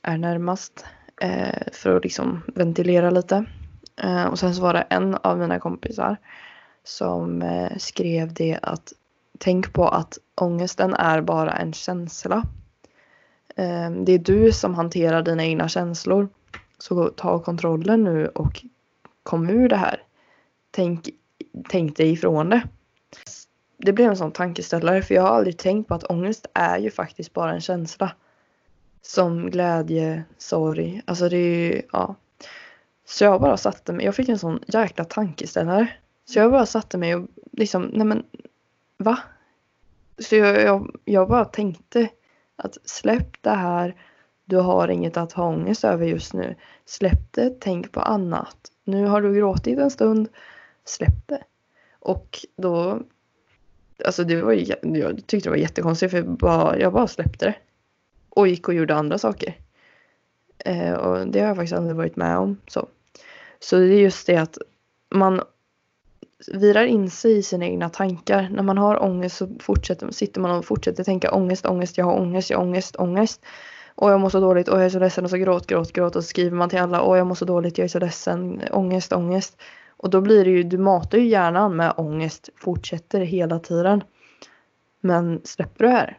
är 0.02 0.18
närmast. 0.18 0.86
eh, 1.22 1.68
för 1.74 1.96
att 1.96 2.04
liksom 2.04 2.42
ventilera 2.56 3.10
lite. 3.10 3.46
Eh, 4.02 4.26
och 4.26 4.40
sen 4.40 4.56
så 4.56 4.62
var 4.62 4.74
det 4.74 4.82
en 4.90 5.16
av 5.16 5.40
mina 5.40 5.60
kompisar 5.60 6.18
som 6.86 7.42
eh, 7.42 7.78
skrev 7.78 8.34
det 8.34 8.60
att 8.62 8.94
tänk 9.38 9.74
på 9.74 9.88
att 9.88 10.18
ångesten 10.36 10.94
är 10.94 11.22
bara 11.22 11.52
en 11.52 11.74
känsla. 11.74 12.44
Ehm, 13.56 14.06
det 14.06 14.12
är 14.12 14.20
du 14.20 14.52
som 14.52 14.76
hanterar 14.76 15.22
dina 15.22 15.46
egna 15.46 15.68
känslor. 15.68 16.30
Så 16.78 17.10
ta 17.10 17.40
kontrollen 17.40 18.04
nu 18.04 18.28
och 18.28 18.66
kom 19.24 19.50
ur 19.50 19.70
det 19.70 19.76
här 19.76 20.02
tänk, 20.72 21.10
tänk 21.70 21.98
dig 21.98 22.12
ifrån 22.12 22.50
det. 22.50 22.68
Det 23.78 23.94
blev 23.94 24.10
en 24.10 24.18
sån 24.18 24.32
tankeställare 24.32 25.02
för 25.02 25.16
jag 25.16 25.22
har 25.22 25.30
aldrig 25.30 25.58
tänkt 25.58 25.88
på 25.88 25.94
att 25.94 26.04
ångest 26.04 26.46
är 26.54 26.78
ju 26.78 26.92
faktiskt 26.92 27.34
bara 27.34 27.54
en 27.54 27.62
känsla. 27.62 28.12
Som 29.02 29.50
glädje, 29.50 30.24
sorg, 30.38 31.02
alltså 31.06 31.30
det 31.30 31.38
är 31.38 31.74
ju, 31.74 31.82
ja. 31.92 32.16
Så 33.08 33.24
jag 33.24 33.42
bara 33.42 33.58
satte 33.58 33.94
mig, 33.94 34.06
jag 34.06 34.16
fick 34.16 34.30
en 34.30 34.40
sån 34.40 34.60
jäkla 34.68 35.06
tankeställare. 35.06 35.88
Så 36.26 36.40
jag 36.40 36.52
bara 36.52 36.66
satte 36.66 36.98
mig 36.98 37.16
och 37.16 37.28
liksom, 37.52 37.84
nej 37.94 38.08
men, 38.08 38.24
va? 38.98 39.20
Så 40.20 40.36
jag, 40.36 40.62
jag, 40.62 40.96
jag 41.06 41.28
bara 41.28 41.46
tänkte 41.46 42.10
att 42.56 42.78
släpp 42.86 43.42
det 43.42 43.50
här, 43.50 43.96
du 44.46 44.58
har 44.58 44.88
inget 44.88 45.18
att 45.18 45.32
ha 45.32 45.48
ångest 45.48 45.84
över 45.84 46.06
just 46.06 46.34
nu. 46.34 46.56
Släpp 46.86 47.34
det, 47.34 47.60
tänk 47.60 47.92
på 47.92 48.00
annat. 48.00 48.58
Nu 48.84 49.06
har 49.06 49.22
du 49.22 49.34
gråtit 49.34 49.80
en 49.80 49.92
stund, 49.92 50.30
släpp 50.86 51.28
det. 51.28 51.44
Och 52.00 52.46
då, 52.56 53.02
alltså 54.06 54.24
det 54.24 54.42
var 54.42 54.54
jag 54.98 55.28
tyckte 55.28 55.50
det 55.50 55.50
var 55.50 55.58
jättekonstigt 55.58 56.12
för 56.12 56.18
jag 56.18 56.28
bara, 56.28 56.80
jag 56.80 56.94
bara 56.94 57.08
släppte 57.08 57.46
det. 57.46 57.56
Och 58.30 58.48
gick 58.48 58.68
och 58.68 58.74
gjorde 58.74 58.96
andra 58.96 59.18
saker. 59.18 59.58
Eh, 60.58 60.94
och 60.94 61.28
det 61.28 61.40
har 61.40 61.48
jag 61.48 61.56
faktiskt 61.56 61.78
aldrig 61.78 61.96
varit 61.96 62.16
med 62.16 62.38
om. 62.38 62.62
Så, 62.68 62.88
så 63.60 63.76
det 63.76 63.86
är 63.86 64.00
just 64.00 64.28
det 64.28 64.38
att 64.38 64.58
man 65.10 65.42
virar 66.54 66.86
in 66.86 67.10
sig 67.10 67.38
i 67.38 67.44
sina 67.44 67.66
egna 67.66 67.90
tankar. 67.90 68.50
När 68.52 68.64
man 68.64 68.78
har 68.78 69.04
ångest 69.04 69.38
så 69.38 69.48
fortsätter, 69.60 70.12
sitter 70.12 70.42
man 70.42 70.58
och 70.58 70.66
fortsätter 70.66 71.04
tänka 71.04 71.32
ångest, 71.32 71.66
ångest, 71.66 71.98
jag 71.98 72.06
har 72.06 72.20
ångest, 72.20 72.50
jag 72.50 72.58
har 72.58 72.64
ångest, 72.66 72.96
ångest. 72.96 73.46
Och 73.96 74.12
jag 74.12 74.20
mår 74.20 74.30
så 74.30 74.40
dåligt, 74.40 74.68
och 74.68 74.78
jag 74.78 74.86
är 74.86 74.90
så 74.90 75.00
ledsen 75.00 75.24
och 75.24 75.30
så 75.30 75.38
gråt, 75.38 75.68
gråt, 75.68 75.94
gråt 75.94 76.16
och 76.16 76.24
så 76.24 76.28
skriver 76.28 76.58
man 76.58 76.70
till 76.70 76.80
alla, 76.80 77.02
och 77.02 77.18
jag 77.18 77.28
mår 77.28 77.36
så 77.36 77.46
dåligt, 77.46 77.78
jag 77.78 77.86
är 77.86 77.90
så 77.90 78.00
ledsen, 78.00 78.62
ångest, 78.72 79.14
ångest. 79.14 79.62
Och 79.98 80.10
då 80.10 80.22
blir 80.22 80.46
det 80.46 80.52
ju, 80.52 80.64
du 80.64 80.78
matar 80.78 81.18
ju 81.18 81.28
hjärnan 81.28 81.76
med 81.76 81.94
ångest, 81.98 82.50
fortsätter 82.56 83.20
hela 83.20 83.60
tiden. 83.60 84.04
Men 85.02 85.42
släpper 85.44 85.84
du 85.84 85.90
det 85.90 85.96
här, 85.96 86.18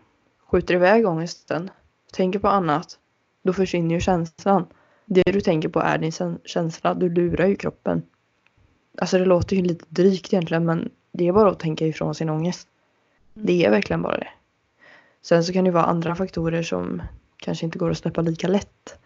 skjuter 0.50 0.74
iväg 0.74 1.06
ångesten, 1.06 1.70
tänker 2.12 2.38
på 2.38 2.48
annat, 2.48 2.98
då 3.44 3.52
försvinner 3.52 3.94
ju 3.94 4.00
känslan. 4.00 4.66
Det 5.06 5.22
du 5.32 5.40
tänker 5.40 5.68
på 5.68 5.80
är 5.80 5.98
din 5.98 6.38
känsla, 6.44 6.94
du 6.94 7.08
lurar 7.08 7.46
ju 7.46 7.56
kroppen. 7.56 8.02
Alltså 8.98 9.18
det 9.18 9.24
låter 9.24 9.56
ju 9.56 9.62
lite 9.62 9.84
drygt 9.88 10.32
egentligen 10.32 10.64
men 10.64 10.90
det 11.12 11.28
är 11.28 11.32
bara 11.32 11.50
att 11.50 11.60
tänka 11.60 11.86
ifrån 11.86 12.14
sin 12.14 12.30
ångest. 12.30 12.68
Det 13.34 13.64
är 13.64 13.70
verkligen 13.70 14.02
bara 14.02 14.18
det. 14.18 14.28
Sen 15.22 15.44
så 15.44 15.52
kan 15.52 15.64
det 15.64 15.70
vara 15.70 15.84
andra 15.84 16.14
faktorer 16.14 16.62
som 16.62 17.02
kanske 17.36 17.64
inte 17.64 17.78
går 17.78 17.90
att 17.90 17.98
släppa 17.98 18.20
lika 18.20 18.48
lätt. 18.48 18.98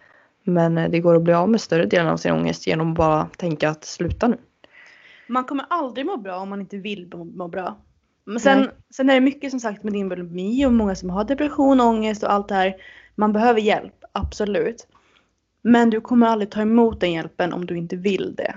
Men 0.42 0.78
eh, 0.78 0.90
det 0.90 1.00
går 1.00 1.16
att 1.16 1.22
bli 1.22 1.32
av 1.32 1.48
med 1.48 1.60
större 1.60 1.86
delen 1.86 2.08
av 2.08 2.16
sin 2.16 2.32
ångest 2.32 2.66
genom 2.66 2.90
att 2.90 2.96
bara 2.96 3.28
tänka 3.36 3.70
att 3.70 3.84
sluta 3.84 4.28
nu. 4.28 4.38
Man 5.26 5.44
kommer 5.44 5.66
aldrig 5.70 6.06
må 6.06 6.16
bra 6.16 6.36
om 6.36 6.48
man 6.48 6.60
inte 6.60 6.76
vill 6.76 7.10
må, 7.14 7.24
må 7.24 7.48
bra. 7.48 7.76
Men 8.24 8.40
sen, 8.40 8.58
Nej. 8.58 8.68
sen 8.90 9.10
är 9.10 9.14
det 9.14 9.20
mycket 9.20 9.50
som 9.50 9.60
sagt 9.60 9.82
med 9.82 9.92
din 9.92 10.08
bulimi 10.08 10.66
och 10.66 10.72
många 10.72 10.94
som 10.94 11.10
har 11.10 11.24
depression, 11.24 11.80
ångest 11.80 12.22
och 12.22 12.32
allt 12.32 12.48
det 12.48 12.54
här. 12.54 12.76
Man 13.14 13.32
behöver 13.32 13.60
hjälp, 13.60 14.04
absolut. 14.12 14.86
Men 15.62 15.90
du 15.90 16.00
kommer 16.00 16.26
aldrig 16.26 16.50
ta 16.50 16.60
emot 16.60 17.00
den 17.00 17.12
hjälpen 17.12 17.52
om 17.52 17.66
du 17.66 17.76
inte 17.76 17.96
vill 17.96 18.34
det. 18.34 18.54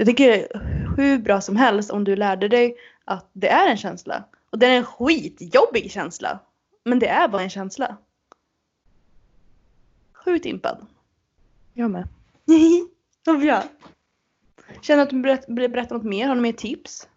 Jag 0.00 0.06
tycker 0.06 0.28
det 0.28 0.54
är 0.54 0.60
hur 0.96 1.18
bra 1.18 1.40
som 1.40 1.56
helst 1.56 1.90
om 1.90 2.04
du 2.04 2.16
lärde 2.16 2.48
dig 2.48 2.76
att 3.04 3.30
det 3.32 3.48
är 3.48 3.70
en 3.70 3.76
känsla. 3.76 4.24
Och 4.50 4.58
det 4.58 4.66
är 4.66 4.76
en 4.76 4.84
skitjobbig 4.84 5.90
känsla. 5.90 6.38
Men 6.84 6.98
det 6.98 7.08
är 7.08 7.28
bara 7.28 7.42
en 7.42 7.50
känsla. 7.50 7.96
Sjukt 10.12 10.46
impad. 10.46 10.86
Jag 11.74 11.90
med. 11.90 12.08
Vad 13.26 13.40
bra. 13.40 13.62
Känner 14.82 15.02
att 15.02 15.10
du 15.10 15.38
vill 15.48 15.70
berätta 15.70 15.94
något 15.94 16.04
mer? 16.04 16.28
Har 16.28 16.34
du 16.34 16.40
mer 16.40 16.52
tips? 16.52 17.08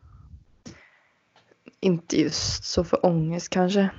Inte 1.80 2.22
just 2.22 2.64
så 2.64 2.84
för 2.84 3.06
ångest 3.06 3.50
kanske. 3.50 3.90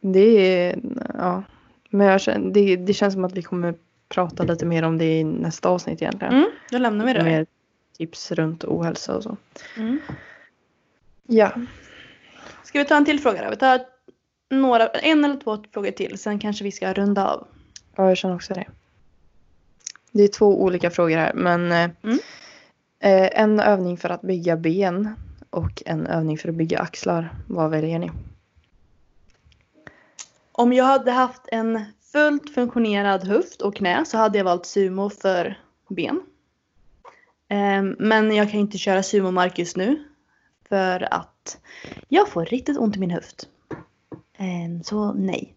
Det 0.00 0.20
är, 0.20 0.80
ja. 1.14 1.42
Men 1.90 2.06
jag 2.06 2.20
känner, 2.20 2.50
det, 2.50 2.76
det 2.76 2.94
känns 2.94 3.14
som 3.14 3.24
att 3.24 3.32
vi 3.32 3.42
kommer 3.42 3.74
prata 4.08 4.42
lite 4.42 4.66
mer 4.66 4.82
om 4.82 4.98
det 4.98 5.18
i 5.18 5.24
nästa 5.24 5.68
avsnitt 5.68 6.02
egentligen. 6.02 6.34
Mm, 6.34 6.50
då 6.70 6.78
lämnar 6.78 7.06
vi 7.06 7.12
det. 7.12 7.24
Mer 7.24 7.46
tips 8.02 8.32
runt 8.32 8.64
ohälsa 8.64 9.16
och 9.16 9.22
så. 9.22 9.36
Mm. 9.76 10.00
Ja. 11.26 11.52
Ska 12.64 12.78
vi 12.78 12.84
ta 12.84 12.96
en 12.96 13.04
till 13.04 13.20
fråga 13.20 13.44
då? 13.44 13.50
Vi 13.50 13.56
tar 13.56 13.80
några, 14.50 14.88
en 14.88 15.24
eller 15.24 15.36
två 15.36 15.64
frågor 15.72 15.90
till. 15.90 16.18
Sen 16.18 16.38
kanske 16.38 16.64
vi 16.64 16.72
ska 16.72 16.92
runda 16.92 17.28
av. 17.28 17.46
Ja, 17.96 18.08
jag 18.08 18.16
känner 18.16 18.34
också 18.34 18.54
det. 18.54 18.66
Det 20.12 20.22
är 20.22 20.28
två 20.28 20.62
olika 20.62 20.90
frågor 20.90 21.16
här, 21.16 21.34
men 21.34 21.72
eh, 21.72 21.90
Mm. 22.02 22.18
eh, 23.00 23.40
en 23.40 23.60
övning 23.60 23.96
för 23.96 24.10
att 24.10 24.22
bygga 24.22 24.56
ben 24.56 25.14
och 25.50 25.82
en 25.86 26.06
övning 26.06 26.38
för 26.38 26.48
att 26.48 26.54
bygga 26.54 26.78
axlar. 26.78 27.34
Vad 27.48 27.70
väljer 27.70 27.98
ni? 27.98 28.10
Om 30.52 30.72
jag 30.72 30.84
hade 30.84 31.10
haft 31.10 31.42
en 31.48 31.84
fullt 32.12 32.54
funktionerad 32.54 33.24
höft 33.24 33.62
och 33.62 33.76
knä 33.76 34.04
så 34.04 34.16
hade 34.18 34.38
jag 34.38 34.44
valt 34.44 34.66
sumo 34.66 35.10
för 35.10 35.58
ben. 35.88 36.20
Ehm, 37.52 37.96
Men 37.98 38.34
jag 38.36 38.50
kan 38.50 38.60
inte 38.60 38.78
köra 38.78 39.02
sumo-mark 39.02 39.58
just 39.58 39.76
nu. 39.76 40.04
För 40.68 41.14
att 41.14 41.58
jag 42.08 42.28
får 42.28 42.44
riktigt 42.46 42.78
ont 42.78 42.96
i 42.96 43.00
min 43.00 43.10
höft. 43.10 43.48
Ehm, 44.38 44.82
Så 44.82 45.12
nej. 45.12 45.56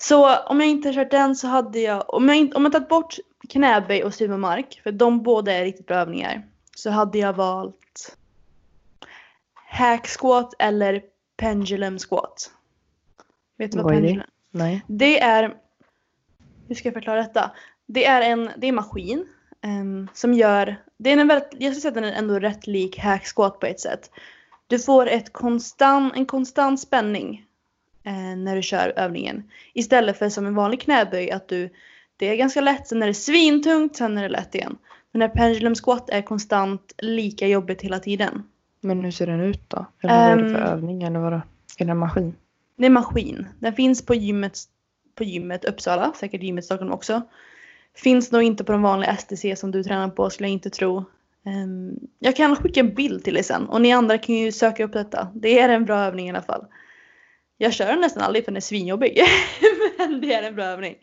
Så 0.00 0.36
om 0.36 0.60
jag 0.60 0.68
inte 0.68 0.92
kört 0.92 1.10
den 1.10 1.36
så 1.36 1.46
hade 1.48 1.78
jag, 1.78 2.14
om 2.14 2.28
jag, 2.28 2.36
inte, 2.36 2.56
om 2.56 2.62
jag 2.64 2.72
tagit 2.72 2.88
bort 2.88 3.14
knäböj 3.48 4.04
och 4.04 4.14
sumomark, 4.14 4.80
för 4.82 4.92
de 4.92 5.22
båda 5.22 5.52
är 5.52 5.64
riktigt 5.64 5.86
bra 5.86 5.96
övningar, 5.96 6.42
så 6.76 6.90
hade 6.90 7.18
jag 7.18 7.32
valt 7.32 8.16
hack 9.54 10.06
squat 10.20 10.54
eller 10.58 11.02
pendulum 11.36 11.98
squat. 11.98 12.50
Vet 13.58 13.72
du 13.72 13.76
vad, 13.78 13.84
Vad 13.84 13.94
är 13.94 14.00
det? 14.00 14.06
pendulum 14.06 14.26
Nej. 14.50 14.84
det 14.86 15.20
är, 15.20 15.56
hur 16.68 16.74
ska 16.74 16.88
jag 16.88 16.94
förklara 16.94 17.22
detta? 17.22 17.50
Det 17.86 18.04
är 18.06 18.20
en, 18.20 18.50
det 18.56 18.66
är 18.66 18.68
en 18.68 18.74
maskin 18.74 19.26
ehm, 19.68 20.08
som 20.14 20.34
gör, 20.34 20.76
det 20.98 21.10
är 21.12 21.16
en 21.16 21.28
väldigt, 21.28 21.48
jag 21.52 21.72
skulle 21.72 21.80
säga 21.80 21.88
att 21.88 21.94
den 21.94 22.04
är 22.04 22.12
ändå 22.12 22.38
rätt 22.38 22.66
lik 22.66 22.98
hack 22.98 23.26
squat 23.26 23.60
på 23.60 23.66
ett 23.66 23.80
sätt. 23.80 24.10
Du 24.66 24.78
får 24.78 25.06
ett 25.08 25.32
konstant, 25.32 26.16
en 26.16 26.26
konstant 26.26 26.80
spänning 26.80 27.44
eh, 28.04 28.36
när 28.36 28.56
du 28.56 28.62
kör 28.62 28.92
övningen. 28.96 29.50
Istället 29.74 30.18
för 30.18 30.28
som 30.28 30.46
en 30.46 30.54
vanlig 30.54 30.80
knäböj 30.80 31.30
att 31.30 31.48
du, 31.48 31.70
det 32.16 32.28
är 32.28 32.36
ganska 32.36 32.60
lätt, 32.60 32.88
sen 32.88 33.02
är 33.02 33.06
det 33.06 33.14
svintungt, 33.14 33.96
sen 33.96 34.18
är 34.18 34.22
det 34.22 34.28
lätt 34.28 34.54
igen. 34.54 34.76
Den 35.12 35.22
här 35.22 35.28
pendulum 35.28 35.74
squat 35.74 36.10
är 36.10 36.22
konstant 36.22 36.92
lika 36.98 37.46
jobbigt 37.46 37.82
hela 37.82 37.98
tiden. 37.98 38.42
Men 38.80 39.04
hur 39.04 39.10
ser 39.10 39.26
den 39.26 39.40
ut 39.40 39.70
då? 39.70 39.86
Eller 40.02 40.14
vad 40.14 40.38
är 40.38 40.42
det 40.44 40.50
för 40.54 40.60
Ehm. 40.60 40.66
övning 40.72 41.02
eller 41.02 41.18
vadå? 41.20 41.40
Är 41.78 41.84
det 41.84 41.90
en 41.90 41.98
maskin? 41.98 42.34
Det 42.76 42.84
är 42.84 42.86
en 42.86 42.92
maskin. 42.92 43.46
Den 43.58 43.72
finns 43.72 44.06
på 44.06 44.14
gymmet, 44.14 44.58
på 45.14 45.24
gymmet 45.24 45.64
Uppsala, 45.64 46.12
säkert 46.16 46.42
gymmet 46.42 46.64
Stockholm 46.64 46.92
också. 46.92 47.22
Finns 48.02 48.32
nog 48.32 48.42
inte 48.42 48.64
på 48.64 48.72
de 48.72 48.82
vanliga 48.82 49.16
STC 49.16 49.56
som 49.56 49.70
du 49.70 49.82
tränar 49.82 50.08
på 50.08 50.30
skulle 50.30 50.48
jag 50.48 50.52
inte 50.52 50.70
tro. 50.70 51.04
Ehm, 51.46 51.96
jag 52.18 52.36
kan 52.36 52.56
skicka 52.56 52.80
en 52.80 52.94
bild 52.94 53.24
till 53.24 53.36
er 53.36 53.42
sen 53.42 53.68
och 53.68 53.80
ni 53.80 53.92
andra 53.92 54.18
kan 54.18 54.34
ju 54.34 54.52
söka 54.52 54.84
upp 54.84 54.92
detta. 54.92 55.28
Det 55.34 55.58
är 55.60 55.68
en 55.68 55.84
bra 55.84 55.98
övning 55.98 56.26
i 56.26 56.30
alla 56.30 56.42
fall. 56.42 56.66
Jag 57.56 57.72
kör 57.72 57.86
den 57.86 58.00
nästan 58.00 58.22
aldrig 58.22 58.44
för 58.44 58.52
den 58.52 58.56
är 58.56 58.60
svinjobbig. 58.60 59.22
Men 59.98 60.20
det 60.20 60.32
är 60.32 60.42
en 60.42 60.54
bra 60.54 60.64
övning. 60.64 60.96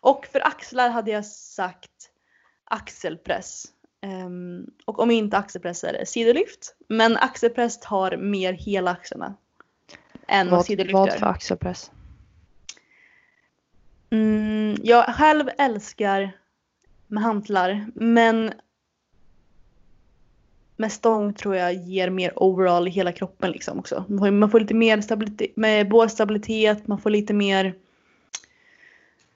Och 0.00 0.26
för 0.32 0.46
axlar 0.46 0.90
hade 0.90 1.10
jag 1.10 1.26
sagt 1.26 1.90
axelpress. 2.64 3.64
Ehm, 4.02 4.66
och 4.84 4.98
om 4.98 5.10
inte 5.10 5.36
axelpress 5.36 5.84
är 5.84 5.92
det 5.92 6.06
sidolyft. 6.06 6.76
Men 6.88 7.16
axelpress 7.16 7.80
tar 7.80 8.16
mer 8.16 8.52
hela 8.52 8.90
axlarna. 8.90 9.34
Än 10.28 10.50
vad 10.50 10.58
Vad, 10.58 10.66
sidolyft 10.66 10.94
vad 10.94 11.08
gör. 11.08 11.18
för 11.18 11.26
axelpress? 11.26 11.90
Mm, 14.14 14.76
jag 14.82 15.14
själv 15.14 15.48
älskar 15.58 16.32
med 17.06 17.22
hantlar 17.22 17.86
men 17.94 18.52
med 20.76 20.92
stång 20.92 21.34
tror 21.34 21.56
jag 21.56 21.74
ger 21.74 22.10
mer 22.10 22.32
overall 22.42 22.88
i 22.88 22.90
hela 22.90 23.12
kroppen 23.12 23.50
liksom 23.50 23.78
också. 23.78 24.04
Man 24.08 24.18
får, 24.18 24.30
man 24.30 24.50
får 24.50 24.60
lite 24.60 24.74
mer 24.74 25.00
stabilitet, 25.00 25.56
med 25.56 25.88
bålstabilitet, 25.88 26.86
man 26.86 26.98
får 26.98 27.10
lite 27.10 27.34
mer 27.34 27.74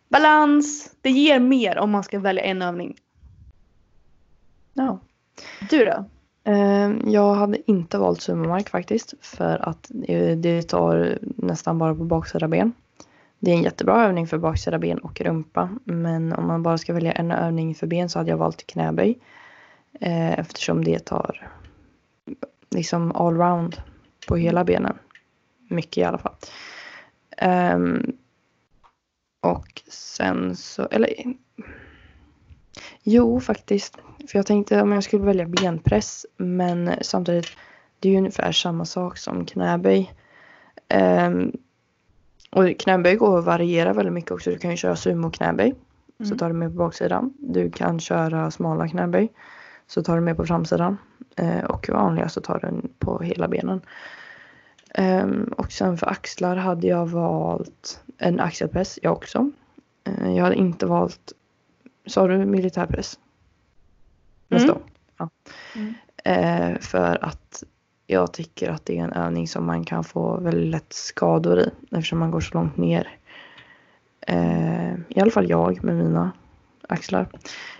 balans. 0.08 0.94
Det 1.00 1.10
ger 1.10 1.38
mer 1.38 1.78
om 1.78 1.90
man 1.90 2.04
ska 2.04 2.18
välja 2.18 2.42
en 2.42 2.62
övning. 2.62 2.96
Ja. 4.74 4.98
Du 5.70 5.84
då? 5.84 6.04
Ehm, 6.44 7.02
Jag 7.06 7.34
hade 7.34 7.70
inte 7.70 7.98
valt 7.98 8.20
sumomark 8.20 8.68
faktiskt 8.68 9.14
för 9.20 9.68
att 9.68 9.86
det 9.88 10.34
det 10.34 10.62
tar 10.62 11.18
nästan 11.22 11.78
bara 11.78 11.94
på 11.94 12.04
baksida 12.04 12.48
ben. 12.48 12.72
Det 13.38 13.50
är 13.50 13.54
en 13.54 13.62
jättebra 13.62 14.06
övning 14.06 14.26
för 14.26 14.38
baksida 14.38 14.78
ben 14.78 14.98
och 14.98 15.20
rumpa 15.20 15.68
men 15.84 16.32
om 16.32 16.46
man 16.46 16.62
bara 16.62 16.78
ska 16.78 16.92
välja 16.92 17.12
en 17.12 17.30
övning 17.30 17.74
för 17.74 17.86
ben 17.86 18.08
så 18.08 18.18
hade 18.18 18.30
jag 18.30 18.36
valt 18.36 18.66
knäböj. 18.66 19.18
eh, 20.00 20.38
Eftersom 20.38 20.84
det 20.84 20.98
tar 20.98 21.48
liksom 22.70 23.12
allround 23.12 23.82
på 24.28 24.36
hela 24.36 24.64
benen. 24.64 24.98
Mycket 25.68 25.98
i 25.98 26.04
alla 26.04 26.18
fall. 26.18 26.34
Um, 27.74 28.16
och 29.40 29.82
sen 29.88 30.56
så, 30.56 30.86
eller 30.90 31.08
Jo, 33.02 33.40
faktiskt. 33.40 33.98
För 34.28 34.38
jag 34.38 34.46
tänkte 34.46 34.82
om 34.82 34.92
jag 34.92 35.04
skulle 35.04 35.24
välja 35.24 35.46
benpress. 35.46 36.26
Men 36.36 36.92
samtidigt, 37.00 37.48
det 38.00 38.08
är 38.08 38.12
ju 38.12 38.18
ungefär 38.18 38.52
samma 38.52 38.84
sak 38.84 39.18
som 39.18 39.46
knäböj. 39.46 40.12
Um, 40.94 41.52
och 42.50 42.78
knäböj 42.78 43.16
går 43.16 43.38
att 43.38 43.44
variera 43.44 43.92
väldigt 43.92 44.14
mycket 44.14 44.30
också. 44.30 44.50
Du 44.50 44.58
kan 44.58 44.70
ju 44.70 44.76
köra 44.76 44.96
sumo 44.96 45.30
knäböj. 45.30 45.74
Så 46.18 46.24
Mm. 46.24 46.38
tar 46.38 46.48
du 46.48 46.54
med 46.54 46.70
på 46.70 46.76
baksidan. 46.76 47.34
Du 47.38 47.70
kan 47.70 48.00
köra 48.00 48.50
smala 48.50 48.88
knäböj. 48.88 49.32
Så 49.86 50.02
tar 50.02 50.14
du 50.14 50.20
med 50.20 50.36
på 50.36 50.46
framsidan. 50.46 50.96
Eh, 51.36 51.64
och 51.64 51.88
vanliga 51.88 52.28
så 52.28 52.40
tar 52.40 52.58
du 52.58 52.88
på 52.98 53.18
hela 53.18 53.48
benen. 53.48 53.80
Ehm, 54.94 55.52
och 55.56 55.72
sen 55.72 55.98
för 55.98 56.06
axlar 56.06 56.56
hade 56.56 56.86
jag 56.86 57.06
valt 57.06 58.00
en 58.18 58.40
axelpress, 58.40 58.98
jag 59.02 59.12
också. 59.12 59.50
Eh, 60.04 60.36
jag 60.36 60.44
hade 60.44 60.56
inte 60.56 60.86
valt, 60.86 61.32
sa 62.06 62.26
du 62.26 62.38
militärpress? 62.44 63.18
Mm. 64.50 64.62
stång? 64.62 64.82
Ja. 65.18 65.28
Mm. 65.76 65.94
Eh, 66.24 66.78
för 66.80 67.24
att 67.24 67.62
jag 68.10 68.32
tycker 68.32 68.70
att 68.70 68.86
det 68.86 68.98
är 68.98 69.04
en 69.04 69.12
övning 69.12 69.48
som 69.48 69.66
man 69.66 69.84
kan 69.84 70.04
få 70.04 70.40
väldigt 70.40 70.70
lätt 70.70 70.92
skador 70.92 71.60
i 71.60 71.70
eftersom 71.90 72.18
man 72.18 72.30
går 72.30 72.40
så 72.40 72.54
långt 72.54 72.76
ner. 72.76 73.18
Eh, 74.20 74.94
I 75.08 75.20
alla 75.20 75.30
fall 75.30 75.50
jag 75.50 75.84
med 75.84 75.96
mina 75.96 76.32
axlar. 76.88 77.28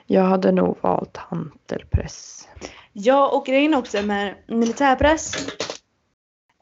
Jag 0.07 0.23
hade 0.23 0.53
nog 0.53 0.79
valt 0.81 1.17
hantelpress. 1.17 2.49
Ja, 2.93 3.29
och 3.29 3.47
grejen 3.47 3.75
också 3.75 4.03
med 4.03 4.35
militärpress. 4.47 5.49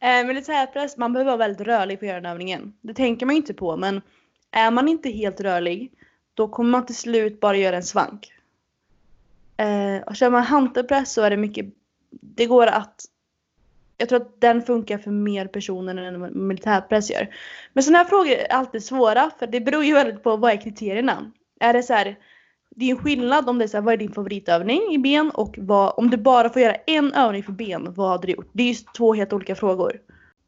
Eh, 0.01 0.27
militärpress, 0.27 0.97
man 0.97 1.13
behöver 1.13 1.31
vara 1.31 1.49
väldigt 1.49 1.67
rörlig 1.67 1.99
på 1.99 2.05
att 2.05 2.09
göra 2.09 2.21
den 2.21 2.33
övningen. 2.33 2.73
Det 2.81 2.95
tänker 2.95 3.27
man 3.27 3.35
ju 3.35 3.41
inte 3.41 3.55
på, 3.55 3.77
men 3.77 4.03
är 4.51 4.71
man 4.71 4.89
inte 4.89 5.11
helt 5.11 5.41
rörlig, 5.41 5.93
då 6.35 6.49
kommer 6.49 6.71
man 6.71 6.87
till 6.87 6.97
slut 6.97 7.41
bara 7.41 7.57
göra 7.57 7.77
en 7.77 7.83
svank. 7.83 8.33
Eh, 9.57 10.03
och 10.07 10.17
kör 10.17 10.31
man 10.31 10.43
hantelpress 10.43 11.13
så 11.13 11.23
är 11.23 11.31
det 11.31 11.37
mycket, 11.37 11.67
det 12.11 12.47
går 12.47 12.67
att, 12.67 13.05
jag 13.97 14.09
tror 14.09 14.21
att 14.21 14.41
den 14.41 14.63
funkar 14.63 14.99
för 14.99 15.11
mer 15.11 15.47
personer 15.47 15.97
än 15.97 16.21
vad 16.21 16.37
militärpress 16.37 17.11
gör. 17.11 17.35
Men 17.73 17.85
sådana 17.85 17.99
här 17.99 18.05
frågor 18.05 18.33
är 18.33 18.53
alltid 18.53 18.85
svåra, 18.85 19.31
för 19.39 19.47
det 19.47 19.61
beror 19.61 19.85
ju 19.85 19.95
väldigt 19.95 20.23
på 20.23 20.37
vad 20.37 20.53
är 20.53 20.57
kriterierna. 20.57 21.33
Är 21.61 21.73
det 21.73 21.83
så 21.83 21.95
här, 21.95 22.19
det 22.71 22.85
är 22.85 22.91
en 22.91 22.99
skillnad 22.99 23.49
om 23.49 23.59
det 23.59 23.65
är 23.65 23.69
så 23.69 23.77
här, 23.77 23.83
vad 23.83 23.95
är 23.95 23.99
din 23.99 24.13
favoritövning 24.13 24.95
i 24.95 24.99
ben 24.99 25.31
och 25.31 25.55
vad, 25.59 25.95
om 25.97 26.11
du 26.11 26.17
bara 26.17 26.51
får 26.51 26.63
göra 26.63 26.75
en 26.75 27.13
övning 27.13 27.43
för 27.43 27.53
ben, 27.53 27.95
vad 27.95 28.11
hade 28.11 28.27
du 28.27 28.33
gjort? 28.33 28.51
Det 28.53 28.63
är 28.63 28.69
ju 28.69 28.75
två 28.97 29.15
helt 29.15 29.33
olika 29.33 29.55
frågor. 29.55 30.01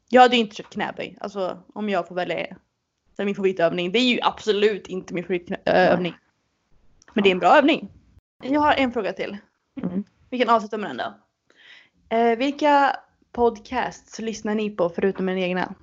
Jag 0.09 0.21
hade 0.21 0.35
ju 0.35 0.41
inte 0.41 0.55
kört 0.55 0.73
knäböj, 0.73 1.17
alltså 1.21 1.57
om 1.73 1.89
jag 1.89 2.07
får 2.07 2.15
välja 2.15 2.47
så 3.15 3.25
min 3.25 3.35
favoritövning. 3.35 3.91
Det 3.91 3.99
är 3.99 4.03
ju 4.03 4.19
absolut 4.21 4.87
inte 4.87 5.13
min 5.13 5.23
favoritövning. 5.23 6.13
Men 7.13 7.23
det 7.23 7.29
är 7.29 7.31
en 7.31 7.39
bra 7.39 7.57
övning. 7.57 7.89
Jag 8.43 8.61
har 8.61 8.73
en 8.73 8.91
fråga 8.91 9.13
till. 9.13 9.37
Mm. 9.81 10.03
Vi 10.29 10.39
kan 10.39 10.49
avsluta 10.49 10.77
med 10.77 10.89
den 10.89 10.97
då. 10.97 11.13
Eh, 12.15 12.37
vilka 12.37 12.95
podcasts 13.31 14.19
lyssnar 14.19 14.55
ni 14.55 14.69
på 14.69 14.89
förutom 14.89 15.29
er 15.29 15.35
egna? 15.35 15.73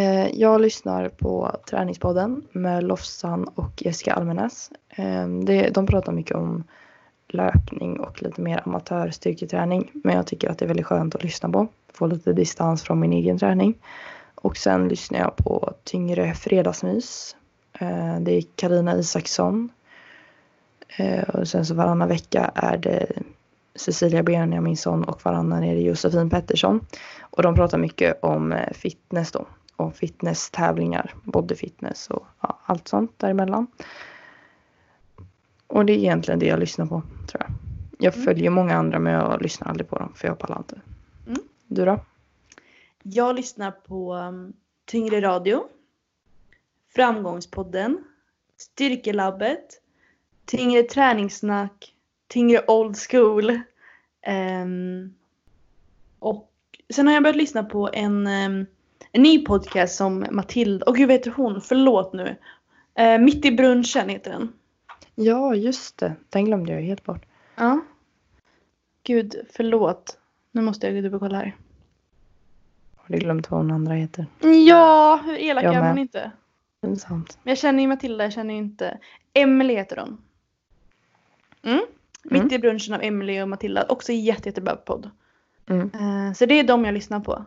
Eh, 0.00 0.28
jag 0.28 0.60
lyssnar 0.60 1.08
på 1.08 1.56
Träningspodden 1.70 2.46
med 2.52 2.84
Lofsan 2.84 3.44
och 3.44 3.82
Jessica 3.82 4.14
Almenäs. 4.14 4.70
Ehm, 4.88 5.44
de 5.72 5.86
pratar 5.86 6.12
mycket 6.12 6.36
om 6.36 6.64
löpning 7.28 8.00
och 8.00 8.22
lite 8.22 8.40
mer 8.40 8.62
amatörstyrketräning. 8.64 9.90
Men 9.92 10.16
jag 10.16 10.26
tycker 10.26 10.50
att 10.50 10.58
det 10.58 10.64
är 10.64 10.66
väldigt 10.66 10.86
skönt 10.86 11.14
att 11.14 11.24
lyssna 11.24 11.48
på. 11.48 11.68
Få 11.92 12.06
lite 12.06 12.32
distans 12.32 12.82
från 12.82 13.00
min 13.00 13.12
egen 13.12 13.38
träning. 13.38 13.74
Och 14.34 14.56
sen 14.56 14.88
lyssnar 14.88 15.18
jag 15.18 15.36
på 15.36 15.72
Tyngre 15.84 16.34
fredagsmys. 16.34 17.36
Eh, 17.80 18.20
det 18.20 18.32
är 18.32 18.42
Karina 18.56 18.96
Isaksson. 18.96 19.68
Eh, 20.96 21.28
och 21.28 21.48
sen 21.48 21.66
så 21.66 21.74
varannan 21.74 22.08
vecka 22.08 22.50
är 22.54 22.76
det 22.76 23.06
Cecilia 23.76 24.22
Benjaminsson 24.22 25.04
och 25.04 25.24
varannan 25.24 25.64
är 25.64 25.74
det 25.74 25.80
Josefin 25.80 26.30
Pettersson. 26.30 26.86
Och 27.20 27.42
de 27.42 27.54
pratar 27.54 27.78
mycket 27.78 28.24
om 28.24 28.52
eh, 28.52 28.72
fitness 28.72 29.32
då. 29.32 29.46
Och 29.76 29.96
fitnesstävlingar, 29.96 31.14
bodyfitness 31.24 32.10
och 32.10 32.26
ja, 32.40 32.58
allt 32.64 32.88
sånt 32.88 33.18
däremellan. 33.18 33.66
Och 35.66 35.86
det 35.86 35.92
är 35.92 35.96
egentligen 35.96 36.38
det 36.40 36.46
jag 36.46 36.58
lyssnar 36.60 36.86
på 36.86 37.02
tror 37.28 37.42
jag. 37.42 37.50
Jag 37.98 38.14
Mm. 38.14 38.24
följer 38.24 38.50
många 38.50 38.76
andra 38.76 38.98
men 38.98 39.12
jag 39.12 39.42
lyssnar 39.42 39.68
aldrig 39.68 39.88
på 39.88 39.98
dem 39.98 40.12
för 40.14 40.28
jag 40.28 40.38
pallar 40.38 40.58
inte. 40.58 40.80
Mm. 41.26 41.38
Du 41.66 41.84
då? 41.84 42.00
Jag 43.02 43.34
lyssnar 43.36 43.70
på 43.70 44.14
um, 44.14 44.52
Tyngre 44.84 45.20
Radio, 45.20 45.64
Framgångspodden, 46.94 48.04
Styrkelabbet, 48.56 49.82
Tyngre 50.44 50.82
träningssnack, 50.82 51.94
Tyngre 52.28 52.64
old 52.66 52.96
school. 53.10 53.60
ehm, 54.22 55.14
och 56.18 56.50
sen 56.94 57.06
har 57.06 57.14
jag 57.14 57.22
börjat 57.22 57.36
lyssna 57.36 57.64
på 57.64 57.90
en, 57.92 58.26
ehm, 58.26 58.66
en 59.12 59.22
ny 59.22 59.44
podcast 59.44 59.96
som 59.96 60.26
Matilda, 60.30 60.86
och 60.86 60.96
gud 60.96 61.08
vad 61.08 61.14
heter 61.16 61.30
hon? 61.30 61.60
Förlåt 61.60 62.12
nu. 62.12 62.36
Eh, 62.94 63.18
Mitt 63.18 63.44
i 63.44 63.52
brunchen 63.52 64.08
heter 64.08 64.30
den. 64.30 64.52
Ja 65.14 65.54
just 65.54 65.98
det, 65.98 66.12
den 66.28 66.44
glömde 66.44 66.72
jag 66.72 66.80
helt 66.82 67.04
bort. 67.04 67.22
Ja. 67.56 67.80
Gud, 69.02 69.34
förlåt. 69.52 70.18
Nu 70.52 70.62
måste 70.62 70.86
jag 70.88 71.04
dubbelkolla 71.04 71.38
här. 71.38 71.56
Har 72.96 73.12
du 73.14 73.18
glömt 73.18 73.50
vad 73.50 73.60
hon 73.60 73.70
andra 73.70 73.94
heter? 73.94 74.26
Ja, 74.66 75.20
hur 75.24 75.36
elak 75.38 75.64
Jag 75.64 75.74
är 75.74 75.80
man 75.80 75.94
med. 75.94 76.02
inte? 76.02 76.30
Pinsamt. 76.80 77.38
Men 77.42 77.50
jag 77.50 77.58
känner 77.58 77.82
ju 77.82 77.88
Matilda, 77.88 78.24
jag 78.24 78.32
känner 78.32 78.54
ju 78.54 78.58
inte. 78.60 78.98
Emily 79.34 79.74
heter 79.74 79.96
hon. 79.96 80.18
Mm. 81.62 81.84
Mitt 82.30 82.42
Mm. 82.42 82.54
i 82.54 82.58
brunchen 82.58 82.94
av 82.94 83.02
Emily 83.02 83.42
och 83.42 83.48
Matilda. 83.48 83.86
Också 83.88 84.12
jätte, 84.12 84.48
jättebra 84.48 84.76
podd. 84.76 85.10
Mm. 85.70 85.90
Eh, 85.94 86.32
så 86.34 86.46
det 86.46 86.54
är 86.60 86.64
de 86.64 86.84
jag 86.84 86.94
lyssnar 86.94 87.20
på. 87.20 87.44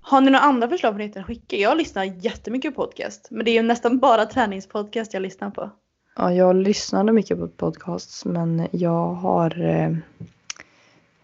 Har 0.00 0.20
ni 0.20 0.30
några 0.30 0.44
andra 0.44 0.68
förslag 0.68 0.96
på 1.12 1.18
att 1.20 1.26
skicka? 1.26 1.56
Jag 1.56 1.76
lyssnar 1.76 2.04
jättemycket 2.04 2.74
på 2.74 2.82
podcast. 2.82 3.28
Men 3.30 3.44
det 3.44 3.50
är 3.50 3.54
ju 3.54 3.62
nästan 3.62 3.98
bara 3.98 4.26
träningspodcast 4.26 5.14
jag 5.14 5.22
lyssnar 5.22 5.50
på. 5.50 5.70
Ja, 6.16 6.32
jag 6.32 6.56
lyssnade 6.56 7.12
mycket 7.12 7.38
på 7.38 7.48
podcasts 7.48 8.24
men 8.24 8.68
jag 8.72 9.06
har 9.14 9.60
eh, 9.64 9.96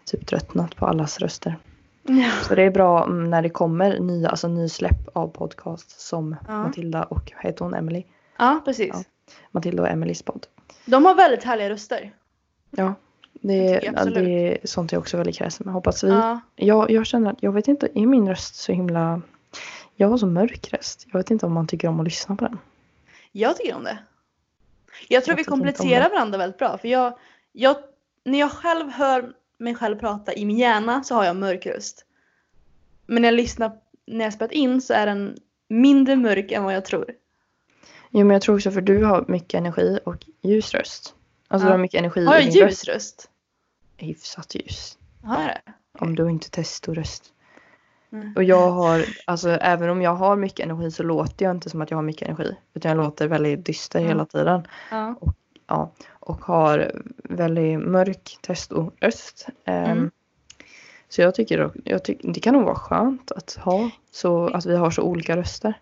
typ 0.05 0.27
tröttnat 0.27 0.75
på 0.75 0.85
allas 0.85 1.19
röster. 1.19 1.55
Ja. 2.03 2.31
Så 2.47 2.55
det 2.55 2.63
är 2.63 2.71
bra 2.71 3.03
mm, 3.05 3.29
när 3.29 3.41
det 3.41 3.49
kommer 3.49 3.99
nya, 3.99 4.29
alltså 4.29 4.47
nysläpp 4.47 5.07
av 5.13 5.27
podcast 5.27 6.01
som 6.01 6.35
Ja. 6.47 6.63
Matilda 6.63 7.03
och, 7.03 7.31
heter 7.39 7.65
hon 7.65 7.73
Emily? 7.73 8.03
Ja, 8.37 8.61
precis. 8.65 8.89
Ja. 8.93 9.03
Matilda 9.51 9.83
och 9.83 9.89
Emelies 9.89 10.23
podd. 10.23 10.47
De 10.85 11.05
har 11.05 11.15
väldigt 11.15 11.43
härliga 11.43 11.69
röster. 11.69 12.13
Ja, 12.71 12.93
det, 13.33 13.79
Det 13.79 13.87
absolut. 13.87 14.15
det 14.15 14.61
är 14.63 14.67
sånt 14.67 14.91
jag 14.91 14.99
också 14.99 15.17
är 15.17 15.19
väldigt 15.19 15.37
kräsen 15.37 15.65
med. 15.65 15.73
Hoppas 15.73 16.03
vi. 16.03 16.09
Ja. 16.09 16.39
Jag, 16.55 16.91
jag 16.91 17.05
känner 17.05 17.31
att, 17.31 17.43
jag 17.43 17.51
vet 17.51 17.67
inte, 17.67 17.89
är 17.95 18.05
min 18.05 18.29
röst 18.29 18.55
så 18.55 18.71
himla... 18.71 19.21
Jag 19.95 20.07
har 20.07 20.17
så 20.17 20.25
mörk 20.25 20.73
röst. 20.73 21.07
Jag 21.11 21.19
vet 21.19 21.31
inte 21.31 21.45
om 21.45 21.53
man 21.53 21.67
tycker 21.67 21.87
om 21.87 21.99
att 21.99 22.05
lyssna 22.05 22.35
på 22.35 22.45
den. 22.45 22.57
Jag 23.31 23.57
tycker 23.57 23.75
om 23.75 23.83
det. 23.83 23.97
Jag 25.07 25.25
tror 25.25 25.33
Jag 25.33 25.37
vi 25.37 25.43
kompletterar 25.43 26.09
varandra 26.09 26.37
väldigt 26.37 26.57
bra. 26.57 26.77
För 26.77 26.87
jag, 26.87 27.17
jag, 27.51 27.75
när 28.23 28.39
jag 28.39 28.51
själv 28.51 28.89
hör 28.89 29.33
mig 29.57 29.75
själv 29.75 29.99
prata 29.99 30.33
i 30.33 30.45
min 30.45 30.57
hjärna 30.57 31.03
så 31.03 31.15
har 31.15 31.25
jag 31.25 31.35
mörk 31.35 31.65
röst. 31.65 32.05
Men 33.05 33.21
när 33.21 33.29
jag 33.29 33.35
lyssnar, 33.35 33.71
när 34.07 34.25
jag 34.25 34.33
spelat 34.33 34.51
in 34.51 34.81
så 34.81 34.93
är 34.93 35.05
den 35.05 35.37
mindre 35.67 36.15
mörk 36.15 36.51
än 36.51 36.63
vad 36.63 36.75
jag 36.75 36.85
tror. 36.85 37.13
Jo 38.11 38.25
men 38.25 38.33
jag 38.33 38.41
tror 38.41 38.55
också 38.55 38.71
för 38.71 38.81
du 38.81 39.03
har 39.03 39.25
mycket 39.27 39.53
energi 39.57 39.99
och 40.05 40.15
ljus 40.41 40.73
röst. 40.73 41.15
Alltså 41.47 41.65
Ja. 41.65 41.69
du 41.69 41.73
har 41.73 41.77
mycket 41.81 41.99
energi 41.99 42.25
Har 42.25 42.35
i 42.39 42.43
jag 42.43 42.53
din 42.53 42.53
ljus 42.53 42.63
röst. 42.63 42.87
röst? 42.87 43.29
Hyfsat 43.97 44.55
ljus. 44.55 44.97
Har 45.23 45.41
jag 45.41 45.47
det? 45.65 45.73
Om 45.99 46.15
du 46.15 46.29
inte 46.29 46.49
testoröst. 46.49 47.23
Mm. 48.11 48.33
Och 48.35 48.43
jag 48.43 48.71
har, 48.71 49.05
alltså 49.25 49.49
även 49.49 49.89
om 49.89 50.01
jag 50.01 50.15
har 50.15 50.35
mycket 50.35 50.59
energi 50.65 50.91
så 50.91 51.03
låter 51.03 51.45
jag 51.45 51.55
inte 51.55 51.69
som 51.69 51.81
att 51.81 51.91
jag 51.91 51.97
har 51.97 52.03
mycket 52.03 52.27
energi. 52.27 52.55
Utan 52.73 52.89
jag 52.89 52.97
låter 53.05 53.27
väldigt 53.27 53.65
dyster 53.65 53.99
Ja. 53.99 54.07
hela 54.07 54.25
tiden. 54.25 54.67
Ja. 54.91 55.15
Ja, 55.67 55.91
och 56.09 56.41
har 56.45 56.91
väldigt 57.23 57.79
mörk 57.79 58.37
testoröst. 58.41 59.47
Ehm, 59.65 59.91
Mm. 59.91 60.11
Så 61.09 61.21
jag 61.21 61.35
tycker, 61.35 61.71
jag 61.85 62.03
tycker 62.03 62.31
det 62.33 62.39
kan 62.39 62.53
nog 62.53 62.63
vara 62.63 62.75
skönt 62.75 63.31
att 63.31 63.53
ha 63.53 63.89
så 64.11 64.47
att 64.47 64.65
vi 64.65 64.75
har 64.75 64.91
så 64.91 65.01
olika 65.01 65.37
röster. 65.37 65.73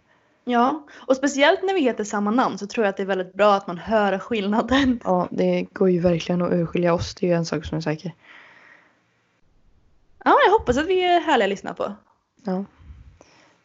Ja, 0.50 0.88
och 1.08 1.16
speciellt 1.16 1.64
när 1.64 1.74
vi 1.74 1.82
heter 1.82 2.04
samma 2.04 2.32
namn 2.32 2.58
så 2.58 2.68
tror 2.68 2.86
jag 2.86 2.90
att 2.90 2.98
det 2.98 3.04
är 3.04 3.08
väldigt 3.08 3.34
bra 3.34 3.54
att 3.54 3.68
man 3.68 3.78
hör 3.78 4.20
skillnaden. 4.20 5.00
Ja, 5.04 5.28
det 5.32 5.68
går 5.74 5.90
ju 5.90 6.00
verkligen 6.00 6.42
att 6.42 6.52
urskilja 6.54 6.94
oss. 6.94 7.16
Det 7.16 7.26
är 7.26 7.28
ju 7.28 7.36
en 7.36 7.46
sak 7.46 7.66
som 7.66 7.78
är 7.78 7.82
säker. 7.82 8.14
Ja, 10.26 10.36
jag 10.46 10.52
hoppas 10.52 10.78
att 10.78 10.88
vi 10.88 11.04
är 11.04 11.20
härliga 11.20 11.46
att 11.46 11.50
lyssna 11.50 11.74
på. 11.74 11.94
Ja. 12.44 12.66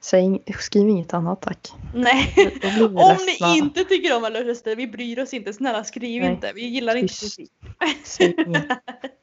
Säg, 0.01 0.43
skriv 0.59 0.89
inget 0.89 1.15
annat 1.15 1.43
tack. 1.43 1.73
Nej. 1.95 2.35
Om 2.81 3.19
ni 3.41 3.59
inte 3.59 3.85
tycker 3.85 4.17
om 4.17 4.25
alla 4.25 4.45
röster, 4.45 4.77
vi 4.77 4.87
bryr 4.87 5.19
oss 5.23 5.35
inte. 5.35 5.53
Snälla 5.53 5.85
skriv 5.85 6.23
Nej. 6.23 6.33
inte. 6.33 6.53
Vi 6.55 6.67
gillar 6.67 6.97
inte 6.97 7.15
Tyst. 7.15 7.37
kritik. 7.37 7.53
Säg 8.05 8.35
inget. 8.47 8.65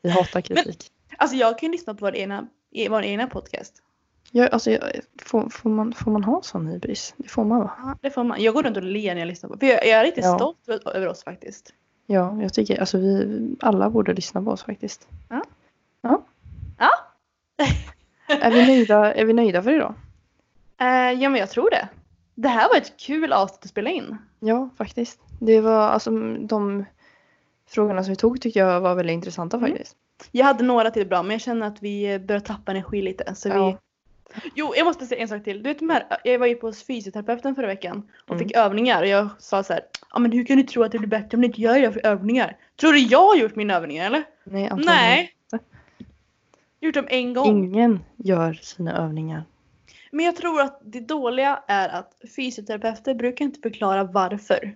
Vi 0.02 0.10
hatar 0.10 0.42
kritik. 0.42 0.92
Alltså 1.18 1.38
jag 1.38 1.60
kan 1.60 1.68
ju 1.68 1.72
lyssna 1.72 1.94
på 1.94 2.06
vår 2.06 2.16
egna, 2.16 2.48
vår 2.90 3.04
egna 3.04 3.28
podcast. 3.28 3.74
Jag, 4.32 4.54
alltså, 4.54 4.72
jag, 4.72 4.82
får, 5.22 5.50
får, 5.50 5.70
man, 5.70 5.94
får 5.94 6.12
man 6.12 6.24
ha 6.24 6.42
sån 6.42 6.68
hybris? 6.68 7.14
Det 7.18 7.28
får 7.28 7.46
man 7.46 7.60
va? 7.60 7.72
Ja, 7.78 7.96
det 8.02 8.10
får 8.12 8.24
man. 8.24 8.42
Jag 8.42 8.54
går 8.54 8.64
runt 8.64 8.78
och 8.78 8.84
ler 8.84 9.14
när 9.14 9.22
jag 9.22 9.28
lyssnar 9.28 9.50
på 9.50 9.58
För 9.58 9.66
jag, 9.68 9.88
jag 9.88 10.00
är 10.00 10.04
riktigt 10.04 10.24
Ja. 10.26 10.36
stolt 10.36 10.70
över- 10.86 11.08
oss 11.08 11.24
faktiskt. 11.24 11.74
Ja, 12.06 12.42
jag 12.42 12.54
tycker 12.54 12.80
alltså 12.80 12.98
vi 12.98 13.56
alla 13.60 13.90
borde 13.90 14.14
lyssna 14.14 14.42
på 14.42 14.52
oss 14.52 14.64
faktiskt. 14.64 15.08
Ja. 15.30 15.44
Ja. 16.02 16.24
Ja. 16.78 16.90
Är 18.42 18.52
vi 18.52 18.66
nöjda, 18.68 19.14
är 19.14 19.26
vi 19.26 19.34
nöjda 19.34 19.64
för 19.64 19.72
idag? 19.72 19.94
Eh, 20.82 20.88
ja 21.22 21.30
men 21.30 21.36
jag 21.40 21.50
tror 21.50 21.70
det. 21.70 21.88
Det 22.36 22.48
här 22.48 22.70
var 22.70 22.78
ett 22.78 22.98
kul 22.98 23.34
avsnitt 23.34 23.64
att 23.64 23.70
spela 23.70 23.90
in. 23.90 24.18
Ja, 24.40 24.70
faktiskt. 24.78 25.20
Det 25.40 25.62
var 25.62 25.80
alltså 25.90 26.12
de 26.40 26.86
frågorna 27.70 28.04
som 28.04 28.10
vi 28.12 28.16
tog 28.16 28.42
tyckte 28.42 28.60
jag 28.60 28.82
var 28.82 28.96
väldigt 28.96 29.14
intressanta 29.14 29.58
Mm. 29.58 29.70
faktiskt. 29.70 29.96
Jag 30.32 30.46
hade 30.46 30.64
några 30.64 30.92
till 30.92 31.08
bra 31.08 31.24
men 31.24 31.32
jag 31.32 31.42
känner 31.42 31.68
att 31.68 31.84
vi 31.84 32.20
börjar 32.20 32.40
tappa 32.40 32.72
energi 32.72 33.02
lite. 33.02 33.36
Så 33.36 33.50
Ja. 33.50 33.66
vi... 33.68 33.78
Jo, 34.56 34.74
jag 34.78 34.86
måste 34.86 35.06
säga 35.06 35.22
en 35.22 35.28
sak 35.28 35.44
till. 35.44 35.64
Du 35.64 35.70
vet 35.70 35.80
de 35.80 35.90
här, 35.90 36.04
jag 36.24 36.40
var 36.40 36.48
ju 36.48 36.56
på 36.56 36.74
fysioterapeuten 36.74 37.56
förra 37.56 37.68
veckan 37.68 38.10
och 38.28 38.36
Mm. 38.36 38.48
fick 38.48 38.58
övningar 38.58 39.02
och 39.02 39.08
jag 39.08 39.30
sa 39.40 39.64
så 39.64 39.74
här. 39.74 39.82
Ja 40.14 40.20
men 40.20 40.32
hur 40.32 40.46
kan 40.46 40.58
du 40.58 40.64
tro 40.64 40.84
att 40.84 40.92
det 40.92 40.98
blir 40.98 41.10
bättre 41.10 41.36
om 41.38 41.42
du 41.42 41.48
inte 41.48 41.62
gör 41.62 41.92
för 41.92 42.06
övningar? 42.06 42.58
Tror 42.80 42.94
du 42.94 43.00
jag 43.00 43.26
har 43.26 43.36
gjort 43.36 43.56
mina 43.56 43.74
övningar 43.74 44.06
eller? 44.06 44.24
Nej, 44.44 44.64
antagligen 44.64 44.96
Nej. 44.96 45.34
inte. 45.54 45.66
Gjort 46.80 46.96
dem 46.96 47.08
en 47.10 47.34
gång. 47.34 47.48
Ingen 47.48 48.00
gör 48.18 48.54
sina 48.54 48.98
övningar. 48.98 49.44
Men 50.12 50.26
jag 50.26 50.36
tror 50.36 50.62
att 50.62 50.80
det 50.84 51.00
dåliga 51.00 51.64
är 51.68 51.90
att 51.90 52.16
fysioterapeuter 52.36 53.14
brukar 53.14 53.46
inte 53.46 53.60
förklara 53.60 54.04
varför. 54.04 54.76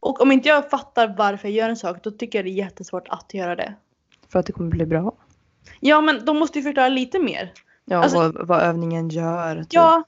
Och 0.00 0.20
om 0.20 0.32
inte 0.32 0.48
jag 0.48 0.70
fattar 0.70 1.14
varför 1.18 1.48
jag 1.48 1.54
gör 1.56 1.68
en 1.68 1.76
sak 1.76 2.02
då 2.02 2.10
tycker 2.10 2.38
jag 2.38 2.46
det 2.46 2.50
är 2.50 2.64
jättesvårt 2.64 3.08
att 3.08 3.34
göra 3.34 3.56
det. 3.56 3.74
För 4.28 4.38
att 4.38 4.46
det 4.46 4.52
kommer 4.52 4.70
bli 4.70 4.86
bra. 4.86 5.12
Ja 5.80 6.00
men 6.00 6.24
de 6.24 6.38
måste 6.38 6.58
ju 6.58 6.62
förklara 6.62 6.88
lite 6.88 7.18
mer. 7.18 7.52
Ja, 7.90 8.02
Alltså- 8.02 8.18
vad, 8.18 8.46
vad 8.46 8.62
övningen 8.62 9.08
gör. 9.08 9.56
Typ. 9.56 9.66
Ja, 9.72 10.02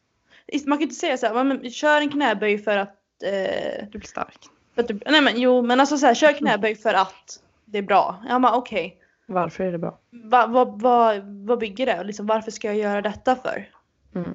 man 0.66 0.78
kan 0.78 0.83
inte 0.83 0.95
säga 0.95 1.16
så 1.16 1.26
här, 1.26 1.35
"Ja, 1.35 1.45
men 1.45 1.70
kör 1.70 2.01
en 2.01 2.09
knäböj 2.11 2.59
för 2.59 2.76
att... 2.76 2.97
Eh, 3.24 3.85
Du 3.93 3.99
blir 3.99 4.09
stark. 4.09 4.39
för 4.74 4.83
att 4.83 4.89
du, 4.89 5.01
nej 5.07 5.20
men 5.22 5.41
jo 5.41 5.62
men 5.62 5.80
alltså 5.80 5.99
så 5.99 6.07
här, 6.07 6.14
kör 6.14 6.33
knäböj 6.33 6.74
för 6.74 6.95
att 6.95 7.41
det 7.64 7.78
är 7.78 7.83
bra. 7.83 8.24
Ja 8.28 8.39
men 8.39 8.55
okej. 8.55 8.97
Varför 9.26 9.64
är 9.64 9.72
det 9.72 9.78
bra? 9.78 9.99
Va, 10.11 10.47
va, 10.47 10.64
va, 10.64 11.12
vad 11.47 11.59
bygger 11.59 11.87
det? 11.87 12.05
Liksom, 12.05 12.26
varför 12.26 12.51
ska 12.51 12.66
jag 12.68 12.76
göra 12.76 13.03
detta 13.03 13.37
för? 13.37 13.68
Mm. 14.14 14.35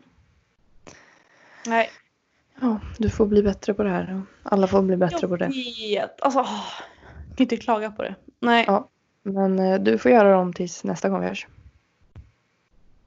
Nej. 1.66 1.90
Ja, 2.62 2.80
du 2.98 3.10
får 3.10 3.26
bli 3.26 3.44
bättre 3.44 3.74
på 3.74 3.84
det 3.84 3.90
här. 3.90 4.22
Alla 4.44 4.68
får 4.68 4.82
bli 4.82 4.98
bättre 4.98 5.28
på 5.28 5.36
det. 5.38 5.46
Jag 5.46 6.02
vet. 6.02 6.22
Alltså, 6.22 6.40
åh, 6.40 6.64
jag 7.30 7.38
kan 7.38 7.44
inte 7.44 7.58
klaga 7.58 7.92
på 7.92 8.04
det. 8.04 8.16
Nej, 8.40 8.64
Ja. 8.68 8.90
Men 9.24 9.60
eh, 9.60 9.80
du 9.80 9.98
får 9.98 10.12
göra 10.12 10.32
dem 10.32 10.54
tills 10.54 10.84
nästa 10.84 11.10
gång 11.10 11.20
vi 11.22 11.28
hörs. 11.28 11.48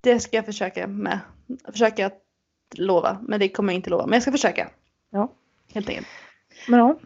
Det 0.00 0.20
ska 0.20 0.36
jag 0.36 0.46
försöka 0.46 0.86
med. 0.86 1.20
Försöka 1.72 2.06
att 2.06 2.22
lova, 2.74 3.18
men 3.22 3.40
det 3.40 3.48
kommer 3.48 3.72
jag 3.72 3.78
inte 3.78 3.90
lova. 3.90 4.06
Men 4.06 4.12
jag 4.12 4.22
ska 4.22 4.32
försöka. 4.32 4.70
Ja. 5.10 5.32
Helt 5.74 5.88
enkelt. 5.88 6.06
Men 6.68 6.78
ja, 6.80 6.98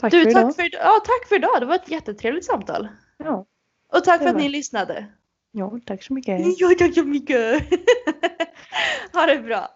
tack 0.00 0.12
Du, 0.12 0.22
för 0.22 0.30
idag. 0.30 0.42
tack 0.42 0.56
för, 0.56 0.68
ja, 0.72 1.00
tack 1.04 1.28
för 1.28 1.36
idag. 1.36 1.60
Det 1.60 1.66
var 1.66 1.74
ett 1.74 1.90
jättetrevligt 1.90 2.44
samtal. 2.44 2.88
Ja, 3.16 3.46
Och 3.92 4.04
tack 4.04 4.20
för 4.20 4.28
att 4.28 4.36
ni 4.36 4.48
lyssnade. 4.48 5.06
Ja, 5.52 5.80
tack 5.86 6.02
så 6.02 6.14
mycket. 6.14 6.40
Ja, 6.58 6.74
tack 6.78 6.94
så 6.94 7.04
mycket. 7.04 7.62
ha 9.12 9.26
det 9.26 9.38
bra. 9.38 9.68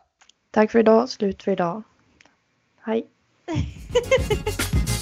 Tack 0.51 0.71
för 0.71 0.79
idag, 0.79 1.09
slut 1.09 1.43
för 1.43 1.53
idag. 1.53 1.83
Hej. 2.81 3.07